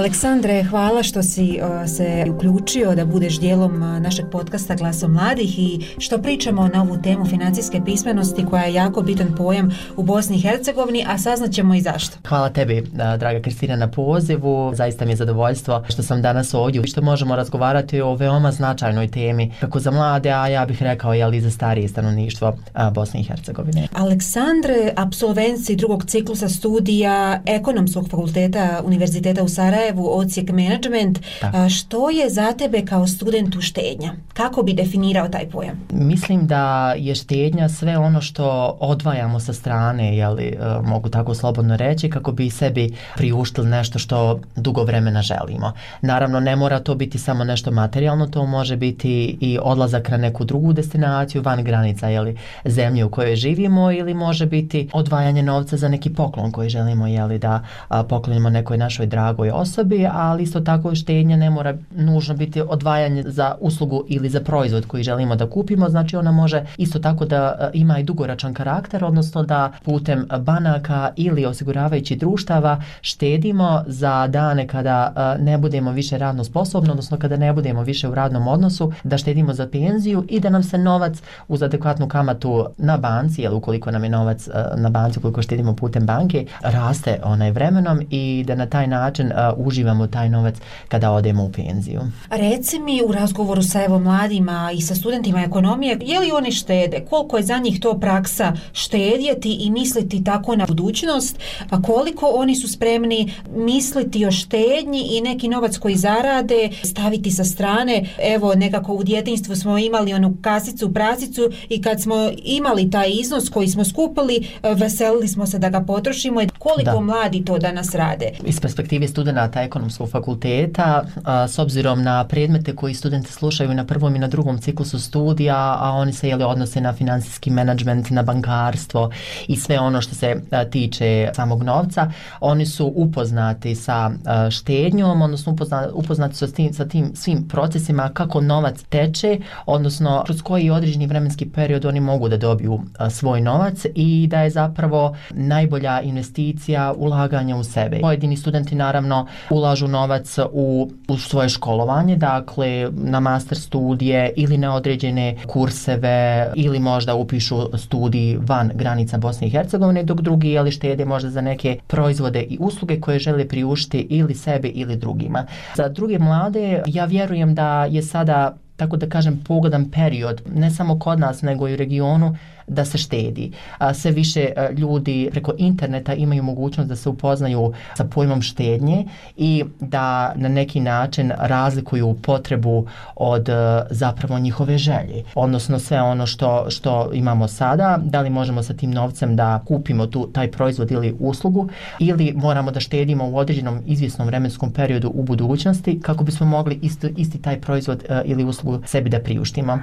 Aleksandre, 0.03 0.63
hvala 0.63 1.03
što 1.03 1.23
si 1.23 1.59
se 1.97 2.25
uključio 2.35 2.95
da 2.95 3.05
budeš 3.05 3.41
dijelom 3.41 3.81
našeg 4.01 4.27
podcasta 4.33 4.75
Glasom 4.75 5.13
mladih 5.13 5.59
i 5.59 5.81
što 5.99 6.23
pričamo 6.23 6.69
na 6.69 6.83
ovu 6.83 7.03
temu 7.03 7.27
financijske 7.27 7.81
pismenosti 7.85 8.47
koja 8.51 8.63
je 8.63 8.75
jako 8.75 9.03
bitan 9.03 9.35
pojam 9.37 9.71
u 9.97 10.03
Bosni 10.03 10.37
i 10.37 10.41
Hercegovini, 10.41 11.05
a 11.09 11.19
saznaćemo 11.19 11.75
i 11.75 11.81
zašto. 11.81 12.17
Hvala 12.29 12.51
tebi, 12.51 12.85
draga 12.93 13.43
Kristina, 13.43 13.77
na 13.77 13.91
pozivu. 13.91 14.73
Zaista 14.75 15.05
mi 15.05 15.13
je 15.13 15.17
zadovoljstvo 15.17 15.85
što 15.89 16.03
sam 16.03 16.23
danas 16.23 16.55
ovdje 16.55 16.83
i 16.85 16.87
što 16.87 17.03
možemo 17.03 17.37
razgovarati 17.37 18.01
o 18.01 18.15
veoma 18.15 18.53
značajnoj 18.53 19.09
temi, 19.09 19.53
kako 19.61 19.81
za 19.81 19.91
mlade, 19.91 20.31
a 20.31 20.49
ja 20.49 20.67
bih 20.67 20.83
rekao 20.83 21.15
i 21.15 21.23
ali 21.23 21.41
za 21.41 21.51
starije 21.51 21.89
stanovništvo 21.89 22.57
Bosne 22.93 23.21
i 23.21 23.25
Hercegovine. 23.25 23.89
Aleksandre, 23.93 24.93
absolvenci 24.97 25.77
drugog 25.77 26.05
ciklusa 26.05 26.49
studija 26.49 27.43
Ekonomskog 27.47 28.09
fakulteta 28.11 28.83
Univerziteta 28.85 29.43
u 29.43 29.49
Sarajevo, 29.49 29.92
Sarajevu 29.93 30.19
ocijek 30.19 30.51
management. 30.51 31.19
Da. 31.41 31.69
Što 31.69 32.11
je 32.11 32.31
za 32.31 32.53
tebe 32.53 32.83
kao 32.85 33.07
studentu 33.07 33.61
štednja? 33.61 34.13
Kako 34.35 34.63
bi 34.63 34.73
definirao 34.73 35.29
taj 35.29 35.49
pojam? 35.51 35.81
Mislim 35.91 36.47
da 36.47 36.95
je 36.97 37.15
štednja 37.15 37.69
sve 37.69 37.99
ono 37.99 38.21
što 38.21 38.77
odvajamo 38.81 39.41
sa 39.41 39.53
strane, 39.53 40.17
jeli, 40.17 40.45
e, 40.45 40.57
mogu 40.85 41.09
tako 41.09 41.35
slobodno 41.35 41.77
reći, 41.77 42.11
kako 42.11 42.33
bi 42.33 42.51
sebi 42.51 42.95
priuštili 43.17 43.69
nešto 43.69 43.99
što 43.99 44.41
dugo 44.57 44.85
vremena 44.85 45.23
želimo. 45.23 45.73
Naravno, 46.03 46.41
ne 46.41 46.57
mora 46.57 46.81
to 46.81 46.95
biti 46.95 47.19
samo 47.19 47.45
nešto 47.45 47.71
materijalno, 47.71 48.27
to 48.27 48.47
može 48.47 48.77
biti 48.77 49.37
i 49.41 49.59
odlazak 49.63 50.09
na 50.09 50.17
neku 50.17 50.45
drugu 50.45 50.73
destinaciju 50.73 51.43
van 51.43 51.65
granica 51.65 52.09
jeli, 52.09 52.37
zemlje 52.65 53.05
u 53.05 53.11
kojoj 53.11 53.37
živimo 53.37 53.93
ili 53.93 54.15
može 54.15 54.47
biti 54.47 54.89
odvajanje 54.93 55.43
novca 55.43 55.77
za 55.77 55.89
neki 55.89 56.11
poklon 56.15 56.53
koji 56.53 56.69
želimo 56.69 57.07
jeli, 57.07 57.39
da 57.39 57.65
poklonimo 58.09 58.51
nekoj 58.51 58.79
našoj 58.79 59.07
dragoj 59.07 59.51
osobi 59.51 59.82
osobi, 59.83 60.07
ali 60.13 60.43
isto 60.43 60.61
tako 60.61 60.95
štednja 60.95 61.37
ne 61.37 61.51
mora 61.51 61.75
nužno 61.91 62.35
biti 62.35 62.61
odvajanje 62.61 63.23
za 63.27 63.55
uslugu 63.61 64.05
ili 64.09 64.29
za 64.29 64.41
proizvod 64.41 64.87
koji 64.87 65.03
želimo 65.03 65.37
da 65.37 65.51
kupimo, 65.51 65.89
znači 65.89 66.17
ona 66.17 66.33
može 66.33 66.65
isto 66.77 66.99
tako 66.99 67.25
da 67.25 67.57
e, 67.61 67.71
ima 67.75 67.99
i 67.99 68.03
dugoračan 68.03 68.55
karakter, 68.55 69.05
odnosno 69.05 69.43
da 69.43 69.73
putem 69.85 70.27
banaka 70.41 71.11
ili 71.17 71.47
osiguravajući 71.47 72.17
društava 72.17 72.83
štedimo 73.01 73.83
za 73.87 74.27
dane 74.27 74.67
kada 74.67 75.13
e, 75.39 75.43
ne 75.43 75.59
budemo 75.59 75.93
više 75.93 76.19
radno 76.19 76.45
sposobni, 76.45 76.91
odnosno 76.91 77.19
kada 77.19 77.37
ne 77.37 77.53
budemo 77.53 77.83
više 77.83 78.09
u 78.09 78.15
radnom 78.15 78.49
odnosu, 78.49 78.93
da 79.05 79.19
štedimo 79.19 79.55
za 79.55 79.67
penziju 79.67 80.25
i 80.29 80.41
da 80.41 80.51
nam 80.51 80.63
se 80.63 80.79
novac 80.79 81.23
uz 81.49 81.63
adekvatnu 81.63 82.09
kamatu 82.09 82.67
na 82.79 82.97
banci, 82.97 83.43
jel 83.43 83.57
ukoliko 83.57 83.91
nam 83.91 84.05
je 84.05 84.11
novac 84.11 84.49
e, 84.49 84.53
na 84.77 84.91
banci, 84.91 85.19
ukoliko 85.19 85.43
štedimo 85.43 85.75
putem 85.75 86.07
banke, 86.07 86.47
raste 86.61 87.21
onaj 87.25 87.51
vremenom 87.51 88.01
i 88.11 88.45
da 88.47 88.55
na 88.55 88.67
taj 88.67 88.87
način 88.87 89.27
uh, 89.27 89.67
uživamo 89.73 90.07
taj 90.07 90.29
novac 90.29 90.55
kada 90.89 91.11
odemo 91.11 91.45
u 91.45 91.53
penziju. 91.53 92.01
Reci 92.31 92.79
mi 92.79 93.03
u 93.07 93.13
razgovoru 93.13 93.63
sa 93.63 93.85
evo 93.85 93.99
mladima 93.99 94.71
i 94.75 94.81
sa 94.81 94.95
studentima 94.95 95.43
ekonomije, 95.43 95.99
je 96.03 96.21
li 96.21 96.33
oni 96.33 96.53
štede? 96.53 97.05
Koliko 97.11 97.37
je 97.37 97.43
za 97.43 97.59
njih 97.59 97.81
to 97.81 97.99
praksa 98.01 98.53
štedjeti 98.73 99.53
i 99.53 99.71
misliti 99.71 100.25
tako 100.25 100.57
na 100.57 100.67
budućnost? 100.67 101.39
A 101.71 101.83
koliko 101.83 102.27
oni 102.35 102.55
su 102.55 102.69
spremni 102.69 103.33
misliti 103.57 104.27
o 104.27 104.31
štednji 104.31 105.03
i 105.11 105.21
neki 105.21 105.49
novac 105.49 105.79
koji 105.79 105.97
zarade 105.97 106.69
staviti 106.85 107.31
sa 107.31 107.45
strane? 107.45 108.05
Evo, 108.35 108.55
nekako 108.55 108.95
u 108.95 109.05
djetinstvu 109.05 109.57
smo 109.57 109.79
imali 109.79 110.15
onu 110.15 110.37
kasicu, 110.43 110.95
prasicu 110.95 111.51
i 111.69 111.83
kad 111.83 112.03
smo 112.03 112.31
imali 112.45 112.91
taj 112.91 113.11
iznos 113.11 113.49
koji 113.49 113.69
smo 113.69 113.85
skupili, 113.85 114.49
veselili 114.63 115.29
smo 115.29 115.47
se 115.47 115.59
da 115.59 115.69
ga 115.69 115.81
potrošimo. 115.81 116.41
Koliko 116.59 116.91
da. 116.91 117.01
mladi 117.01 117.45
to 117.45 117.59
danas 117.59 117.95
rade? 117.95 118.31
Iz 118.45 118.61
perspektive 118.61 119.09
studenta 119.09 119.49
ekonomskog 119.63 120.11
fakulteta 120.11 121.05
a, 121.25 121.49
s 121.49 121.59
obzirom 121.59 122.03
na 122.03 122.25
predmete 122.25 122.77
koji 122.77 122.95
studenti 122.95 123.33
slušaju 123.33 123.75
na 123.75 123.85
prvom 123.85 124.17
i 124.17 124.19
na 124.19 124.29
drugom 124.29 124.59
ciklusu 124.59 125.01
studija, 125.01 125.77
a 125.81 125.91
oni 125.91 126.13
se 126.13 126.29
jeli 126.29 126.45
odnose 126.45 126.81
na 126.81 126.93
finansijski 126.93 127.51
menadžment, 127.51 128.11
na 128.11 128.23
bankarstvo 128.23 129.11
i 129.49 129.57
sve 129.57 129.79
ono 129.79 130.01
što 130.01 130.15
se 130.15 130.43
a, 130.51 130.65
tiče 130.65 131.31
samog 131.35 131.63
novca, 131.63 132.11
oni 132.41 132.67
su 132.67 132.93
upoznati 132.97 133.75
sa 133.75 134.11
a, 134.25 134.51
štednjom, 134.51 135.23
odnosno 135.23 135.53
upozna, 135.53 135.89
upoznati 135.95 136.35
su 136.35 136.47
sa 136.47 136.55
tim, 136.55 136.73
sa 136.73 136.89
tim 136.89 137.11
svim 137.15 137.49
procesima 137.49 138.09
kako 138.15 138.41
novac 138.41 138.83
teče, 138.83 139.39
odnosno 139.67 140.23
kroz 140.27 140.43
koji 140.43 140.71
određeni 140.71 141.07
vremenski 141.07 141.51
period 141.51 141.85
oni 141.85 142.01
mogu 142.01 142.29
da 142.29 142.37
dobiju 142.37 142.81
a, 142.99 143.11
svoj 143.11 143.41
novac 143.41 143.85
i 143.95 144.27
da 144.31 144.43
je 144.43 144.51
zapravo 144.51 145.17
najbolja 145.31 146.01
investicija 146.01 146.93
ulaganja 146.97 147.57
u 147.57 147.65
sebe. 147.65 148.01
Pojedini 148.01 148.37
studenti 148.37 148.75
naravno 148.75 149.27
ulažu 149.53 149.89
novac 149.89 150.39
u, 150.53 150.91
u 151.09 151.17
svoje 151.17 151.49
školovanje, 151.49 152.17
dakle 152.17 152.91
na 152.93 153.21
master 153.21 153.59
studije 153.59 154.33
ili 154.37 154.59
na 154.59 154.75
određene 154.75 155.37
kurseve 155.47 156.53
ili 156.55 156.79
možda 156.79 157.15
upišu 157.15 157.79
studij 157.79 158.37
van 158.41 158.71
granica 158.75 159.19
Bosne 159.19 159.47
i 159.47 159.51
Hercegovine, 159.51 160.03
dok 160.03 160.21
drugi 160.21 160.49
jeli 160.49 160.71
štede 160.71 161.05
možda 161.05 161.31
za 161.31 161.41
neke 161.41 161.79
proizvode 161.87 162.43
i 162.43 162.59
usluge 162.61 163.01
koje 163.01 163.19
žele 163.19 163.49
priušti 163.49 164.07
ili 164.11 164.35
sebi 164.35 164.69
ili 164.69 164.97
drugima. 164.97 165.47
Za 165.77 165.89
druge 165.89 166.19
mlade 166.19 166.83
ja 166.87 167.05
vjerujem 167.05 167.55
da 167.55 167.85
je 167.85 168.03
sada 168.03 168.57
tako 168.77 168.97
da 168.97 169.09
kažem 169.09 169.41
pogodan 169.45 169.91
period 169.91 170.43
ne 170.55 170.71
samo 170.71 170.99
kod 170.99 171.21
nas 171.21 171.43
nego 171.43 171.69
i 171.69 171.75
u 171.75 171.77
regionu 171.77 172.37
da 172.67 172.85
se 172.85 172.99
štedi. 172.99 173.53
A, 173.79 173.95
sve 173.95 174.11
više 174.11 174.49
ljudi 174.77 175.29
preko 175.31 175.53
interneta 175.59 176.15
imaju 176.15 176.43
mogućnost 176.43 176.89
da 176.89 176.97
se 176.97 177.09
upoznaju 177.09 177.73
sa 177.97 178.05
pojmom 178.05 178.43
štednje 178.43 179.05
i 179.37 179.65
da 179.81 180.33
na 180.35 180.49
neki 180.49 180.81
način 180.81 181.33
razlikuju 181.39 182.17
potrebu 182.23 182.87
od 183.17 183.49
zapravo 183.91 184.39
njihove 184.39 184.79
želje. 184.79 185.25
Odnosno 185.35 185.79
sve 185.79 186.03
ono 186.03 186.27
što, 186.27 186.71
što 186.71 187.11
imamo 187.13 187.49
sada, 187.49 187.99
da 188.05 188.21
li 188.21 188.31
možemo 188.31 188.63
sa 188.63 188.75
tim 188.75 188.91
novcem 188.91 189.37
da 189.37 189.63
kupimo 189.69 190.07
tu 190.07 190.27
taj 190.33 190.51
proizvod 190.51 190.91
ili 190.91 191.17
uslugu 191.21 191.69
ili 191.99 192.33
moramo 192.37 192.71
da 192.71 192.81
štedimo 192.81 193.29
u 193.29 193.37
određenom 193.37 193.81
izvjesnom 193.87 194.27
vremenskom 194.27 194.73
periodu 194.73 195.13
u 195.15 195.23
budućnosti 195.23 196.01
kako 196.01 196.25
bismo 196.25 196.47
mogli 196.47 196.79
isti, 196.83 197.15
isti 197.17 197.43
taj 197.43 197.61
proizvod 197.61 198.05
ili 198.25 198.45
uslugu 198.45 198.83
sebi 198.87 199.11
da 199.11 199.21
priuštimo. 199.21 199.79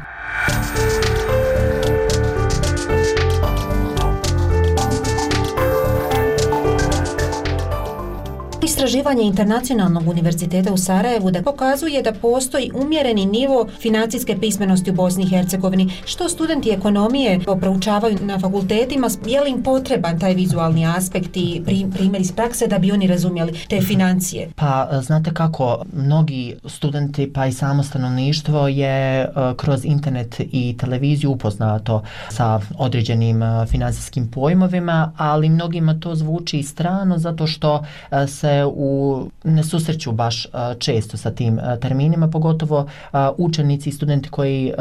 Istraživanje 8.79 9.23
Internacionalnog 9.23 10.07
univerziteta 10.07 10.73
u 10.73 10.77
Sarajevu 10.77 11.31
da 11.31 11.41
pokazuje 11.41 12.01
da 12.01 12.13
postoji 12.13 12.71
umjereni 12.75 13.25
nivo 13.25 13.67
financijske 13.81 14.37
pismenosti 14.39 14.91
u 14.91 14.93
Bosni 14.93 15.23
i 15.23 15.29
Hercegovini. 15.29 15.91
Što 16.05 16.29
studenti 16.29 16.69
ekonomije 16.69 17.39
proučavaju 17.59 18.17
na 18.21 18.39
fakultetima, 18.39 19.07
je 19.25 19.41
li 19.41 19.49
im 19.49 19.63
potreban 19.63 20.19
taj 20.19 20.33
vizualni 20.33 20.85
aspekt 20.85 21.37
i 21.37 21.61
primjer 21.93 22.21
iz 22.21 22.31
prakse 22.31 22.67
da 22.67 22.79
bi 22.79 22.91
oni 22.91 23.07
razumjeli 23.07 23.59
te 23.69 23.81
financije? 23.81 24.49
Pa, 24.55 24.89
e, 24.91 25.01
znate 25.01 25.33
kako, 25.33 25.83
mnogi 25.93 26.55
studenti 26.65 27.33
pa 27.33 27.45
i 27.45 27.51
samo 27.51 27.83
stanovništvo 27.83 28.67
je 28.67 29.21
e, 29.21 29.27
kroz 29.57 29.85
internet 29.85 30.35
i 30.39 30.77
televiziju 30.77 31.31
upoznato 31.31 32.03
sa 32.29 32.59
određenim 32.77 33.43
e, 33.43 33.65
financijskim 33.65 34.31
pojmovima, 34.31 35.11
ali 35.17 35.49
mnogima 35.49 35.99
to 35.99 36.15
zvuči 36.15 36.63
strano 36.63 37.17
zato 37.17 37.47
što 37.47 37.83
se 38.27 38.68
u, 38.75 39.29
ne 39.43 39.63
susreću 39.63 40.11
baš 40.11 40.45
e, 40.45 40.49
često 40.79 41.17
sa 41.17 41.31
tim 41.31 41.59
e, 41.59 41.79
terminima, 41.79 42.27
pogotovo 42.27 42.85
e, 43.13 43.17
učenici 43.37 43.89
i 43.89 43.93
studenti 43.93 44.29
koji, 44.29 44.73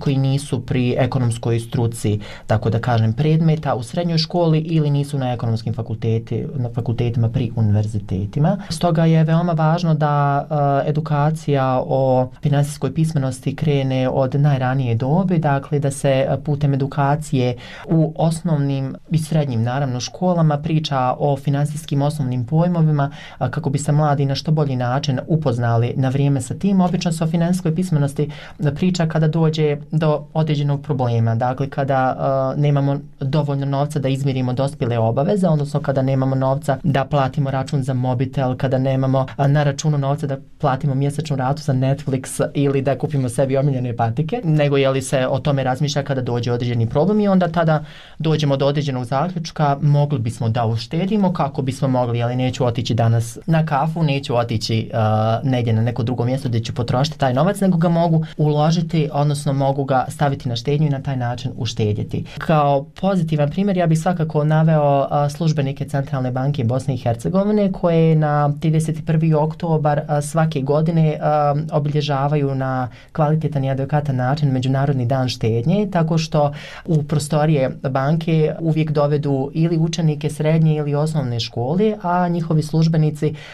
koji 0.00 0.16
nisu 0.16 0.66
pri 0.66 0.94
ekonomskoj 0.98 1.60
struci, 1.60 2.20
tako 2.46 2.70
da 2.70 2.78
kažem, 2.78 3.12
predmeta 3.12 3.74
u 3.74 3.82
srednjoj 3.82 4.18
školi 4.18 4.58
ili 4.58 4.90
nisu 4.90 5.18
na 5.18 5.32
ekonomskim 5.32 5.74
fakulteti, 5.74 6.46
na 6.54 6.68
fakultetima 6.74 7.28
pri 7.28 7.52
univerzitetima. 7.56 8.58
Stoga 8.68 9.04
je 9.04 9.24
veoma 9.24 9.52
važno 9.52 9.94
da 9.94 10.46
edukacija 10.86 11.82
o 11.86 12.28
finansijskoj 12.42 12.94
pismenosti 12.94 13.56
krene 13.56 14.08
od 14.08 14.34
najranije 14.34 14.94
dobe, 14.94 15.38
dakle 15.38 15.78
da 15.78 15.90
se 15.90 16.38
putem 16.44 16.74
edukacije 16.74 17.56
u 17.88 18.12
osnovnim 18.16 18.96
i 19.10 19.18
srednjim 19.18 19.62
naravno 19.62 20.00
školama 20.00 20.58
priča 20.58 21.14
o 21.18 21.36
finansijskim 21.36 22.02
osnovnim 22.02 22.46
pojmovima 22.46 23.10
kako 23.38 23.70
bi 23.70 23.78
se 23.78 23.92
mladi 23.92 24.26
na 24.26 24.34
što 24.34 24.52
bolji 24.52 24.76
način 24.76 25.20
upoznali 25.26 25.92
na 25.96 26.08
vrijeme 26.08 26.40
sa 26.40 26.54
tim. 26.54 26.80
Obično 26.80 27.12
se 27.12 27.24
o 27.24 27.26
finanskoj 27.26 27.74
pismenosti 27.74 28.30
priča 28.74 29.06
kada 29.06 29.28
dođe 29.28 29.76
do 29.90 30.24
određenog 30.34 30.82
problema, 30.82 31.34
dakle 31.34 31.70
kada 31.70 32.16
uh, 32.16 32.60
nemamo 32.60 33.00
dovoljno 33.20 33.66
novca 33.66 33.98
da 33.98 34.08
izmirimo 34.08 34.52
dospile 34.52 34.98
obaveze, 34.98 35.48
odnosno 35.48 35.80
kada 35.80 36.02
nemamo 36.02 36.34
novca 36.34 36.78
da 36.82 37.04
platimo 37.04 37.50
račun 37.50 37.82
za 37.82 37.94
mobitel, 37.94 38.56
kada 38.56 38.78
nemamo 38.78 39.26
uh, 39.38 39.46
na 39.46 39.62
računu 39.62 39.98
novca 39.98 40.26
da 40.26 40.36
platimo 40.58 40.94
mjesečnu 40.94 41.36
ratu 41.36 41.62
za 41.62 41.72
Netflix 41.72 42.48
ili 42.54 42.82
da 42.82 42.98
kupimo 42.98 43.28
sebi 43.28 43.56
omiljene 43.56 43.96
patike, 43.96 44.40
nego 44.44 44.76
je 44.76 44.90
li 44.90 45.02
se 45.02 45.26
o 45.26 45.38
tome 45.38 45.64
razmišlja 45.64 46.02
kada 46.02 46.20
dođe 46.20 46.52
određeni 46.52 46.88
problem 46.88 47.20
i 47.20 47.28
onda 47.28 47.48
tada 47.48 47.84
dođemo 48.18 48.56
do 48.56 48.66
određenog 48.66 49.04
zaključka, 49.04 49.76
mogli 49.82 50.18
bismo 50.18 50.48
da 50.48 50.66
uštedimo 50.66 51.32
kako 51.32 51.62
bismo 51.62 51.88
mogli, 51.88 52.22
ali 52.22 52.36
neću 52.36 52.66
otići 52.66 52.94
danas 52.94 53.09
na 53.46 53.66
kafu, 53.66 54.02
neću 54.02 54.36
otići 54.36 54.90
uh, 54.92 55.50
negdje 55.50 55.72
na 55.72 55.82
neko 55.82 56.02
drugo 56.02 56.24
mjesto 56.24 56.48
gdje 56.48 56.60
ću 56.60 56.74
potrošiti 56.74 57.18
taj 57.18 57.34
novac, 57.34 57.60
nego 57.60 57.78
ga 57.78 57.88
mogu 57.88 58.24
uložiti, 58.36 59.08
odnosno 59.12 59.52
mogu 59.52 59.84
ga 59.84 60.04
staviti 60.08 60.48
na 60.48 60.56
štednju 60.56 60.86
i 60.86 60.90
na 60.90 61.02
taj 61.02 61.16
način 61.16 61.52
uštedjeti. 61.56 62.24
Kao 62.38 62.84
pozitivan 63.00 63.50
primjer, 63.50 63.76
ja 63.76 63.86
bih 63.86 64.00
svakako 64.00 64.44
naveo 64.44 65.00
uh, 65.00 65.32
službenike 65.32 65.88
Centralne 65.88 66.30
banke 66.30 66.64
Bosne 66.64 66.94
i 66.94 66.98
Hercegovine 66.98 67.72
koje 67.72 68.16
na 68.16 68.48
31. 68.48 69.34
oktobar 69.34 69.98
uh, 69.98 70.24
svake 70.24 70.60
godine 70.60 71.18
uh, 71.20 71.60
obilježavaju 71.72 72.54
na 72.54 72.88
kvalitetan 73.12 73.64
i 73.64 73.70
adekvatan 73.70 74.16
način 74.16 74.52
Međunarodni 74.52 75.06
dan 75.06 75.28
štednje, 75.28 75.88
tako 75.92 76.18
što 76.18 76.52
u 76.86 77.02
prostorije 77.02 77.70
banke 77.90 78.54
uvijek 78.60 78.90
dovedu 78.90 79.50
ili 79.54 79.78
učenike 79.78 80.30
srednje 80.30 80.76
ili 80.76 80.94
osnovne 80.94 81.40
škole, 81.40 81.94
a 82.02 82.28
njihovi 82.28 82.62
službenici 82.62 82.99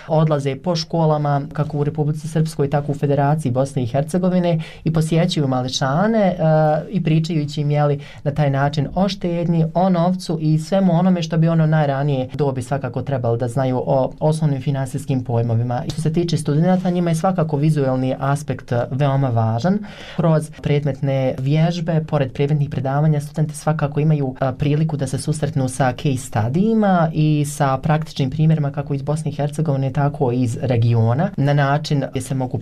odlaze 0.09 0.57
po 0.57 0.77
školama 0.77 1.43
kako 1.53 1.79
u 1.79 1.85
Republici 1.85 2.29
Srpskoj, 2.29 2.71
tako 2.71 2.93
u 2.93 2.95
Federaciji 2.95 3.53
Bosne 3.53 3.83
i 3.83 3.87
Hercegovine 3.87 4.61
i 4.85 4.93
posjećuju 4.93 5.49
malečane 5.49 6.37
uh, 6.39 6.47
e, 6.47 6.91
i 6.91 7.03
pričajući 7.03 7.61
im 7.61 7.71
jeli, 7.71 8.01
na 8.25 8.31
taj 8.31 8.51
način 8.51 8.89
o 8.95 9.09
štednji, 9.09 9.65
o 9.75 9.89
novcu 9.89 10.39
i 10.41 10.59
svemu 10.59 10.93
onome 10.93 11.23
što 11.23 11.39
bi 11.39 11.49
ono 11.49 11.67
najranije 11.67 12.29
dobi 12.35 12.63
svakako 12.63 13.03
trebalo 13.03 13.37
da 13.37 13.49
znaju 13.49 13.83
o 13.87 14.13
osnovnim 14.21 14.63
finansijskim 14.63 15.25
pojmovima. 15.25 15.83
I 15.87 15.91
što 15.91 16.03
se 16.03 16.13
tiče 16.13 16.37
studenta, 16.37 16.91
njima 16.91 17.11
je 17.11 17.15
svakako 17.15 17.57
vizuelni 17.57 18.15
aspekt 18.19 18.73
veoma 18.91 19.29
važan. 19.29 19.79
Kroz 20.17 20.51
predmetne 20.63 21.35
vježbe, 21.39 22.05
pored 22.09 22.33
predmetnih 22.33 22.71
predavanja, 22.71 23.21
studenti 23.21 23.57
svakako 23.57 24.01
imaju 24.01 24.35
e, 24.41 24.53
priliku 24.59 24.97
da 24.97 25.07
se 25.07 25.19
susretnu 25.19 25.69
sa 25.69 25.93
case 25.93 26.17
studijima 26.17 27.11
i 27.13 27.45
sa 27.49 27.79
praktičnim 27.79 28.31
primjerima 28.31 28.71
kako 28.71 28.95
iz 28.95 29.03
Bosne 29.03 29.31
i 29.31 29.35
Hercegovine, 29.37 29.93
tako 29.93 30.33
i 30.33 30.43
iz 30.43 30.59
regiona, 30.63 31.31
na 31.37 31.55
način 31.55 32.05
gdje 32.11 32.23
se 32.23 32.35
mogu 32.35 32.61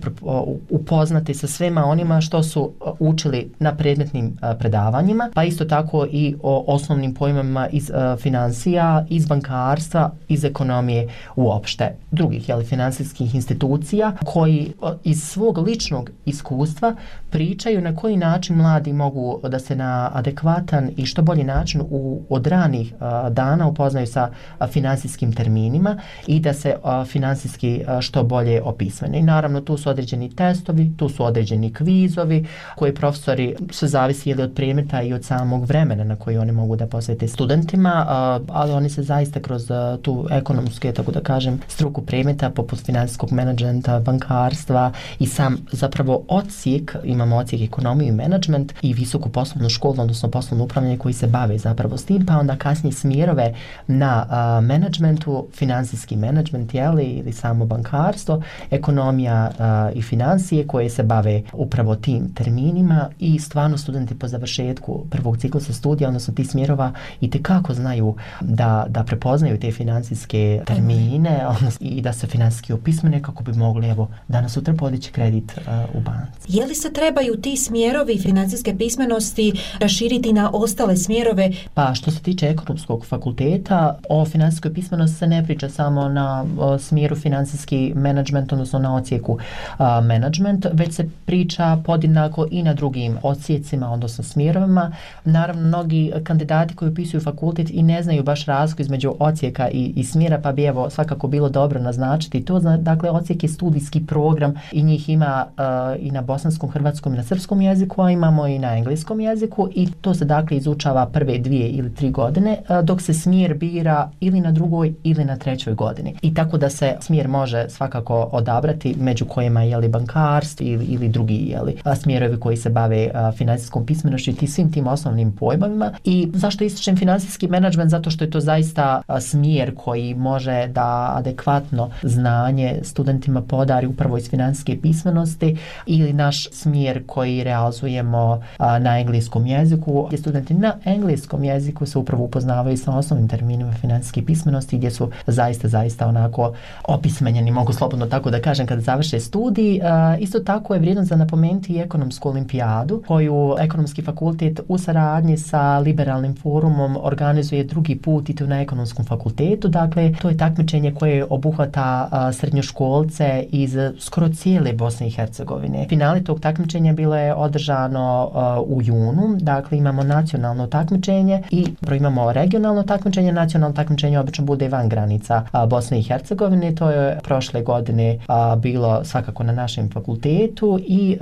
upoznati 0.69 1.33
sa 1.33 1.47
svema 1.47 1.85
onima 1.85 2.21
što 2.21 2.43
su 2.43 2.71
učili 2.99 3.51
na 3.59 3.75
predmetnim 3.75 4.37
predavanjima, 4.59 5.29
pa 5.33 5.43
isto 5.43 5.65
tako 5.65 6.05
i 6.11 6.35
o 6.43 6.63
osnovnim 6.67 7.13
pojmama 7.13 7.67
iz 7.67 7.91
financija, 8.19 9.05
iz 9.09 9.25
bankarstva, 9.25 10.11
iz 10.27 10.43
ekonomije 10.43 11.07
uopšte. 11.35 11.95
Drugih 12.11 12.49
jeli, 12.49 12.65
finansijskih 12.65 13.35
institucija 13.35 14.11
koji 14.25 14.73
iz 15.03 15.23
svog 15.23 15.57
ličnog 15.57 16.09
iskustva 16.25 16.95
pričaju 17.29 17.81
na 17.81 17.95
koji 17.95 18.17
način 18.17 18.55
mladi 18.55 18.93
mogu 18.93 19.39
da 19.49 19.59
se 19.59 19.75
na 19.75 20.11
adekvatan 20.13 20.89
i 20.97 21.05
što 21.05 21.21
bolji 21.21 21.43
način 21.43 21.81
u, 21.89 22.21
od 22.29 22.47
ranih 22.47 22.93
dana 23.29 23.67
upoznaju 23.67 24.07
sa 24.07 24.29
finansijskim 24.71 25.33
terminima 25.33 25.97
i 26.27 26.39
da 26.39 26.53
se 26.55 26.75
finansijski 27.07 27.81
što 28.01 28.23
bolje 28.23 28.61
opismene. 28.61 29.19
I 29.19 29.23
naravno 29.23 29.61
tu 29.61 29.77
su 29.77 29.89
određeni 29.89 30.35
testovi, 30.35 30.91
tu 30.97 31.09
su 31.09 31.23
određeni 31.23 31.73
kvizovi 31.73 32.45
koji 32.75 32.93
profesori 32.95 33.55
se 33.71 33.87
zavisi 33.87 34.29
ili 34.29 34.43
od 34.43 34.53
predmeta 34.55 35.01
i 35.01 35.13
od 35.13 35.23
samog 35.23 35.65
vremena 35.65 36.03
na 36.03 36.15
koji 36.15 36.37
oni 36.37 36.51
mogu 36.51 36.75
da 36.75 36.87
posvete 36.87 37.27
studentima, 37.27 38.05
ali 38.47 38.71
oni 38.71 38.89
se 38.89 39.03
zaista 39.03 39.39
kroz 39.39 39.67
tu 40.01 40.27
ekonomske, 40.31 40.91
tako 40.91 41.11
da 41.11 41.19
kažem, 41.19 41.61
struku 41.67 42.01
predmeta 42.01 42.49
poput 42.49 42.79
finansijskog 42.79 43.31
menadžmenta, 43.31 43.99
bankarstva 43.99 44.91
i 45.19 45.27
sam 45.27 45.57
zapravo 45.71 46.23
ocijek, 46.27 46.95
imamo 47.03 47.37
ocijek 47.37 47.61
ekonomiju 47.61 48.07
i 48.07 48.11
menadžment 48.11 48.73
i 48.81 48.93
visoku 48.93 49.29
poslovnu 49.29 49.69
školu, 49.69 49.95
odnosno 49.97 50.29
poslovno 50.29 50.65
upravljanje 50.65 50.97
koji 50.97 51.13
se 51.13 51.27
bave 51.27 51.57
zapravo 51.57 51.97
s 51.97 52.05
tim, 52.05 52.25
pa 52.25 52.37
onda 52.37 52.55
kasnije 52.55 52.93
smjerove 52.93 53.53
na 53.87 54.25
menadžmentu, 54.61 55.47
finansijski 55.53 56.15
menadžment, 56.15 56.44
jeli, 56.73 57.05
ili 57.05 57.33
samo 57.33 57.65
bankarstvo, 57.65 58.41
ekonomija 58.71 59.51
uh, 59.51 59.97
i 59.97 60.01
financije 60.01 60.67
koje 60.67 60.89
se 60.89 61.03
bave 61.03 61.41
upravo 61.53 61.95
tim 61.95 62.33
terminima 62.33 63.09
i 63.19 63.39
stvarno 63.39 63.77
studenti 63.77 64.19
po 64.19 64.27
završetku 64.27 65.05
prvog 65.09 65.37
ciklusa 65.37 65.73
studija, 65.73 66.07
odnosno 66.07 66.33
ti 66.33 66.45
smjerova 66.45 66.91
i 67.21 67.29
te 67.29 67.43
kako 67.43 67.73
znaju 67.73 68.15
da, 68.41 68.85
da 68.89 69.03
prepoznaju 69.03 69.59
te 69.59 69.71
finansijske 69.71 70.61
termine 70.65 71.47
odnosno, 71.47 71.87
i 71.87 72.01
da 72.01 72.13
se 72.13 72.27
finansijski 72.27 72.73
opismene 72.73 73.21
kako 73.21 73.43
bi 73.43 73.53
mogli 73.53 73.87
evo 73.87 74.09
danas 74.27 74.53
sutra 74.53 74.73
podići 74.73 75.11
kredit 75.11 75.51
uh, 75.57 75.95
u 75.95 76.01
banci. 76.01 76.57
Je 76.57 76.65
li 76.65 76.75
se 76.75 76.93
trebaju 76.93 77.41
ti 77.41 77.57
smjerovi 77.57 78.17
finansijske 78.21 78.75
pismenosti 78.77 79.53
raširiti 79.79 80.33
na 80.33 80.51
ostale 80.53 80.97
smjerove? 80.97 81.51
Pa 81.73 81.93
što 81.93 82.11
se 82.11 82.19
tiče 82.19 82.47
ekonomskog 82.47 83.05
fakulteta, 83.05 83.99
o 84.09 84.25
finansijskoj 84.25 84.73
pismenosti 84.73 85.17
se 85.17 85.27
ne 85.27 85.43
priča 85.43 85.69
samo 85.69 86.09
na 86.09 86.34
o, 86.59 86.77
smjeru 86.77 87.15
finansijski 87.15 87.93
management, 87.95 88.53
odnosno 88.53 88.79
na 88.79 88.95
ocijeku 88.95 89.37
a, 89.77 90.01
management, 90.01 90.65
već 90.73 90.93
se 90.93 91.09
priča 91.25 91.77
podjednako 91.85 92.47
i 92.51 92.63
na 92.63 92.73
drugim 92.73 93.17
ocijecima, 93.23 93.91
odnosno 93.91 94.23
smjerovima. 94.23 94.91
Naravno, 95.25 95.61
mnogi 95.67 96.11
kandidati 96.23 96.75
koji 96.75 96.91
upisuju 96.91 97.21
fakultet 97.21 97.69
i 97.69 97.83
ne 97.83 98.03
znaju 98.03 98.23
baš 98.23 98.45
razliku 98.45 98.81
između 98.81 99.13
ocijeka 99.19 99.69
i, 99.69 99.93
i 99.95 100.03
smjera, 100.03 100.39
pa 100.43 100.51
bi 100.51 100.63
evo 100.63 100.89
svakako 100.89 101.27
bilo 101.27 101.49
dobro 101.49 101.81
naznačiti 101.81 102.45
to. 102.45 102.59
Dakle, 102.59 103.09
ocijek 103.09 103.43
je 103.43 103.49
studijski 103.49 104.05
program 104.05 104.53
i 104.71 104.83
njih 104.83 105.09
ima 105.09 105.45
a, 105.57 105.95
i 105.99 106.11
na 106.11 106.21
bosanskom, 106.21 106.69
hrvatskom 106.69 107.13
i 107.13 107.17
na 107.17 107.23
srpskom 107.23 107.61
jeziku, 107.61 108.01
a 108.01 108.11
imamo 108.11 108.47
i 108.47 108.59
na 108.59 108.77
engleskom 108.77 109.19
jeziku 109.19 109.69
i 109.75 109.87
to 110.01 110.13
se 110.13 110.25
dakle 110.25 110.57
izučava 110.57 111.05
prve 111.05 111.37
dvije 111.37 111.69
ili 111.69 111.95
tri 111.95 112.11
godine, 112.11 112.57
a, 112.67 112.81
dok 112.81 113.01
se 113.01 113.13
smjer 113.13 113.53
bira 113.53 114.09
ili 114.19 114.41
na 114.41 114.51
drugoj 114.51 114.93
ili 115.03 115.25
na 115.25 115.35
trećoj 115.37 115.73
godini. 115.73 116.15
I 116.25 116.33
tako 116.33 116.57
da 116.57 116.69
se 116.69 116.95
smjer 117.01 117.27
može 117.27 117.65
svakako 117.69 118.29
odabrati 118.31 118.95
među 118.99 119.25
kojima 119.25 119.63
je 119.63 119.77
li 119.77 119.87
bankarstvo 119.87 120.65
ili, 120.65 120.85
ili 120.85 121.09
drugi 121.09 121.35
je 121.35 121.61
li 121.61 121.77
smjerovi 121.95 122.39
koji 122.39 122.57
se 122.57 122.69
bave 122.69 123.11
a, 123.13 123.31
finansijskom 123.31 123.85
pismenošću 123.85 124.31
i 124.41 124.47
svim 124.47 124.71
tim 124.71 124.87
osnovnim 124.87 125.31
pojmovima. 125.31 125.91
I 126.03 126.29
zašto 126.33 126.63
ističem 126.63 126.97
finansijski 126.97 127.47
menadžment? 127.47 127.91
Zato 127.91 128.09
što 128.09 128.23
je 128.23 128.29
to 128.29 128.39
zaista 128.39 129.01
a, 129.07 129.21
smjer 129.21 129.75
koji 129.75 130.13
može 130.13 130.67
da 130.67 131.13
adekvatno 131.15 131.89
znanje 132.03 132.79
studentima 132.83 133.41
podari 133.41 133.87
upravo 133.87 134.17
iz 134.17 134.29
finansijske 134.29 134.81
pismenosti 134.81 135.57
ili 135.85 136.13
naš 136.13 136.49
smjer 136.51 137.03
koji 137.07 137.43
realizujemo 137.43 138.41
a, 138.57 138.79
na 138.79 138.99
engleskom 138.99 139.47
jeziku 139.47 140.05
gdje 140.07 140.17
studenti 140.17 140.53
na 140.53 140.73
engleskom 140.85 141.43
jeziku 141.43 141.85
se 141.85 141.97
upravo 141.97 142.23
upoznavaju 142.23 142.77
sa 142.77 142.91
osnovnim 142.91 143.29
terminima 143.29 143.73
finansijske 143.73 144.25
pismenosti 144.25 144.77
gdje 144.77 144.91
su 144.91 145.11
zaista, 145.27 145.67
zaista 145.67 146.07
ono 146.07 146.14
onako 146.17 146.53
opismenjeni, 146.83 147.51
mogu 147.51 147.73
slobodno 147.73 148.05
tako 148.05 148.31
da 148.31 148.41
kažem, 148.41 148.67
kada 148.67 148.81
završe 148.81 149.19
studij. 149.19 149.75
E, 149.77 149.81
isto 150.19 150.39
tako 150.39 150.73
je 150.73 150.79
vrijedno 150.79 151.03
za 151.03 151.15
napomenuti 151.15 151.73
i 151.73 151.79
ekonomsku 151.79 152.29
olimpijadu, 152.29 153.03
koju 153.07 153.55
ekonomski 153.59 154.01
fakultet 154.01 154.59
u 154.67 154.77
saradnji 154.77 155.37
sa 155.37 155.79
liberalnim 155.79 156.35
forumom 156.35 156.97
organizuje 157.01 157.63
drugi 157.63 157.95
put 157.95 158.29
i 158.29 158.35
to 158.35 158.47
na 158.47 158.61
ekonomskom 158.61 159.05
fakultetu. 159.05 159.67
Dakle, 159.67 160.13
to 160.21 160.29
je 160.29 160.37
takmičenje 160.37 160.93
koje 160.93 161.25
obuhvata 161.29 162.09
e, 162.11 162.33
srednjoškolce 162.33 163.45
iz 163.51 163.75
skoro 163.99 164.29
cijele 164.29 164.73
Bosne 164.73 165.07
i 165.07 165.11
Hercegovine. 165.11 165.85
Finale 165.89 166.23
tog 166.23 166.39
takmičenja 166.39 166.93
bilo 166.93 167.15
je 167.15 167.33
održano 167.33 168.31
e, 168.35 168.59
u 168.59 168.81
junu, 168.81 169.35
dakle 169.39 169.77
imamo 169.77 170.03
nacionalno 170.03 170.67
takmičenje 170.67 171.41
i 171.51 171.65
imamo 171.97 172.33
regionalno 172.33 172.83
takmičenje, 172.83 173.31
nacionalno 173.31 173.75
takmičenje 173.75 174.19
obično 174.19 174.45
bude 174.45 174.69
van 174.69 174.89
granica 174.89 175.43
Bosne 175.67 175.99
i 175.99 176.03
Hercegovine, 176.07 176.75
to 176.75 176.89
je 176.89 177.19
prošle 177.23 177.61
godine 177.61 178.19
bilo 178.57 179.03
svakako 179.03 179.43
na 179.43 179.53
našem 179.53 179.89
fakultetu 179.89 180.79
i 180.87 181.17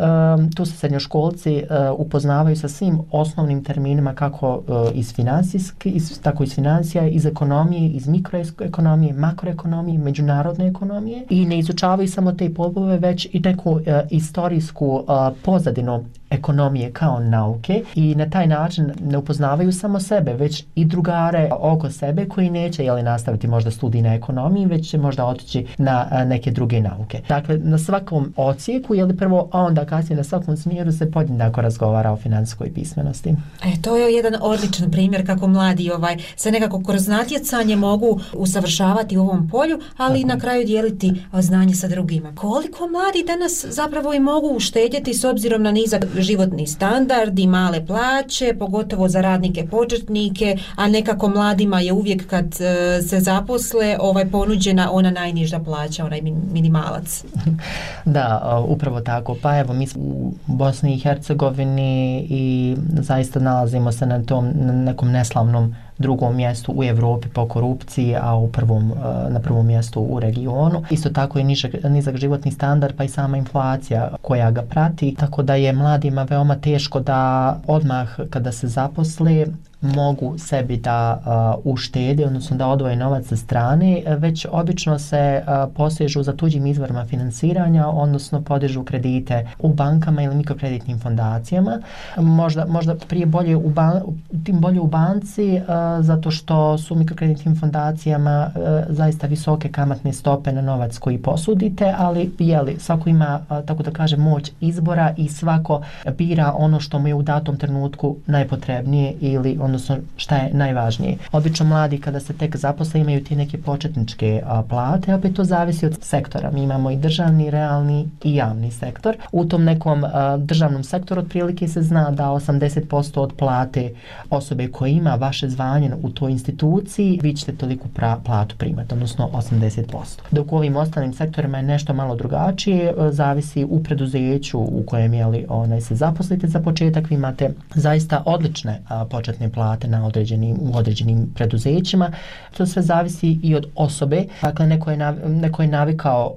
tu 0.56 0.66
se 0.66 0.78
srednjoškolci 0.78 1.64
upoznavaju 1.98 2.56
sa 2.56 2.68
svim 2.68 3.00
osnovnim 3.12 3.64
terminima 3.64 4.14
kako 4.14 4.64
iz 4.94 5.14
finansijske, 5.14 5.90
iz, 5.90 6.22
tako 6.22 6.44
iz 6.44 6.56
financija, 6.56 7.08
iz 7.08 7.26
ekonomije, 7.26 7.90
iz 7.90 8.08
mikroekonomije, 8.08 9.14
makroekonomije, 9.14 9.98
međunarodne 9.98 10.68
ekonomije 10.68 11.26
i 11.30 11.46
ne 11.46 11.60
izučavaju 11.60 12.08
samo 12.08 12.32
te 12.32 12.54
pobove, 12.54 12.98
već 12.98 13.28
i 13.32 13.40
neku 13.40 13.80
istorijsku 14.10 15.04
pozadinu 15.44 16.06
ekonomije 16.34 16.92
kao 16.92 17.20
nauke 17.20 17.84
i 17.96 18.16
na 18.16 18.30
taj 18.30 18.48
način 18.48 18.92
ne 19.02 19.18
upoznavaju 19.18 19.72
samo 19.72 20.00
sebe, 20.00 20.34
već 20.34 20.64
i 20.76 20.86
drugare 20.86 21.50
oko 21.60 21.90
sebe 21.90 22.26
koji 22.26 22.50
neće 22.50 22.86
jeli, 22.86 23.04
nastaviti 23.04 23.48
možda 23.48 23.72
studij 23.72 24.02
na 24.02 24.14
ekonomiji, 24.14 24.66
već 24.66 24.90
će 24.90 24.98
možda 24.98 25.26
otići 25.26 25.68
na 25.78 26.24
neke 26.26 26.52
druge 26.52 26.82
nauke. 26.82 27.22
Dakle, 27.28 27.58
na 27.58 27.78
svakom 27.78 28.34
ocijeku, 28.38 28.96
jeli 28.96 29.18
prvo, 29.18 29.50
a 29.52 29.62
onda 29.62 29.86
kasnije 29.86 30.18
na 30.18 30.24
svakom 30.24 30.58
smjeru 30.58 30.92
se 30.92 31.12
podjednako 31.12 31.62
razgovara 31.62 32.12
o 32.12 32.18
financijskoj 32.18 32.74
pismenosti. 32.74 33.30
E, 33.64 33.82
to 33.82 33.98
je 33.98 34.14
jedan 34.14 34.36
odličan 34.42 34.92
primjer 34.92 35.26
kako 35.26 35.48
mladi 35.48 35.92
ovaj 35.92 36.18
se 36.36 36.52
nekako 36.52 36.84
kroz 36.84 37.08
natjecanje 37.08 37.76
mogu 37.76 38.20
usavršavati 38.34 39.18
u 39.18 39.22
ovom 39.22 39.50
polju, 39.50 39.80
ali 39.98 40.22
i 40.22 40.26
na 40.26 40.40
kraju 40.40 40.66
dijeliti 40.66 41.14
znanje 41.40 41.76
sa 41.76 41.88
drugima. 41.88 42.36
Koliko 42.36 42.88
mladi 42.88 43.24
danas 43.28 43.66
zapravo 43.70 44.14
i 44.14 44.20
mogu 44.20 44.48
uštedjeti 44.48 45.14
s 45.14 45.24
obzirom 45.24 45.64
na 45.64 45.72
nizak 45.72 46.06
životni 46.24 46.68
standard 46.68 47.40
i 47.40 47.48
male 47.48 47.86
plaće, 47.86 48.56
pogotovo 48.60 49.08
za 49.08 49.22
radnike 49.22 49.68
početnike, 49.68 50.58
a 50.76 50.88
nekako 50.88 51.30
mladima 51.30 51.80
je 51.80 51.94
uvijek 51.94 52.28
kad 52.28 52.46
e, 52.46 53.02
se 53.02 53.20
zaposle 53.20 53.98
ovaj 54.00 54.30
ponuđena 54.30 54.90
ona 54.92 55.12
najniža 55.12 55.60
plaća, 55.60 56.06
onaj 56.06 56.22
minimalac. 56.54 57.24
Da, 58.06 58.64
upravo 58.68 59.02
tako. 59.02 59.38
Pa 59.42 59.58
evo, 59.60 59.74
mi 59.74 59.88
smo 59.88 60.04
u 60.04 60.34
Bosni 60.46 60.96
i 60.96 61.00
Hercegovini 61.00 62.28
i 62.30 62.76
zaista 62.94 63.40
nalazimo 63.40 63.92
se 63.92 64.06
na 64.06 64.24
tom 64.24 64.52
na 64.56 64.74
nekom 64.74 65.12
neslavnom 65.12 65.76
drugom 65.98 66.36
mjestu 66.36 66.74
u 66.76 66.84
Evropi 66.84 67.28
po 67.30 67.48
korupciji, 67.48 68.16
a 68.22 68.36
u 68.36 68.48
prvom, 68.48 68.92
e, 68.92 69.30
na 69.30 69.40
prvom 69.40 69.68
mjestu 69.68 70.02
u 70.02 70.20
regionu. 70.20 70.84
Isto 70.90 71.10
tako 71.10 71.38
je 71.38 71.44
nižak, 71.44 71.72
nizak 71.84 72.18
životni 72.18 72.52
standard 72.52 72.96
pa 72.98 73.04
i 73.04 73.10
sama 73.10 73.38
inflacija 73.38 74.10
koja 74.22 74.52
ga 74.52 74.62
prati, 74.62 75.16
tako 75.20 75.44
da 75.44 75.56
je 75.56 75.74
mladima 75.74 76.24
veoma 76.24 76.56
teško 76.56 77.00
da 77.00 77.60
odmah 77.68 78.20
kada 78.30 78.52
se 78.52 78.68
zaposle 78.68 79.46
mogu 79.84 80.38
sebi 80.38 80.78
da 80.78 81.22
uh, 81.66 81.74
uštede, 81.74 82.26
odnosno 82.26 82.58
da 82.58 82.68
odvoje 82.68 82.96
novac 82.96 83.26
sa 83.26 83.36
strane, 83.36 84.04
već 84.18 84.46
obično 84.52 85.00
se 85.00 85.44
uh, 85.44 85.74
posežu 85.76 86.24
za 86.24 86.34
tuđim 86.34 86.66
izvorima 86.66 87.06
finansiranja, 87.06 87.88
odnosno 87.88 88.42
podižu 88.42 88.84
kredite 88.84 89.48
u 89.60 89.74
bankama 89.74 90.22
ili 90.24 90.36
mikrokreditnim 90.36 91.00
fondacijama. 91.00 91.80
Možda, 92.18 92.66
možda 92.66 92.96
prije 92.96 93.26
bolje 93.26 93.56
u, 93.56 93.70
ban, 93.70 94.02
tim 94.44 94.60
bolje 94.60 94.80
u 94.80 94.88
banci, 94.88 95.54
uh, 95.54 96.06
zato 96.06 96.32
što 96.32 96.78
su 96.78 96.96
mikrokreditnim 96.96 97.60
fondacijama 97.60 98.50
uh, 98.56 98.62
zaista 98.90 99.28
visoke 99.28 99.70
kamatne 99.70 100.14
stope 100.14 100.52
na 100.52 100.62
novac 100.62 100.98
koji 100.98 101.18
posudite, 101.18 101.94
ali 101.98 102.32
jeli, 102.40 102.80
svako 102.80 103.10
ima, 103.10 103.40
uh, 103.50 103.66
tako 103.66 103.84
da 103.84 103.92
kaže, 103.92 104.18
moć 104.18 104.52
izbora 104.62 105.14
i 105.18 105.30
svako 105.30 105.82
bira 106.18 106.54
ono 106.58 106.80
što 106.80 107.00
mu 107.00 107.08
je 107.08 107.16
u 107.16 107.22
datom 107.22 107.58
trenutku 107.58 108.16
najpotrebnije 108.26 109.14
ili 109.22 109.58
ono 109.62 109.73
odnosno 109.74 109.98
šta 110.18 110.36
je 110.36 110.54
najvažnije. 110.54 111.18
Obično 111.32 111.66
mladi 111.66 111.98
kada 111.98 112.20
se 112.20 112.34
tek 112.34 112.56
zaposle 112.58 113.00
imaju 113.00 113.24
ti 113.24 113.36
neke 113.36 113.58
početničke 113.58 114.42
a, 114.46 114.64
plate, 114.70 115.16
opet 115.16 115.36
to 115.36 115.44
zavisi 115.44 115.86
od 115.86 115.98
sektora. 116.02 116.52
Mi 116.52 116.64
imamo 116.64 116.92
i 116.92 116.98
državni, 116.98 117.50
realni 117.50 118.10
i 118.24 118.36
javni 118.36 118.72
sektor. 118.72 119.16
U 119.32 119.46
tom 119.46 119.64
nekom 119.64 120.04
a, 120.04 120.38
državnom 120.38 120.84
sektoru 120.84 121.22
otprilike 121.22 121.68
se 121.68 121.82
zna 121.82 122.12
da 122.12 122.24
80% 122.24 123.20
od 123.20 123.34
plate 123.38 123.94
osobe 124.30 124.68
koja 124.68 124.90
ima 124.90 125.16
vaše 125.16 125.50
zvanje 125.50 125.92
u 126.04 126.10
toj 126.10 126.32
instituciji, 126.32 127.20
vi 127.24 127.34
ćete 127.36 127.56
toliko 127.56 127.88
pra, 127.94 128.18
platu 128.26 128.56
primati, 128.58 128.94
odnosno 128.94 129.30
80%. 129.34 129.84
Dok 130.32 130.52
u 130.52 130.58
ovim 130.58 130.76
ostalim 130.76 131.14
sektorima 131.14 131.58
je 131.58 131.64
nešto 131.64 131.94
malo 131.94 132.16
drugačije, 132.16 132.94
a, 132.98 133.12
zavisi 133.12 133.66
u 133.70 133.84
preduzeću 133.84 134.60
u 134.60 134.84
kojem 134.88 135.14
jeli, 135.14 135.46
onaj, 135.50 135.82
se 135.82 135.96
zaposlite 135.96 136.48
za 136.48 136.60
početak, 136.60 137.10
vi 137.10 137.16
imate 137.16 137.54
zaista 137.76 138.24
odlične 138.26 138.82
a, 138.88 139.06
početne 139.06 139.50
plate 139.52 139.63
plate 139.64 139.88
na 139.88 140.06
određenim, 140.06 140.58
u 140.62 140.78
određenim 140.78 141.28
preduzećima. 141.36 142.12
To 142.58 142.66
sve 142.66 142.82
zavisi 142.82 143.40
i 143.44 143.56
od 143.56 143.68
osobe. 143.76 144.24
Dakle, 144.42 144.68
neko 144.68 144.92
je, 144.92 144.98
nav, 144.98 145.16
neko 145.30 145.62
je 145.62 145.68
navikao 145.68 146.36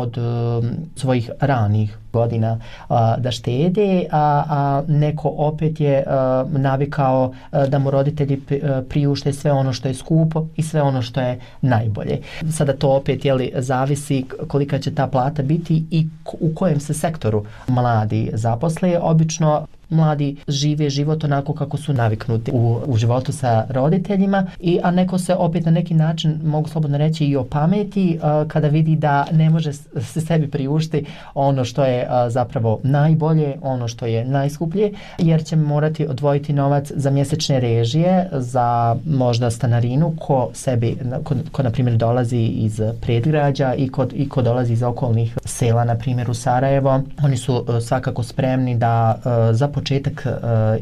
od 0.00 0.18
um, 0.18 0.70
svojih 0.96 1.30
ranih 1.40 1.98
godina 2.12 2.58
a, 2.88 3.16
da 3.18 3.30
štede, 3.30 4.04
a, 4.10 4.44
a 4.48 4.82
neko 4.88 5.32
opet 5.36 5.80
je 5.80 6.04
a, 6.06 6.44
navikao 6.50 7.32
a, 7.50 7.66
da 7.66 7.78
mu 7.78 7.90
roditelji 7.90 8.40
priušte 8.88 9.32
sve 9.32 9.52
ono 9.52 9.72
što 9.72 9.88
je 9.88 9.94
skupo 9.94 10.46
i 10.56 10.62
sve 10.62 10.82
ono 10.82 11.02
što 11.02 11.20
je 11.20 11.40
najbolje. 11.60 12.20
Sada 12.50 12.72
to 12.72 12.90
opet 12.90 13.24
jeli, 13.24 13.52
zavisi 13.56 14.24
kolika 14.48 14.78
će 14.78 14.94
ta 14.94 15.06
plata 15.06 15.42
biti 15.42 15.84
i 15.90 16.06
u 16.40 16.54
kojem 16.54 16.80
se 16.80 16.94
sektoru 16.94 17.44
mladi 17.68 18.30
zaposle. 18.32 18.98
Obično 18.98 19.66
mladi 19.90 20.36
žive 20.48 20.90
život 20.90 21.24
onako 21.24 21.52
kako 21.52 21.76
su 21.76 21.92
naviknuti 21.92 22.50
u, 22.54 22.80
u 22.86 22.96
životu 22.96 23.32
sa 23.32 23.66
roditeljima 23.68 24.46
i 24.60 24.80
a 24.82 24.90
neko 24.90 25.18
se 25.18 25.34
opet 25.34 25.64
na 25.64 25.70
neki 25.70 25.94
način 25.94 26.40
mogu 26.44 26.68
slobodno 26.68 26.98
reći 26.98 27.24
i 27.24 27.36
o 27.36 27.44
pameti 27.44 28.18
uh, 28.22 28.48
kada 28.48 28.68
vidi 28.68 28.96
da 28.96 29.26
ne 29.32 29.50
može 29.50 29.72
se 29.72 30.20
sebi 30.20 30.50
priušti 30.50 31.04
ono 31.34 31.64
što 31.64 31.84
je 31.84 32.02
uh, 32.02 32.32
zapravo 32.32 32.80
najbolje 32.82 33.54
ono 33.62 33.88
što 33.88 34.06
je 34.06 34.24
najskuplje 34.24 34.92
jer 35.18 35.44
će 35.44 35.56
morati 35.56 36.06
odvojiti 36.06 36.52
novac 36.52 36.92
za 36.94 37.10
mjesečne 37.10 37.60
režije 37.60 38.28
za 38.32 38.96
možda 39.06 39.50
stanarinu 39.50 40.14
ko 40.18 40.50
sebi 40.52 40.96
ko, 41.24 41.34
ko 41.52 41.62
na 41.62 41.70
primjer 41.70 41.96
dolazi 41.96 42.38
iz 42.38 42.80
predgrađa 43.00 43.74
i 43.74 43.88
ko, 43.88 44.06
i 44.12 44.28
ko 44.28 44.42
dolazi 44.42 44.72
iz 44.72 44.82
okolnih 44.82 45.38
sela 45.44 45.84
na 45.84 45.94
primjer 45.94 46.30
u 46.30 46.34
Sarajevo. 46.34 47.02
Oni 47.22 47.36
su 47.36 47.56
uh, 47.56 47.64
svakako 47.80 48.22
spremni 48.22 48.76
da 48.76 49.18
e, 49.24 49.28
uh, 49.28 49.56
za 49.56 49.68
početak 49.78 50.26
uh, 50.26 50.32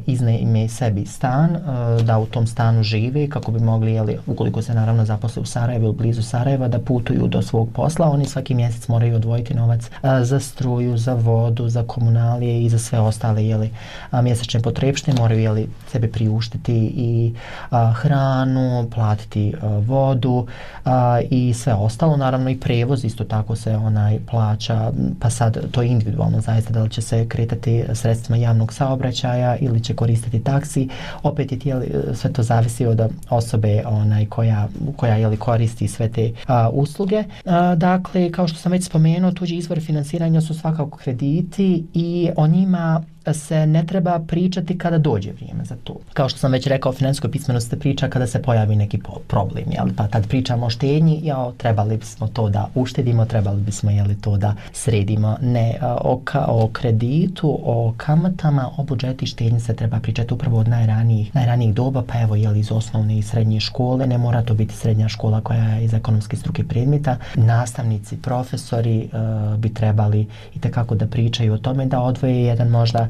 iznajme 0.07 0.69
sebi 0.69 1.07
stan, 1.07 1.57
uh, 1.57 2.03
da 2.03 2.19
u 2.19 2.27
tom 2.27 2.47
stanu 2.47 2.83
žive 2.83 3.29
kako 3.29 3.53
bi 3.53 3.61
mogli, 3.61 3.93
jeli, 3.93 4.19
ukoliko 4.27 4.63
se 4.63 4.75
naravno 4.75 5.05
zaposle 5.05 5.43
u 5.43 5.47
Sarajevo 5.47 5.85
ili 5.85 5.95
blizu 5.95 6.23
Sarajeva, 6.23 6.69
da 6.69 6.79
putuju 6.79 7.29
do 7.29 7.43
svog 7.43 7.69
posla. 7.75 8.11
Oni 8.11 8.25
svaki 8.25 8.55
mjesec 8.55 8.89
moraju 8.89 9.17
odvojiti 9.17 9.55
novac 9.55 9.81
uh, 9.87 10.11
za 10.23 10.41
struju, 10.41 10.97
za 10.97 11.15
vodu, 11.15 11.69
za 11.69 11.83
komunalije 11.83 12.65
i 12.65 12.69
za 12.69 12.79
sve 12.79 13.01
ostale 13.01 13.45
jeli, 13.47 13.71
uh, 14.13 14.23
mjesečne 14.23 14.61
potrebšte. 14.61 15.13
Moraju 15.13 15.41
jeli, 15.41 15.69
sebe 15.93 16.09
priuštiti 16.09 16.93
i 16.97 17.35
uh, 17.71 17.79
hranu, 17.97 18.89
platiti 18.95 19.55
uh, 19.55 19.87
vodu 19.87 20.47
uh, 20.85 20.93
i 21.31 21.55
sve 21.55 21.75
ostalo. 21.75 22.17
Naravno 22.17 22.51
i 22.51 22.61
prevoz 22.61 23.05
isto 23.05 23.25
tako 23.25 23.57
se 23.57 23.77
onaj 23.77 24.19
plaća, 24.31 24.93
pa 25.21 25.31
sad 25.31 25.71
to 25.71 25.83
je 25.83 25.89
individualno 25.89 26.41
zaista 26.41 26.73
da 26.73 26.83
li 26.83 26.91
će 26.91 27.03
se 27.03 27.29
kretati 27.29 27.85
sredstvima 27.95 28.37
javnog 28.37 28.73
saobraćaja 28.73 28.86
saobraćaja 28.87 29.57
ili 29.57 29.81
će 29.81 29.95
koristiti 29.95 30.45
taksi. 30.45 30.89
Opet 31.23 31.53
je 31.53 31.59
tijeli, 31.59 31.87
e, 31.87 32.15
sve 32.15 32.33
to 32.33 32.43
zavisi 32.43 32.87
od 32.87 33.01
osobe 33.31 33.83
onaj 33.87 34.27
koja, 34.27 34.69
koja 34.97 35.17
jeli, 35.17 35.37
koristi 35.37 35.89
sve 35.89 36.09
te 36.09 36.33
a, 36.47 36.71
usluge. 36.73 37.25
A, 37.45 37.75
dakle, 37.75 38.33
kao 38.33 38.49
što 38.49 38.59
sam 38.59 38.73
već 38.73 38.85
spomenuo, 38.85 39.33
tuđi 39.33 39.57
izvor 39.57 39.81
finansiranja 39.81 40.41
su 40.41 40.55
svakako 40.55 40.99
krediti 40.99 41.85
i 41.95 42.31
o 42.37 42.47
njima 42.47 43.03
se 43.35 43.67
ne 43.67 43.87
treba 43.87 44.19
pričati 44.19 44.79
kada 44.79 44.99
dođe 44.99 45.33
vrijeme 45.33 45.65
za 45.65 45.77
to. 45.85 45.97
Kao 46.13 46.29
što 46.29 46.39
sam 46.39 46.53
već 46.53 46.67
rekao, 46.67 46.93
finansijskoj 46.93 47.31
pismenosti 47.31 47.71
se 47.71 47.79
priča 47.79 48.09
kada 48.09 48.27
se 48.27 48.43
pojavi 48.43 48.77
neki 48.77 49.01
problem, 49.27 49.65
jel? 49.71 49.87
pa 49.97 50.09
tad 50.09 50.29
pričamo 50.29 50.67
o 50.67 50.71
štenji, 50.71 51.21
jao, 51.23 51.53
trebali 51.53 51.97
bismo 51.97 52.29
to 52.29 52.49
da 52.49 52.69
uštedimo, 52.75 53.25
trebali 53.25 53.61
bismo 53.61 53.91
jeli, 53.91 54.21
to 54.21 54.37
da 54.37 54.55
sredimo. 54.73 55.37
Ne 55.43 55.79
o, 56.01 56.21
ka, 56.25 56.45
o 56.49 56.69
kreditu, 56.73 57.61
o 57.65 57.95
kamatama, 57.97 58.71
o 58.77 58.85
budžeti 58.85 59.27
štenji 59.27 59.61
se 59.61 59.77
treba 59.77 60.01
pričati 60.01 60.35
upravo 60.35 60.59
od 60.59 60.69
najranijih, 60.69 61.35
najranijih 61.35 61.75
doba, 61.75 62.03
pa 62.07 62.21
evo 62.21 62.37
jeli, 62.37 62.61
iz 62.61 62.73
osnovne 62.73 63.19
i 63.19 63.23
srednje 63.23 63.61
škole, 63.61 64.07
ne 64.07 64.19
mora 64.19 64.43
to 64.43 64.55
biti 64.55 64.75
srednja 64.75 65.09
škola 65.09 65.41
koja 65.41 65.65
je 65.65 65.85
iz 65.85 65.95
ekonomske 65.95 66.37
struke 66.37 66.65
predmeta, 66.65 67.17
nastavnici, 67.35 68.17
profesori 68.17 69.09
uh, 69.13 69.59
bi 69.59 69.75
trebali 69.75 70.27
i 70.55 70.59
kako 70.71 70.95
da 70.95 71.07
pričaju 71.07 71.55
o 71.55 71.59
tome 71.59 71.87
da 71.87 72.01
odvoje 72.01 72.43
jedan 72.43 72.69
možda 72.69 73.09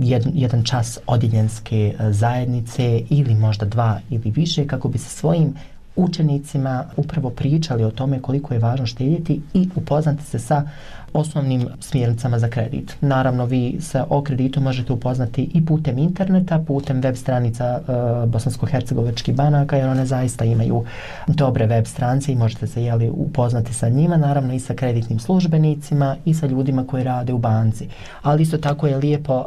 jed, 0.00 0.26
jedan 0.34 0.62
čas 0.64 0.98
odjeljenske 1.06 1.94
e, 1.98 2.12
zajednice 2.12 3.02
ili 3.10 3.34
možda 3.34 3.66
dva 3.66 4.00
ili 4.10 4.30
više 4.30 4.66
kako 4.66 4.88
bi 4.88 4.98
se 4.98 5.08
svojim 5.08 5.54
učenicima 5.96 6.84
upravo 6.96 7.30
pričali 7.30 7.84
o 7.84 7.90
tome 7.90 8.22
koliko 8.22 8.54
je 8.54 8.60
važno 8.60 8.86
štedjeti 8.86 9.40
i 9.54 9.68
upoznati 9.74 10.24
se 10.24 10.38
sa 10.38 10.68
osnovnim 11.14 11.68
smjernicama 11.80 12.38
za 12.38 12.48
kredit. 12.48 12.96
Naravno, 13.00 13.44
vi 13.44 13.76
se 13.80 14.04
o 14.08 14.22
kreditu 14.22 14.60
možete 14.60 14.92
upoznati 14.92 15.50
i 15.54 15.66
putem 15.66 15.98
interneta, 15.98 16.58
putem 16.66 17.00
web 17.00 17.16
stranica 17.16 17.64
e, 17.64 17.92
Bosansko-Hercegovačkih 18.26 19.34
banaka, 19.34 19.76
jer 19.76 19.88
one 19.88 20.06
zaista 20.06 20.44
imaju 20.44 20.84
dobre 21.26 21.66
web 21.66 21.86
stranice 21.86 22.32
i 22.32 22.36
možete 22.36 22.66
se 22.66 22.82
jeli, 22.82 23.10
upoznati 23.10 23.74
sa 23.74 23.88
njima, 23.88 24.16
naravno 24.16 24.54
i 24.54 24.60
sa 24.60 24.74
kreditnim 24.74 25.18
službenicima 25.18 26.16
i 26.24 26.34
sa 26.34 26.46
ljudima 26.46 26.86
koji 26.86 27.04
rade 27.04 27.32
u 27.32 27.38
banci. 27.38 27.88
Ali 28.22 28.42
isto 28.42 28.58
tako 28.58 28.86
je 28.86 28.96
lijepo 28.96 29.40
e, 29.40 29.44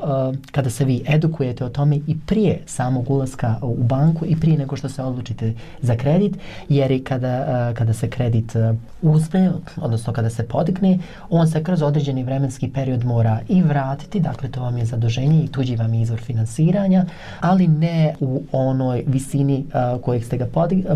kada 0.52 0.70
se 0.70 0.86
vi 0.86 1.04
edukujete 1.08 1.66
o 1.66 1.70
tome 1.70 1.96
i 1.96 2.18
prije 2.26 2.62
samog 2.66 3.10
ulaska 3.10 3.56
u 3.62 3.84
banku 3.84 4.26
i 4.26 4.36
prije 4.40 4.58
nego 4.58 4.76
što 4.76 4.90
se 4.90 5.04
odlučite 5.04 5.54
za 5.82 5.96
kredit, 5.96 6.38
jer 6.70 6.92
i 6.92 7.04
kada, 7.04 7.28
e, 7.28 7.74
kada 7.74 7.94
se 7.94 8.10
kredit 8.10 8.56
e, 8.56 8.74
uzme, 9.02 9.52
odnosno 9.78 10.14
kada 10.14 10.30
se 10.30 10.48
podigne, 10.48 11.00
on 11.30 11.48
se 11.48 11.55
kroz 11.64 11.82
određeni 11.82 12.24
vremenski 12.24 12.70
period 12.70 13.06
mora 13.06 13.40
i 13.50 13.62
vratiti, 13.62 14.20
dakle 14.20 14.50
to 14.52 14.62
vam 14.62 14.78
je 14.78 14.86
zaduženje 14.86 15.44
i 15.44 15.48
tuđi 15.48 15.76
vam 15.76 15.94
je 15.94 16.02
izvor 16.02 16.20
finansiranja, 16.20 17.06
ali 17.40 17.68
ne 17.68 18.16
u 18.20 18.44
onoj 18.52 19.04
visini 19.08 19.66
uh, 19.68 20.02
kojeg 20.02 20.24
ste 20.24 20.38
ga 20.38 20.48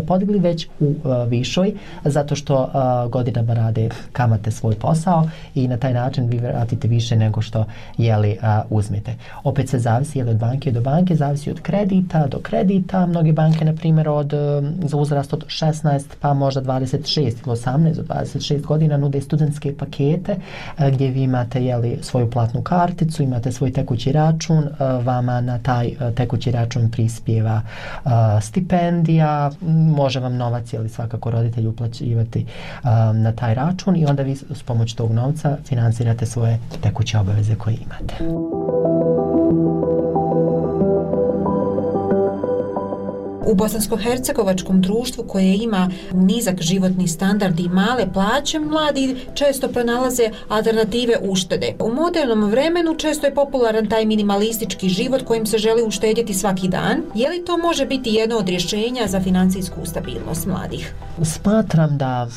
podigli, 0.06 0.38
već 0.38 0.68
u 0.80 0.86
uh, 0.86 1.28
višoj, 1.28 1.72
zato 2.04 2.34
što 2.34 2.62
uh, 2.62 3.10
godinama 3.10 3.54
rade 3.54 3.88
kamate 4.12 4.50
svoj 4.50 4.74
posao 4.74 5.28
i 5.54 5.68
na 5.68 5.76
taj 5.76 5.92
način 5.92 6.26
vi 6.26 6.38
vratite 6.38 6.88
više 6.88 7.16
nego 7.16 7.40
što 7.40 7.64
jeli 7.98 8.30
uh, 8.42 8.48
uzmete. 8.70 9.14
Opet 9.44 9.68
se 9.68 9.78
zavisi 9.78 10.18
jeli 10.18 10.30
od 10.30 10.36
banke 10.36 10.72
do 10.72 10.80
banke, 10.80 11.14
zavisi 11.14 11.50
od 11.50 11.60
kredita 11.60 12.26
do 12.26 12.38
kredita. 12.38 13.06
Mnoge 13.06 13.32
banke, 13.32 13.64
na 13.64 13.72
primjer, 13.72 14.08
od, 14.08 14.32
za 14.84 14.96
uzrast 14.96 15.32
od 15.32 15.44
16 15.46 16.04
pa 16.20 16.34
možda 16.34 16.62
26 16.62 17.20
ili 17.20 17.34
18 17.44 17.94
do 17.94 18.02
26 18.02 18.60
godina 18.60 18.96
nude 18.96 19.20
studentske 19.20 19.76
pakete 19.76 20.36
E, 20.78 20.90
gdje 20.90 21.10
vi 21.10 21.22
imate 21.22 21.64
jeli, 21.64 21.98
svoju 22.02 22.30
platnu 22.30 22.62
karticu, 22.62 23.22
imate 23.22 23.52
svoj 23.52 23.72
tekući 23.72 24.12
račun, 24.12 24.58
e, 24.58 24.84
vama 25.04 25.40
na 25.40 25.58
taj 25.58 25.86
e, 25.86 26.14
tekući 26.14 26.50
račun 26.50 26.90
prispjeva 26.90 27.60
stipendija, 28.40 29.50
može 29.96 30.20
vam 30.20 30.36
novac 30.36 30.72
jeli, 30.72 30.88
svakako 30.88 31.30
roditelji 31.30 31.66
uplaćivati 31.66 32.46
na 33.14 33.32
taj 33.32 33.54
račun 33.54 33.96
i 33.96 34.06
onda 34.06 34.22
vi 34.22 34.36
s 34.36 34.62
pomoć 34.62 34.94
tog 34.94 35.12
novca 35.12 35.56
financirate 35.64 36.26
svoje 36.26 36.58
tekuće 36.82 37.18
obaveze 37.18 37.54
koje 37.54 37.74
imate. 37.74 38.14
U 43.50 43.54
bosansko-hercegovačkom 43.54 44.80
društvu 44.80 45.24
koje 45.24 45.56
ima 45.56 45.90
nizak 46.12 46.62
životni 46.62 47.08
standard 47.08 47.60
i 47.60 47.68
male 47.68 48.12
plaće, 48.12 48.58
mladi 48.58 49.16
često 49.34 49.68
pronalaze 49.68 50.30
alternative 50.48 51.14
uštede. 51.22 51.74
U 51.80 51.94
modernom 51.94 52.50
vremenu 52.50 52.94
često 52.94 53.26
je 53.26 53.34
popularan 53.34 53.86
taj 53.86 54.04
minimalistički 54.04 54.88
život 54.88 55.22
kojim 55.22 55.46
se 55.46 55.58
želi 55.58 55.82
uštedjeti 55.82 56.34
svaki 56.34 56.68
dan. 56.68 57.02
Je 57.14 57.30
li 57.30 57.44
to 57.44 57.58
može 57.58 57.86
biti 57.86 58.10
jedno 58.10 58.36
od 58.36 58.48
rješenja 58.48 59.06
za 59.06 59.20
financijsku 59.20 59.80
stabilnost 59.84 60.46
mladih? 60.46 60.94
Smatram 61.22 61.98
da 61.98 62.28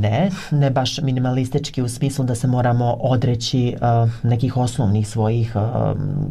ne, 0.00 0.30
ne 0.50 0.70
baš 0.70 0.98
minimalistički 0.98 1.82
u 1.82 1.88
smislu 1.88 2.24
da 2.24 2.34
se 2.34 2.46
moramo 2.46 2.96
odreći 3.00 3.74
uh, 3.74 4.10
nekih 4.22 4.56
osnovnih 4.56 5.08
svojih 5.08 5.52
uh, 5.56 5.62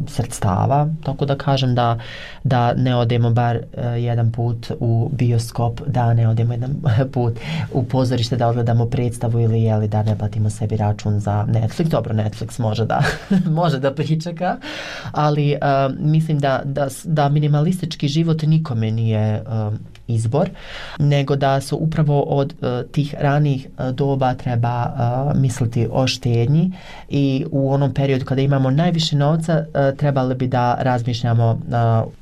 sredstava, 0.08 0.88
tako 1.04 1.24
da 1.26 1.36
kažem 1.36 1.74
da, 1.74 1.98
da 2.44 2.74
ne 2.74 2.96
odemo 2.96 3.30
bar 3.30 3.56
uh, 3.56 3.84
jedan 4.02 4.25
put 4.32 4.70
u 4.80 5.10
bioskop, 5.12 5.80
da 5.86 6.14
ne 6.14 6.28
odemo 6.28 6.52
jedan 6.52 6.74
put 7.14 7.38
u 7.72 7.82
pozorište 7.82 8.36
da 8.36 8.48
odgledamo 8.48 8.86
predstavu 8.86 9.40
ili 9.40 9.62
jeli 9.62 9.88
da 9.88 10.02
ne 10.02 10.18
platimo 10.18 10.50
sebi 10.50 10.76
račun 10.76 11.20
za 11.20 11.46
Netflix. 11.48 11.88
Dobro, 11.88 12.14
Netflix 12.14 12.60
može 12.60 12.86
da 12.86 13.02
može 13.60 13.78
da 13.78 13.94
pričeka, 13.94 14.56
ali 15.12 15.54
uh, 15.54 15.94
mislim 15.98 16.38
da, 16.38 16.62
da, 16.64 16.88
da 17.04 17.28
minimalistički 17.28 18.08
život 18.08 18.42
nikome 18.42 18.90
nije 18.90 19.42
uh, 19.42 19.74
izbor, 20.08 20.50
nego 20.98 21.36
da 21.36 21.60
su 21.60 21.76
upravo 21.76 22.20
od 22.22 22.54
e, 22.62 22.82
tih 22.92 23.14
ranih 23.18 23.66
e, 23.66 23.92
doba 23.92 24.34
treba 24.34 24.84
e, 24.84 25.38
misliti 25.38 25.88
o 25.92 26.06
štednji 26.06 26.72
i 27.08 27.46
u 27.50 27.72
onom 27.72 27.94
periodu 27.94 28.24
kada 28.24 28.40
imamo 28.40 28.70
najviše 28.70 29.16
novca 29.16 29.52
e, 29.52 29.94
trebali 29.96 30.34
bi 30.34 30.46
da 30.46 30.76
razmišljamo 30.80 31.50
e, 31.50 31.56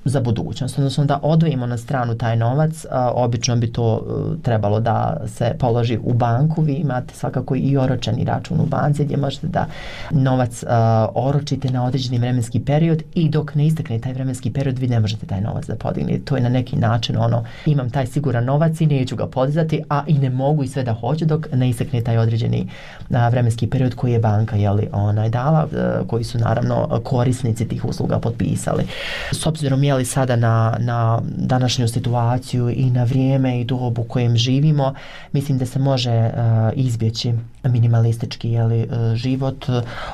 za 0.05 0.21
budućnost, 0.21 0.79
odnosno 0.79 1.05
da 1.05 1.19
odvojimo 1.23 1.67
na 1.67 1.79
stranu 1.79 2.19
taj 2.19 2.37
novac, 2.37 2.85
e, 2.85 2.89
obično 3.15 3.57
bi 3.57 3.73
to 3.73 3.97
e, 3.97 4.43
trebalo 4.43 4.81
da 4.81 5.17
se 5.27 5.55
položi 5.59 5.99
u 6.03 6.13
banku, 6.13 6.63
vi 6.63 6.75
imate 6.75 7.15
svakako 7.15 7.55
i 7.57 7.77
oročeni 7.77 8.25
račun 8.25 8.61
u 8.61 8.67
banci 8.67 9.05
gdje 9.05 9.17
možete 9.17 9.47
da 9.47 9.67
novac 10.11 10.63
e, 10.63 10.67
oročite 11.15 11.71
na 11.71 11.85
određeni 11.85 12.19
vremenski 12.19 12.61
period 12.61 13.03
i 13.15 13.29
dok 13.29 13.55
ne 13.55 13.67
istekne 13.67 14.01
taj 14.01 14.13
vremenski 14.13 14.53
period 14.53 14.79
vi 14.79 14.89
ne 14.89 15.01
možete 15.01 15.27
taj 15.27 15.41
novac 15.41 15.67
da 15.67 15.77
podignete. 15.77 16.25
To 16.25 16.37
je 16.37 16.43
na 16.43 16.49
neki 16.49 16.77
način 16.77 17.17
ono 17.17 17.45
imam 17.75 17.91
taj 17.91 18.07
siguran 18.07 18.45
novac 18.45 18.81
i 18.81 18.87
neću 18.87 19.17
ga 19.17 19.27
podizati, 19.27 19.83
a 19.91 20.05
i 20.07 20.19
ne 20.19 20.31
mogu 20.31 20.65
i 20.65 20.69
sve 20.69 20.83
da 20.83 20.93
hoću 20.93 21.25
dok 21.25 21.47
ne 21.53 21.69
isekne 21.69 22.01
taj 22.01 22.19
određeni 22.19 22.69
a, 23.11 23.29
vremenski 23.29 23.67
period 23.67 23.95
koji 23.95 24.13
je 24.13 24.19
banka 24.19 24.57
jeli, 24.57 24.89
onaj, 24.93 25.29
dala, 25.29 25.67
a, 25.77 26.03
koji 26.07 26.25
su 26.25 26.39
naravno 26.39 27.01
korisnici 27.05 27.69
tih 27.69 27.85
usluga 27.85 28.19
potpisali. 28.19 28.85
S 29.33 29.47
obzirom 29.47 29.85
jeli 29.85 30.05
sada 30.05 30.37
na, 30.37 30.77
na 30.79 31.21
današnju 31.37 31.89
situaciju 31.89 32.71
i 32.71 32.91
na 32.91 33.05
vrijeme 33.05 33.61
i 33.61 33.65
dobu 33.65 34.03
u 34.03 34.05
kojem 34.05 34.37
živimo, 34.37 34.95
mislim 35.33 35.59
da 35.59 35.67
se 35.67 35.79
može 35.79 36.11
a, 36.11 36.71
izbjeći 36.75 37.33
minimalistički 37.65 38.51
jeli, 38.51 38.81
e, 38.81 39.17
život, 39.17 39.67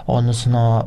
odnosno 0.06 0.84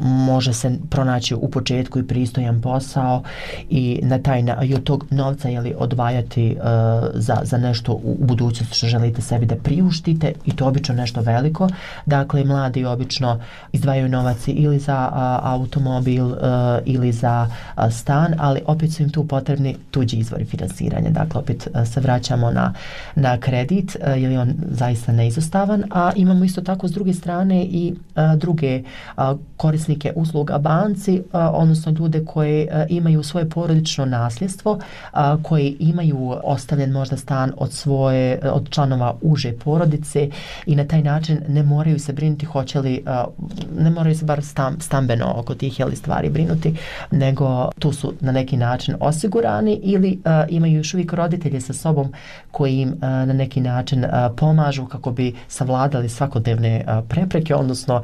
može 0.00 0.52
se 0.52 0.78
pronaći 0.90 1.34
u 1.34 1.50
početku 1.50 1.98
i 1.98 2.06
pristojan 2.06 2.60
posao 2.60 3.22
i 3.70 4.00
na 4.02 4.18
taj 4.18 4.42
na, 4.42 4.64
i 4.64 4.74
od 4.74 4.84
tog 4.84 5.06
novca 5.10 5.48
jeli, 5.48 5.74
izdvajati 6.00 6.56
uh, 6.56 6.64
e, 6.64 7.20
za, 7.20 7.36
za 7.42 7.58
nešto 7.58 7.92
u, 7.92 8.16
u 8.20 8.24
budućnosti 8.24 8.74
što 8.74 8.86
želite 8.86 9.22
sebi 9.22 9.46
da 9.46 9.56
priuštite 9.56 10.32
i 10.46 10.56
to 10.56 10.66
obično 10.66 10.94
nešto 10.94 11.20
veliko. 11.20 11.68
Dakle, 12.06 12.44
mladi 12.44 12.84
obično 12.84 13.40
izdvajaju 13.72 14.08
novac 14.08 14.36
ili 14.46 14.78
za 14.78 15.08
uh, 15.12 15.18
automobil 15.52 16.26
uh, 16.26 16.36
ili 16.84 17.12
za 17.12 17.48
uh, 17.76 17.84
stan, 17.92 18.34
ali 18.38 18.60
opet 18.66 18.92
su 18.92 19.02
im 19.02 19.10
tu 19.10 19.26
potrebni 19.26 19.76
tuđi 19.90 20.16
izvori 20.16 20.44
finansiranja. 20.44 21.10
Dakle, 21.10 21.40
opet 21.40 21.68
uh, 21.74 21.88
se 21.88 22.00
vraćamo 22.00 22.50
na, 22.50 22.72
na 23.14 23.38
kredit, 23.38 23.96
uh, 23.96 24.22
je 24.22 24.40
on 24.40 24.54
zaista 24.70 25.12
neizostavan, 25.12 25.84
a 25.90 26.12
imamo 26.16 26.44
isto 26.44 26.60
tako 26.60 26.88
s 26.88 26.92
druge 26.92 27.12
strane 27.12 27.64
i 27.64 27.92
uh, 27.92 28.38
druge 28.38 28.82
uh, 29.16 29.24
korisnike 29.56 30.12
usluga 30.16 30.58
banci, 30.58 31.22
uh, 31.32 31.40
odnosno 31.52 31.92
ljude 31.92 32.24
koje 32.24 32.64
uh, 32.64 32.86
imaju 32.88 33.22
svoje 33.22 33.48
porodično 33.48 34.04
nasljedstvo, 34.04 34.72
uh, 34.72 35.42
koji 35.42 35.76
imaju 35.78 35.89
imaju 35.90 36.36
ostavljen 36.44 36.92
možda 36.92 37.16
stan 37.16 37.52
od 37.56 37.72
svoje, 37.72 38.38
od 38.52 38.70
članova 38.70 39.16
uže 39.22 39.52
porodice 39.52 40.28
i 40.66 40.76
na 40.76 40.84
taj 40.84 41.02
način 41.02 41.40
ne 41.48 41.62
moraju 41.62 41.98
se 41.98 42.12
brinuti 42.12 42.46
hoće 42.46 42.80
li, 42.80 43.04
ne 43.78 43.90
moraju 43.90 44.14
se 44.14 44.24
bar 44.24 44.42
stam, 44.42 44.80
stambeno 44.80 45.34
oko 45.36 45.54
tih 45.54 45.80
jeli 45.80 45.96
stvari 45.96 46.30
brinuti, 46.30 46.74
nego 47.10 47.68
tu 47.78 47.92
su 47.92 48.12
na 48.20 48.32
neki 48.32 48.56
način 48.56 48.94
osigurani 49.00 49.80
ili 49.82 50.20
imaju 50.48 50.76
još 50.76 50.94
uvijek 50.94 51.12
roditelje 51.12 51.60
sa 51.60 51.72
sobom 51.72 52.12
koji 52.50 52.80
im 52.80 52.94
na 53.00 53.32
neki 53.32 53.60
način 53.60 54.04
pomažu 54.36 54.86
kako 54.86 55.10
bi 55.10 55.34
savladali 55.48 56.08
svakodnevne 56.08 56.84
prepreke, 57.08 57.54
odnosno 57.54 58.02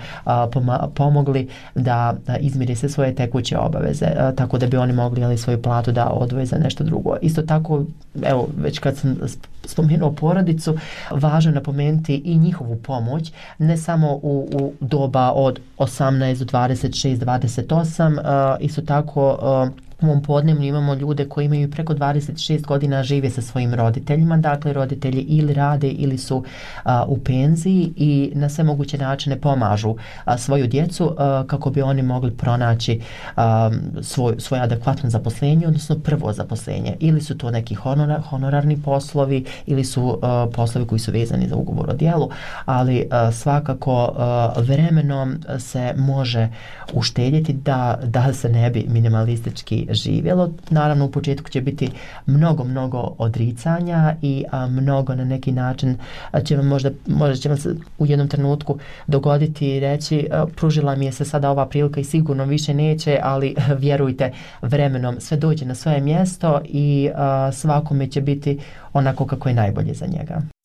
pomogli 0.94 1.48
da 1.74 2.14
izmire 2.40 2.76
se 2.76 2.88
svoje 2.88 3.14
tekuće 3.14 3.58
obaveze, 3.58 4.06
tako 4.36 4.58
da 4.58 4.66
bi 4.66 4.76
oni 4.76 4.92
mogli 4.92 5.24
ali 5.24 5.38
svoju 5.38 5.62
platu 5.62 5.92
da 5.92 6.10
odvoje 6.10 6.46
za 6.46 6.58
nešto 6.58 6.84
drugo. 6.84 7.16
Isto 7.22 7.42
tako 7.42 7.75
tako, 7.76 7.86
evo, 8.22 8.48
već 8.56 8.78
kad 8.78 8.96
sam 8.96 9.16
spomenuo 9.64 10.12
porodicu, 10.12 10.76
važno 11.10 11.50
je 11.50 11.54
napomenuti 11.54 12.14
i 12.14 12.38
njihovu 12.38 12.76
pomoć, 12.76 13.32
ne 13.58 13.76
samo 13.76 14.12
u, 14.12 14.48
u 14.52 14.72
doba 14.80 15.32
od 15.32 15.60
18 15.78 16.38
do 16.38 16.44
26, 16.44 17.16
28, 17.16 18.18
uh, 18.18 18.64
isto 18.64 18.82
tako 18.82 19.30
uh, 19.30 19.85
u 20.02 20.06
ovom 20.06 20.22
podnevnju 20.22 20.66
imamo 20.66 20.94
ljude 20.94 21.28
koji 21.28 21.44
imaju 21.44 21.70
preko 21.70 21.94
26 21.94 22.66
godina 22.66 23.02
žive 23.02 23.30
sa 23.30 23.42
svojim 23.42 23.74
roditeljima, 23.74 24.36
dakle 24.36 24.72
roditelji 24.72 25.20
ili 25.20 25.54
rade 25.54 25.88
ili 25.88 26.18
su 26.18 26.44
a, 26.84 27.04
u 27.04 27.18
penziji 27.18 27.92
i 27.96 28.32
na 28.34 28.48
sve 28.48 28.64
moguće 28.64 28.98
načine 28.98 29.40
pomažu 29.40 29.96
a, 30.24 30.38
svoju 30.38 30.66
djecu 30.66 31.14
a, 31.18 31.44
kako 31.46 31.70
bi 31.70 31.82
oni 31.82 32.02
mogli 32.02 32.30
pronaći 32.30 33.00
a, 33.36 33.70
svoj, 34.02 34.34
svoje 34.38 34.62
adekvatno 34.62 35.10
zaposlenje, 35.10 35.66
odnosno 35.66 35.98
prvo 35.98 36.32
zaposlenje. 36.32 36.96
Ili 37.00 37.20
su 37.20 37.38
to 37.38 37.50
neki 37.50 37.74
honorar, 37.74 38.20
honorarni 38.20 38.82
poslovi 38.82 39.44
ili 39.66 39.84
su 39.84 40.18
a, 40.22 40.46
poslovi 40.54 40.86
koji 40.86 40.98
su 40.98 41.12
vezani 41.12 41.48
za 41.48 41.56
ugovor 41.56 41.90
o 41.90 41.94
dijelu, 41.94 42.30
ali 42.64 43.08
a, 43.10 43.32
svakako 43.32 44.12
a, 44.16 44.52
vremenom 44.56 45.38
se 45.58 45.94
može 45.96 46.48
uštedjeti 46.92 47.52
da, 47.52 47.98
da 48.04 48.32
se 48.32 48.48
ne 48.48 48.70
bi 48.70 48.86
minimalistički 48.88 49.85
živjelo. 49.90 50.50
Naravno 50.70 51.04
u 51.04 51.10
početku 51.10 51.50
će 51.50 51.60
biti 51.60 51.90
mnogo, 52.26 52.64
mnogo 52.64 53.14
odricanja 53.18 54.16
i 54.22 54.44
a, 54.50 54.66
mnogo 54.66 55.14
na 55.14 55.24
neki 55.24 55.52
način 55.52 55.96
a, 56.30 56.40
će 56.40 56.56
vam 56.56 56.66
možda, 56.66 56.90
možda 57.06 57.36
će 57.36 57.48
vam 57.48 57.58
se 57.58 57.74
u 57.98 58.06
jednom 58.06 58.28
trenutku 58.28 58.78
dogoditi 59.06 59.68
i 59.68 59.80
reći 59.80 60.28
a, 60.32 60.46
pružila 60.56 60.96
mi 60.96 61.04
je 61.04 61.12
se 61.12 61.24
sada 61.24 61.50
ova 61.50 61.66
prilika 61.66 62.00
i 62.00 62.04
sigurno 62.04 62.44
više 62.44 62.74
neće, 62.74 63.20
ali 63.22 63.54
a, 63.58 63.72
vjerujte 63.72 64.32
vremenom 64.62 65.20
sve 65.20 65.36
dođe 65.36 65.64
na 65.64 65.74
svoje 65.74 66.00
mjesto 66.00 66.60
i 66.64 67.10
a, 67.14 67.52
svakome 67.52 68.06
će 68.06 68.20
biti 68.20 68.58
onako 68.92 69.26
kako 69.26 69.48
je 69.48 69.54
najbolje 69.54 69.94
za 69.94 70.06
njega. 70.06 70.55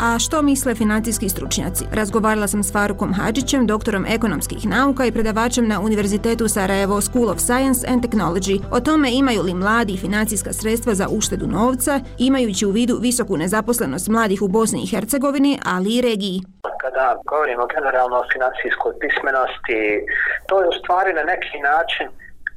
A 0.00 0.18
što 0.18 0.42
misle 0.42 0.74
financijski 0.74 1.28
stručnjaci? 1.28 1.84
Razgovarala 1.92 2.46
sam 2.46 2.62
s 2.62 2.72
Farukom 2.72 3.12
Hadžićem, 3.14 3.66
doktorom 3.66 4.04
ekonomskih 4.16 4.66
nauka 4.66 5.04
i 5.06 5.12
predavačem 5.12 5.68
na 5.68 5.80
Univerzitetu 5.80 6.48
Sarajevo 6.48 7.00
School 7.00 7.28
of 7.30 7.38
Science 7.38 7.80
and 7.90 8.04
Technology 8.04 8.56
o 8.76 8.80
tome 8.80 9.08
imaju 9.12 9.42
li 9.42 9.54
mladi 9.54 9.96
financijska 9.96 10.52
sredstva 10.52 10.94
za 10.94 11.06
uštedu 11.18 11.46
novca, 11.46 12.00
imajući 12.18 12.66
u 12.66 12.70
vidu 12.70 12.94
visoku 13.00 13.36
nezaposlenost 13.36 14.08
mladih 14.08 14.42
u 14.42 14.48
Bosni 14.48 14.80
i 14.82 14.90
Hercegovini, 14.92 15.58
ali 15.74 15.88
i 15.96 16.02
regiji. 16.08 16.38
Kada 16.84 17.06
govorimo 17.30 17.66
generalno 17.74 18.16
o 18.16 18.28
financijskoj 18.32 18.92
pismenosti, 19.02 19.80
to 20.48 20.54
je 20.60 20.68
u 20.68 20.78
stvari 20.80 21.10
na 21.20 21.24
neki 21.32 21.58
način 21.72 22.08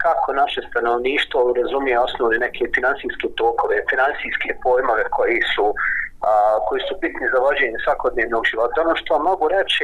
kako 0.05 0.29
naše 0.41 0.61
stanovništvo 0.69 1.39
razumije 1.61 1.99
osnovne 1.99 2.37
neke 2.45 2.63
financijske 2.75 3.27
tokove, 3.41 3.75
finansijske 3.91 4.49
pojmove 4.63 5.03
koji 5.17 5.39
su 5.53 5.65
a, 6.21 6.31
koji 6.67 6.81
su 6.87 6.93
bitni 7.01 7.25
za 7.33 7.39
vođenje 7.45 7.77
svakodnevnog 7.85 8.43
života. 8.51 8.81
Ono 8.81 8.95
što 9.01 9.23
mogu 9.29 9.45
reći 9.57 9.83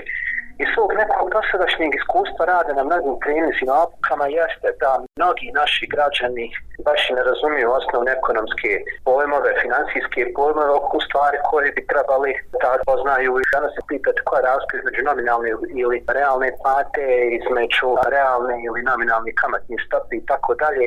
iz 0.64 0.68
svog 0.74 0.90
nekog 1.02 1.26
dosadašnjeg 1.36 1.92
iskustva 1.96 2.44
rade 2.54 2.72
na 2.74 2.84
mnogim 2.90 3.16
klinicima 3.24 3.74
opukama 3.86 4.26
jeste 4.40 4.70
da 4.82 4.92
mnogi 5.18 5.48
naši 5.60 5.86
građani 5.94 6.46
baš 6.88 7.02
ne 7.16 7.22
razumiju 7.30 7.68
osnovne 7.80 8.12
ekonomske 8.20 8.72
pojmove, 9.08 9.50
finansijske 9.64 10.22
pojmove 10.38 10.74
u 10.98 11.00
stvari 11.08 11.38
koje 11.50 11.68
bi 11.76 11.88
trebali 11.92 12.32
da 12.62 12.70
poznaju 12.90 13.32
i 13.40 13.50
danas 13.56 13.72
se 13.76 13.82
pitati 13.92 14.20
koja 14.26 14.40
je 14.40 14.48
razlika 14.50 14.74
između 14.78 15.02
nominalne 15.10 15.50
ili 15.84 15.98
realne 16.18 16.50
plate, 16.62 17.06
između 17.40 17.88
realne 18.16 18.56
ili 18.68 18.80
nominalne 18.90 19.32
kamatne 19.42 19.78
stope 19.86 20.14
i 20.18 20.26
tako 20.32 20.52
dalje. 20.64 20.86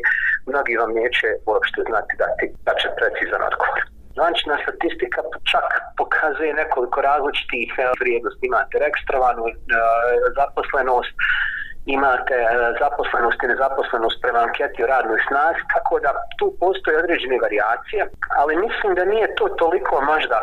Mnogi 0.51 0.73
vam 0.83 0.93
neće 1.01 1.29
uopšte 1.51 1.81
znati 1.89 2.13
dati 2.23 2.45
da 2.67 2.73
će 2.81 2.89
precizan 2.99 3.43
odgovor. 3.51 3.81
Zvančna 4.19 4.55
statistika 4.65 5.21
čak 5.53 5.69
pokazuje 6.01 6.53
nekoliko 6.63 6.99
različitih 7.11 7.69
vrijednosti. 8.01 8.47
Imate 8.47 8.75
ekstravanu 8.91 9.45
e, 9.49 9.53
zaposlenost, 10.39 11.15
imate 11.97 12.37
e, 12.45 12.47
zaposlenost 12.83 13.39
i 13.43 13.51
nezaposlenost 13.53 14.17
prema 14.25 14.41
anketi 14.47 14.85
o 14.85 14.91
radnoj 14.95 15.21
snazi, 15.29 15.61
tako 15.75 15.95
da 16.05 16.11
tu 16.39 16.47
postoje 16.63 17.01
određene 17.03 17.37
variacije, 17.47 18.01
ali 18.41 18.63
mislim 18.65 18.91
da 18.99 19.11
nije 19.13 19.27
to 19.39 19.47
toliko 19.63 19.95
možda 20.13 20.39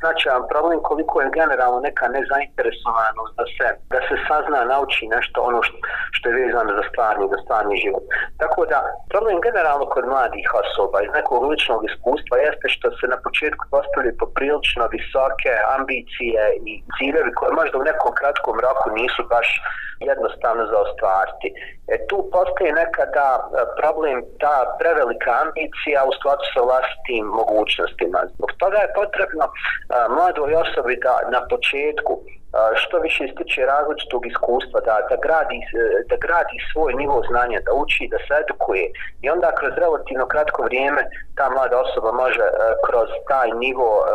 značajan 0.00 0.42
problem 0.52 0.78
koliko 0.88 1.14
je 1.20 1.34
generalno 1.38 1.78
neka 1.88 2.04
nezainteresovanost 2.16 3.32
da 3.40 3.44
se, 3.54 3.66
da 3.94 4.00
se 4.08 4.14
sazna, 4.28 4.70
nauči 4.74 5.04
nešto 5.16 5.36
ono 5.50 5.60
što, 5.66 5.78
što 6.16 6.24
je 6.28 6.38
vezano 6.42 6.70
za 6.78 6.84
stvarni, 6.90 7.24
za 7.34 7.38
stvarni 7.44 7.76
život. 7.84 8.04
Tako 8.42 8.60
da 8.72 8.78
problem 9.12 9.38
generalno 9.48 9.86
kod 9.94 10.04
mladih 10.14 10.46
osoba 10.62 10.98
iz 11.02 11.10
nekog 11.18 11.40
ličnog 11.50 11.80
iskustva 11.90 12.36
jeste 12.46 12.66
što 12.74 12.86
se 12.98 13.04
na 13.14 13.18
početku 13.26 13.62
postavljaju 13.74 14.20
poprilično 14.22 14.84
visoke 14.96 15.52
ambicije 15.76 16.42
i 16.70 16.72
ciljevi 16.96 17.30
koje 17.38 17.50
možda 17.60 17.74
u 17.78 17.88
nekom 17.90 18.12
kratkom 18.20 18.56
roku 18.66 18.86
nisu 19.00 19.22
baš 19.34 19.48
jednostavno 20.00 20.62
za 20.66 20.78
ostvariti. 20.86 21.48
E, 21.92 21.94
tu 22.08 22.16
postoji 22.36 22.72
nekada 22.82 23.26
e, 23.36 23.42
problem 23.80 24.16
ta 24.42 24.56
prevelika 24.80 25.30
ambicija 25.44 25.98
u 26.08 26.12
skladu 26.18 26.44
sa 26.54 26.60
vlastitim 26.68 27.24
mogućnostima. 27.40 28.18
Zbog 28.34 28.50
toga 28.62 28.78
je 28.84 28.94
potrebno 29.00 29.44
e, 29.46 29.52
mladoj 30.08 30.54
osobi 30.54 30.96
da 31.04 31.14
na 31.30 31.40
početku 31.50 32.12
što 32.74 32.98
više 32.98 33.24
stiče 33.32 33.60
različitog 33.72 34.26
iskustva, 34.26 34.78
da, 34.88 34.96
da, 35.10 35.16
gradi, 35.24 35.58
e, 35.62 35.84
da 36.10 36.16
gradi 36.26 36.56
svoj 36.72 36.92
nivo 37.02 37.18
znanja, 37.30 37.58
da 37.66 37.72
uči, 37.82 38.08
da 38.12 38.18
se 38.26 38.32
edukuje 38.42 38.86
i 39.24 39.30
onda 39.34 39.48
kroz 39.58 39.72
relativno 39.84 40.26
kratko 40.32 40.60
vrijeme 40.62 41.02
ta 41.38 41.46
mlada 41.50 41.76
osoba 41.86 42.10
može 42.12 42.46
e, 42.48 42.52
kroz 42.86 43.08
taj 43.30 43.48
nivo 43.64 43.90
e, 44.00 44.06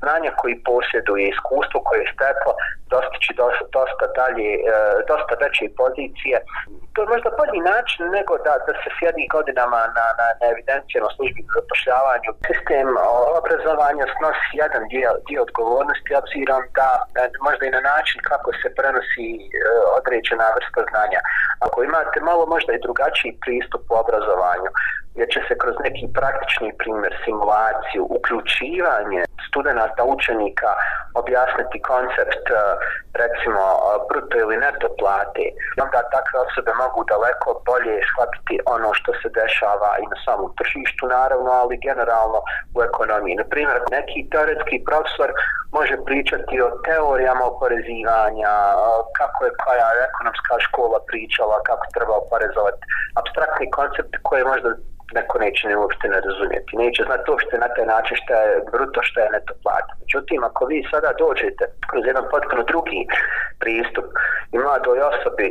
znanja 0.00 0.30
koji 0.40 0.62
posjeduje, 0.70 1.28
iskustvo 1.28 1.78
koje 1.86 2.00
je 2.00 2.12
steklo, 2.14 2.52
dostići 2.94 3.30
dosta, 3.42 3.64
dosta 3.78 4.06
dalje, 4.20 4.50
dosta 5.10 5.34
veće 5.42 5.64
pozicije. 5.82 6.36
To 6.92 6.98
je 7.02 7.12
možda 7.14 7.38
bolji 7.40 7.60
način 7.72 8.02
nego 8.18 8.32
da, 8.46 8.54
da 8.66 8.72
se 8.80 8.88
sjedi 8.96 9.24
godinama 9.36 9.80
na, 9.98 10.06
na, 10.18 10.26
na 10.38 10.44
evidencijama 10.52 11.08
službi 11.16 11.40
za 11.46 11.52
zapošljavanju. 11.56 12.30
Sistem 12.48 12.88
obrazovanja 13.40 14.04
snosi 14.16 14.52
jedan 14.62 14.82
dio, 14.92 15.10
dio 15.28 15.40
odgovornosti, 15.46 16.18
obzirom 16.22 16.62
da 16.78 16.88
možda 17.46 17.62
i 17.64 17.74
na 17.76 17.77
način 17.90 18.18
kako 18.30 18.50
se 18.60 18.68
prenosi 18.78 19.28
e, 19.38 19.46
određena 19.98 20.46
vrsta 20.56 20.82
znanja. 20.90 21.20
Ako 21.66 21.78
imate 21.82 22.18
malo 22.20 22.44
možda 22.54 22.70
i 22.72 22.84
drugačiji 22.86 23.38
pristup 23.44 23.82
u 23.90 23.94
obrazovanju, 24.02 24.70
jer 25.18 25.28
će 25.34 25.40
se 25.48 25.54
kroz 25.62 25.74
neki 25.86 26.06
praktični 26.18 26.70
primjer, 26.80 27.12
simulaciju, 27.24 28.02
uključivanje 28.16 29.22
studenta, 29.48 30.02
učenika 30.14 30.70
objasniti 31.22 31.78
koncept 31.90 32.44
e, 32.50 32.54
recimo 33.22 33.62
bruto 34.08 34.34
ili 34.44 34.56
neto 34.66 34.88
plate, 35.00 35.44
onda 35.84 36.00
takve 36.16 36.36
osobe 36.46 36.72
mogu 36.82 37.00
daleko 37.12 37.48
bolje 37.68 37.94
shvatiti 38.08 38.54
ono 38.76 38.88
što 38.98 39.10
se 39.20 39.28
dešava 39.40 39.90
i 40.02 40.04
na 40.12 40.18
samom 40.24 40.50
tržištu 40.58 41.04
naravno, 41.16 41.50
ali 41.62 41.82
generalno 41.88 42.40
u 42.76 42.78
ekonomiji. 42.88 43.40
Na 43.42 43.46
primjer, 43.52 43.78
neki 43.98 44.20
teoretski 44.32 44.76
profesor 44.88 45.30
može 45.78 45.96
pričati 46.08 46.54
o 46.66 46.68
teorijama 46.86 47.44
oporezivanja, 47.52 48.52
kako 49.18 49.38
je 49.46 49.58
koja 49.64 49.88
ekonomska 50.08 50.54
škola 50.66 50.98
pričala, 51.10 51.56
kako 51.68 51.84
treba 51.94 52.14
oporezovati 52.22 52.82
abstraktni 53.20 53.66
koncept 53.78 54.12
koje 54.28 54.50
možda 54.52 54.68
neko 55.14 55.38
neće 55.38 55.68
ne 55.68 55.76
uopšte 55.76 56.08
ne 56.08 56.20
razumijeti. 56.20 56.76
Neće 56.82 57.02
znati 57.08 57.30
uopšte 57.30 57.54
na 57.58 57.68
taj 57.74 57.86
način 57.94 58.16
što 58.22 58.32
je 58.34 58.62
bruto, 58.72 59.00
što 59.08 59.20
je 59.20 59.34
neto 59.36 59.54
plata. 59.62 59.92
Međutim, 60.02 60.44
ako 60.44 60.62
vi 60.70 60.78
sada 60.92 61.10
dođete 61.24 61.64
kroz 61.90 62.02
jedan 62.10 62.24
potpuno 62.32 62.62
drugi 62.72 63.00
pristup 63.62 64.06
i 64.54 64.56
mladoj 64.64 64.98
osobi, 65.12 65.46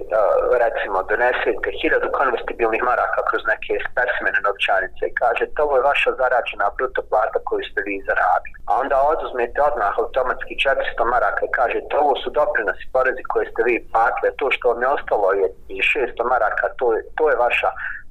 recimo, 0.64 0.98
donesete 1.12 1.70
hiljadu 1.80 2.08
konvestibilnih 2.20 2.82
maraka 2.92 3.22
kroz 3.30 3.42
neke 3.52 3.74
spesmene 3.88 4.40
novčanice 4.48 5.04
i 5.08 5.18
kažete 5.24 5.58
ovo 5.66 5.74
je 5.78 5.88
vaša 5.92 6.12
zaračena 6.22 6.66
bruto 6.78 7.02
plata 7.10 7.38
koju 7.48 7.64
ste 7.70 7.80
vi 7.88 7.96
zaradili. 8.10 8.58
A 8.70 8.72
onda 8.84 8.96
oduzmete 9.14 9.58
odmah 9.70 9.94
automatski 10.04 10.54
400 10.56 11.14
maraka 11.14 11.42
i 11.46 11.56
kažete 11.60 11.92
ovo 12.04 12.14
su 12.22 12.28
doprinosi 12.40 12.86
porezi 12.94 13.24
koje 13.32 13.46
ste 13.52 13.62
vi 13.68 13.76
platili, 13.92 14.38
to 14.40 14.46
što 14.56 14.66
vam 14.70 14.82
je 14.84 14.88
ostalo 14.98 15.28
je 15.42 15.48
600 15.70 16.32
maraka, 16.34 16.66
to 16.80 16.86
je, 16.96 17.00
to 17.18 17.24
je 17.30 17.36
vaša 17.46 17.70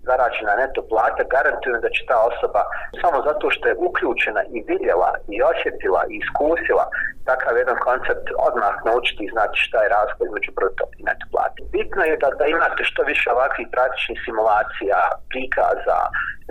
zaračena 0.09 0.55
neto 0.63 0.81
plata, 0.91 1.23
garantujem 1.35 1.81
da 1.85 1.91
će 1.97 2.03
ta 2.11 2.19
osoba 2.31 2.63
samo 3.03 3.17
zato 3.29 3.47
što 3.55 3.65
je 3.69 3.81
uključena 3.89 4.43
i 4.57 4.59
vidjela 4.71 5.11
i 5.35 5.37
osjetila 5.51 6.01
i 6.07 6.15
iskusila 6.23 6.87
takav 7.31 7.53
jedan 7.57 7.79
koncept 7.89 8.27
odmah 8.49 8.75
naučiti 8.89 9.23
i 9.25 9.33
znati 9.35 9.57
šta 9.67 9.79
je 9.83 9.93
razlika 9.97 10.23
između 10.25 10.51
bruto 10.59 10.85
i 10.99 11.03
neto 11.09 11.25
plate. 11.33 11.61
Bitno 11.77 12.03
je 12.11 12.17
da, 12.23 12.29
da 12.41 12.45
imate 12.47 12.83
što 12.91 13.01
više 13.13 13.27
ovakvih 13.37 13.67
praktičnih 13.75 14.19
simulacija, 14.27 14.99
prikaza, 15.33 16.01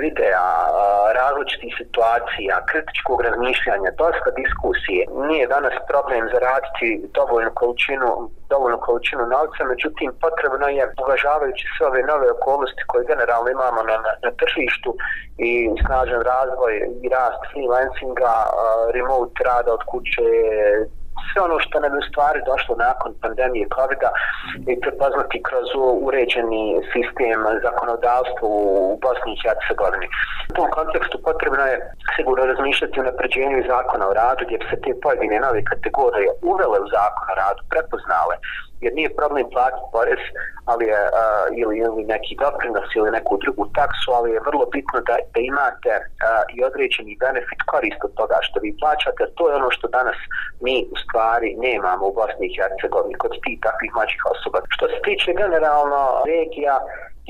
videa, 0.03 0.45
različitih 1.19 1.71
situacija, 1.81 2.65
kritičkog 2.71 3.17
razmišljanja, 3.27 3.89
dosta 4.03 4.29
diskusije. 4.41 5.01
Nije 5.29 5.45
danas 5.55 5.75
problem 5.91 6.23
zaraditi 6.33 6.89
dovoljnu 7.19 7.51
količinu, 7.59 8.09
dovoljnu 8.53 8.79
količinu 8.87 9.23
novca, 9.35 9.61
međutim 9.73 10.09
potrebno 10.23 10.67
je, 10.77 10.83
uvažavajući 11.03 11.65
sve 11.73 11.83
ove 11.87 12.01
nove 12.11 12.27
okolnosti 12.37 12.83
koje 12.89 13.09
generalno 13.11 13.49
imamo 13.57 13.79
na, 13.89 13.95
na, 14.05 14.11
na 14.25 14.31
tržištu 14.41 14.91
i 15.49 15.51
snažan 15.85 16.21
razvoj 16.33 16.73
i 17.03 17.05
rast 17.15 17.41
freelancinga, 17.49 18.33
remote 18.95 19.39
rada 19.49 19.71
od 19.77 19.83
kuće, 19.91 20.27
sve 21.27 21.39
ono 21.47 21.57
što 21.65 21.75
nam 21.79 21.91
je 21.93 22.01
u 22.03 22.09
stvari 22.09 22.39
došlo 22.51 22.73
nakon 22.87 23.09
pandemije 23.23 23.65
covid 23.75 24.01
i 24.71 24.73
prepoznati 24.83 25.43
kroz 25.47 25.67
uređeni 26.07 26.63
sistem 26.93 27.39
zakonodavstva 27.65 28.45
u 28.57 28.99
Bosni 29.03 29.31
i 29.33 29.41
Hercegovini. 29.43 30.07
U 30.49 30.53
tom 30.57 30.67
kontekstu 30.77 31.15
potrebno 31.27 31.63
je 31.71 31.77
sigurno 32.15 32.43
razmišljati 32.51 32.99
o 32.99 33.07
napređenju 33.09 33.67
zakona 33.73 34.05
o 34.07 34.17
radu 34.21 34.41
gdje 34.45 34.57
bi 34.61 34.65
se 34.71 34.77
te 34.83 34.91
pojedine 35.03 35.37
nove 35.45 35.59
kategorije 35.71 36.29
uvele 36.51 36.77
u 36.85 36.87
zakon 36.97 37.25
o 37.31 37.35
radu, 37.43 37.61
prepoznale 37.71 38.35
jer 38.83 38.91
nije 38.93 39.17
problem 39.19 39.45
platiti 39.55 39.87
porez 39.93 40.23
ali 40.71 40.85
je, 40.93 41.01
uh, 41.07 41.45
ili, 41.61 41.75
ili 41.85 42.01
neki 42.13 42.33
doprinos 42.45 42.89
ili 42.95 43.15
neku 43.17 43.33
drugu 43.43 43.63
taksu, 43.79 44.07
ali 44.17 44.27
je 44.31 44.45
vrlo 44.49 44.65
bitno 44.75 44.97
da, 45.09 45.15
da 45.33 45.39
imate 45.51 45.93
uh, 45.99 46.43
i 46.55 46.57
određeni 46.69 47.19
benefit 47.23 47.61
korist 47.71 48.01
od 48.07 48.13
toga 48.19 48.37
što 48.47 48.57
vi 48.63 48.71
plaćate, 48.81 49.23
to 49.37 49.43
je 49.49 49.57
ono 49.61 49.69
što 49.75 49.87
danas 49.97 50.17
mi 50.65 50.75
u 50.93 50.95
stvari 51.03 51.49
nemamo 51.67 52.03
u 52.07 52.15
Bosni 52.19 52.45
i 52.47 52.55
Hercegovini 52.57 53.21
kod 53.23 53.31
tih 53.43 53.57
takvih 53.67 53.91
mlađih 53.95 54.21
osoba. 54.33 54.57
Što 54.75 54.85
se 54.91 54.99
tiče 55.07 55.29
generalno 55.41 56.01
regija, 56.33 56.75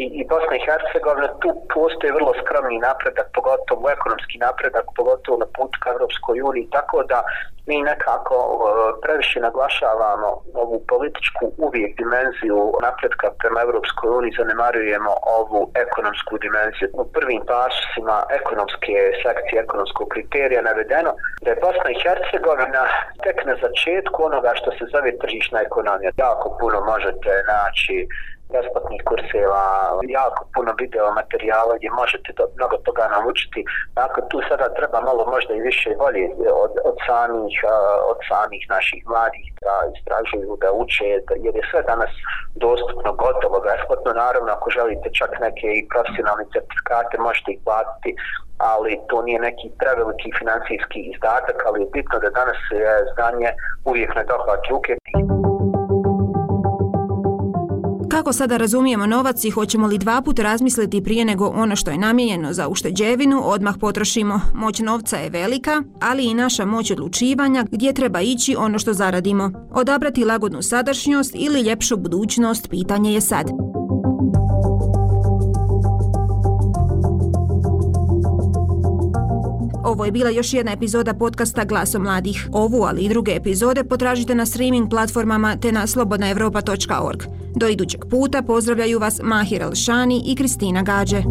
i, 0.03 0.05
i 0.19 0.23
Bosna 0.31 0.55
i 0.55 0.65
Hercegovina, 0.67 1.27
tu 1.41 1.49
postoje 1.73 2.13
vrlo 2.17 2.31
skromni 2.41 2.77
napredak, 2.79 3.27
pogotovo 3.37 3.89
ekonomski 3.89 4.37
napredak, 4.37 4.85
pogotovo 4.95 5.37
na 5.37 5.47
putu 5.55 5.77
ka 5.81 5.89
Evropskoj 5.89 6.41
uniji, 6.41 6.69
tako 6.77 7.03
da 7.03 7.19
mi 7.67 7.77
nekako 7.81 8.37
previše 9.03 9.39
naglašavamo 9.39 10.29
ovu 10.63 10.77
političku 10.91 11.45
uvijek 11.57 11.91
dimenziju 12.01 12.59
napretka 12.87 13.27
prema 13.39 13.59
Evropskoj 13.61 14.09
uniji, 14.17 14.37
zanemarujemo 14.39 15.13
ovu 15.39 15.59
ekonomsku 15.85 16.33
dimenziju. 16.45 16.87
U 16.93 17.03
prvim 17.15 17.41
pasima 17.53 18.17
ekonomske 18.39 18.95
sekcije, 19.23 19.57
ekonomskog 19.65 20.07
kriterija 20.13 20.61
navedeno 20.61 21.11
da 21.43 21.49
je 21.49 21.61
Bosna 21.65 21.89
i 21.91 22.01
Hercegovina 22.03 22.83
tek 23.23 23.37
na 23.49 23.55
začetku 23.65 24.17
onoga 24.29 24.51
što 24.59 24.69
se 24.77 24.83
zove 24.93 25.11
tržišna 25.21 25.57
ekonomija. 25.67 26.11
Jako 26.25 26.47
puno 26.59 26.77
možete 26.91 27.31
naći 27.53 27.97
besplatnih 28.53 29.01
kurseva, 29.07 29.65
jako 30.19 30.41
puno 30.55 30.71
video 30.81 31.07
materijala 31.19 31.73
gdje 31.77 31.89
možete 32.01 32.29
do, 32.37 32.43
mnogo 32.57 32.77
toga 32.87 33.05
naučiti. 33.15 33.59
Dakle, 34.01 34.21
tu 34.31 34.37
sada 34.49 34.67
treba 34.77 34.99
malo 35.09 35.23
možda 35.35 35.51
i 35.53 35.65
više 35.69 35.89
volje 36.03 36.25
od, 36.63 36.73
od, 36.89 36.97
samih, 37.07 37.55
od 38.11 38.19
samih 38.29 38.61
naših 38.75 39.01
mladih 39.11 39.45
da 39.65 39.75
istražuju, 39.95 40.51
da 40.63 40.69
uče, 40.81 41.09
da, 41.27 41.33
jer 41.45 41.53
je 41.59 41.63
sve 41.71 41.81
danas 41.91 42.13
dostupno, 42.65 43.09
gotovo, 43.23 43.57
besplatno. 43.67 44.11
Naravno, 44.23 44.49
ako 44.57 44.67
želite 44.77 45.07
čak 45.19 45.31
neke 45.45 45.67
i 45.79 45.87
profesionalne 45.93 46.45
certifikate, 46.53 47.15
možete 47.27 47.49
ih 47.51 47.59
platiti, 47.67 48.11
ali 48.71 48.99
to 49.09 49.21
nije 49.21 49.39
neki 49.39 49.67
preveliki 49.79 50.29
financijski 50.39 50.99
izdatak, 51.13 51.57
ali 51.67 51.81
je 51.81 51.93
bitno 51.97 52.15
da 52.19 52.29
danas 52.39 52.59
je 52.71 52.93
znanje 53.13 53.49
uvijek 53.89 54.11
na 54.15 54.23
dohvat 54.23 54.61
ruke. 54.71 54.91
Kako 58.15 58.33
sada 58.33 58.57
razumijemo 58.57 59.05
novac 59.05 59.43
i 59.43 59.49
hoćemo 59.49 59.87
li 59.87 59.97
dva 59.97 60.21
put 60.21 60.39
razmisliti 60.39 61.03
prije 61.03 61.25
nego 61.25 61.47
ono 61.47 61.75
što 61.75 61.91
je 61.91 61.97
namijenjeno 61.97 62.53
za 62.53 62.67
ušteđevinu, 62.67 63.41
odmah 63.43 63.75
potrošimo. 63.79 64.41
Moć 64.53 64.79
novca 64.79 65.17
je 65.17 65.29
velika, 65.29 65.83
ali 66.01 66.25
i 66.25 66.33
naša 66.33 66.65
moć 66.65 66.91
odlučivanja 66.91 67.65
gdje 67.71 67.93
treba 67.93 68.21
ići 68.21 68.55
ono 68.59 68.79
što 68.79 68.93
zaradimo. 68.93 69.51
Odabrati 69.71 70.25
lagodnu 70.25 70.61
sadašnjost 70.61 71.31
ili 71.35 71.61
ljepšu 71.61 71.97
budućnost, 71.97 72.69
pitanje 72.69 73.13
je 73.13 73.21
sad. 73.21 73.45
Ovo 79.85 80.05
je 80.05 80.11
bila 80.11 80.29
još 80.29 80.53
jedna 80.53 80.71
epizoda 80.71 81.13
podcasta 81.13 81.65
Glaso 81.65 81.99
mladih. 81.99 82.49
Ovu, 82.51 82.83
ali 82.83 83.01
i 83.01 83.09
druge 83.09 83.31
epizode 83.31 83.83
potražite 83.83 84.35
na 84.35 84.45
streaming 84.45 84.89
platformama 84.89 85.57
te 85.57 85.71
na 85.71 85.87
slobodnaevropa.org. 85.87 87.23
Do 87.55 87.67
idućeg 87.67 88.05
puta 88.09 88.41
pozdravljaju 88.41 88.99
vas 88.99 89.19
Mahir 89.23 89.63
Alšani 89.63 90.23
i 90.25 90.35
Kristina 90.35 90.81
Gađe. 90.81 91.23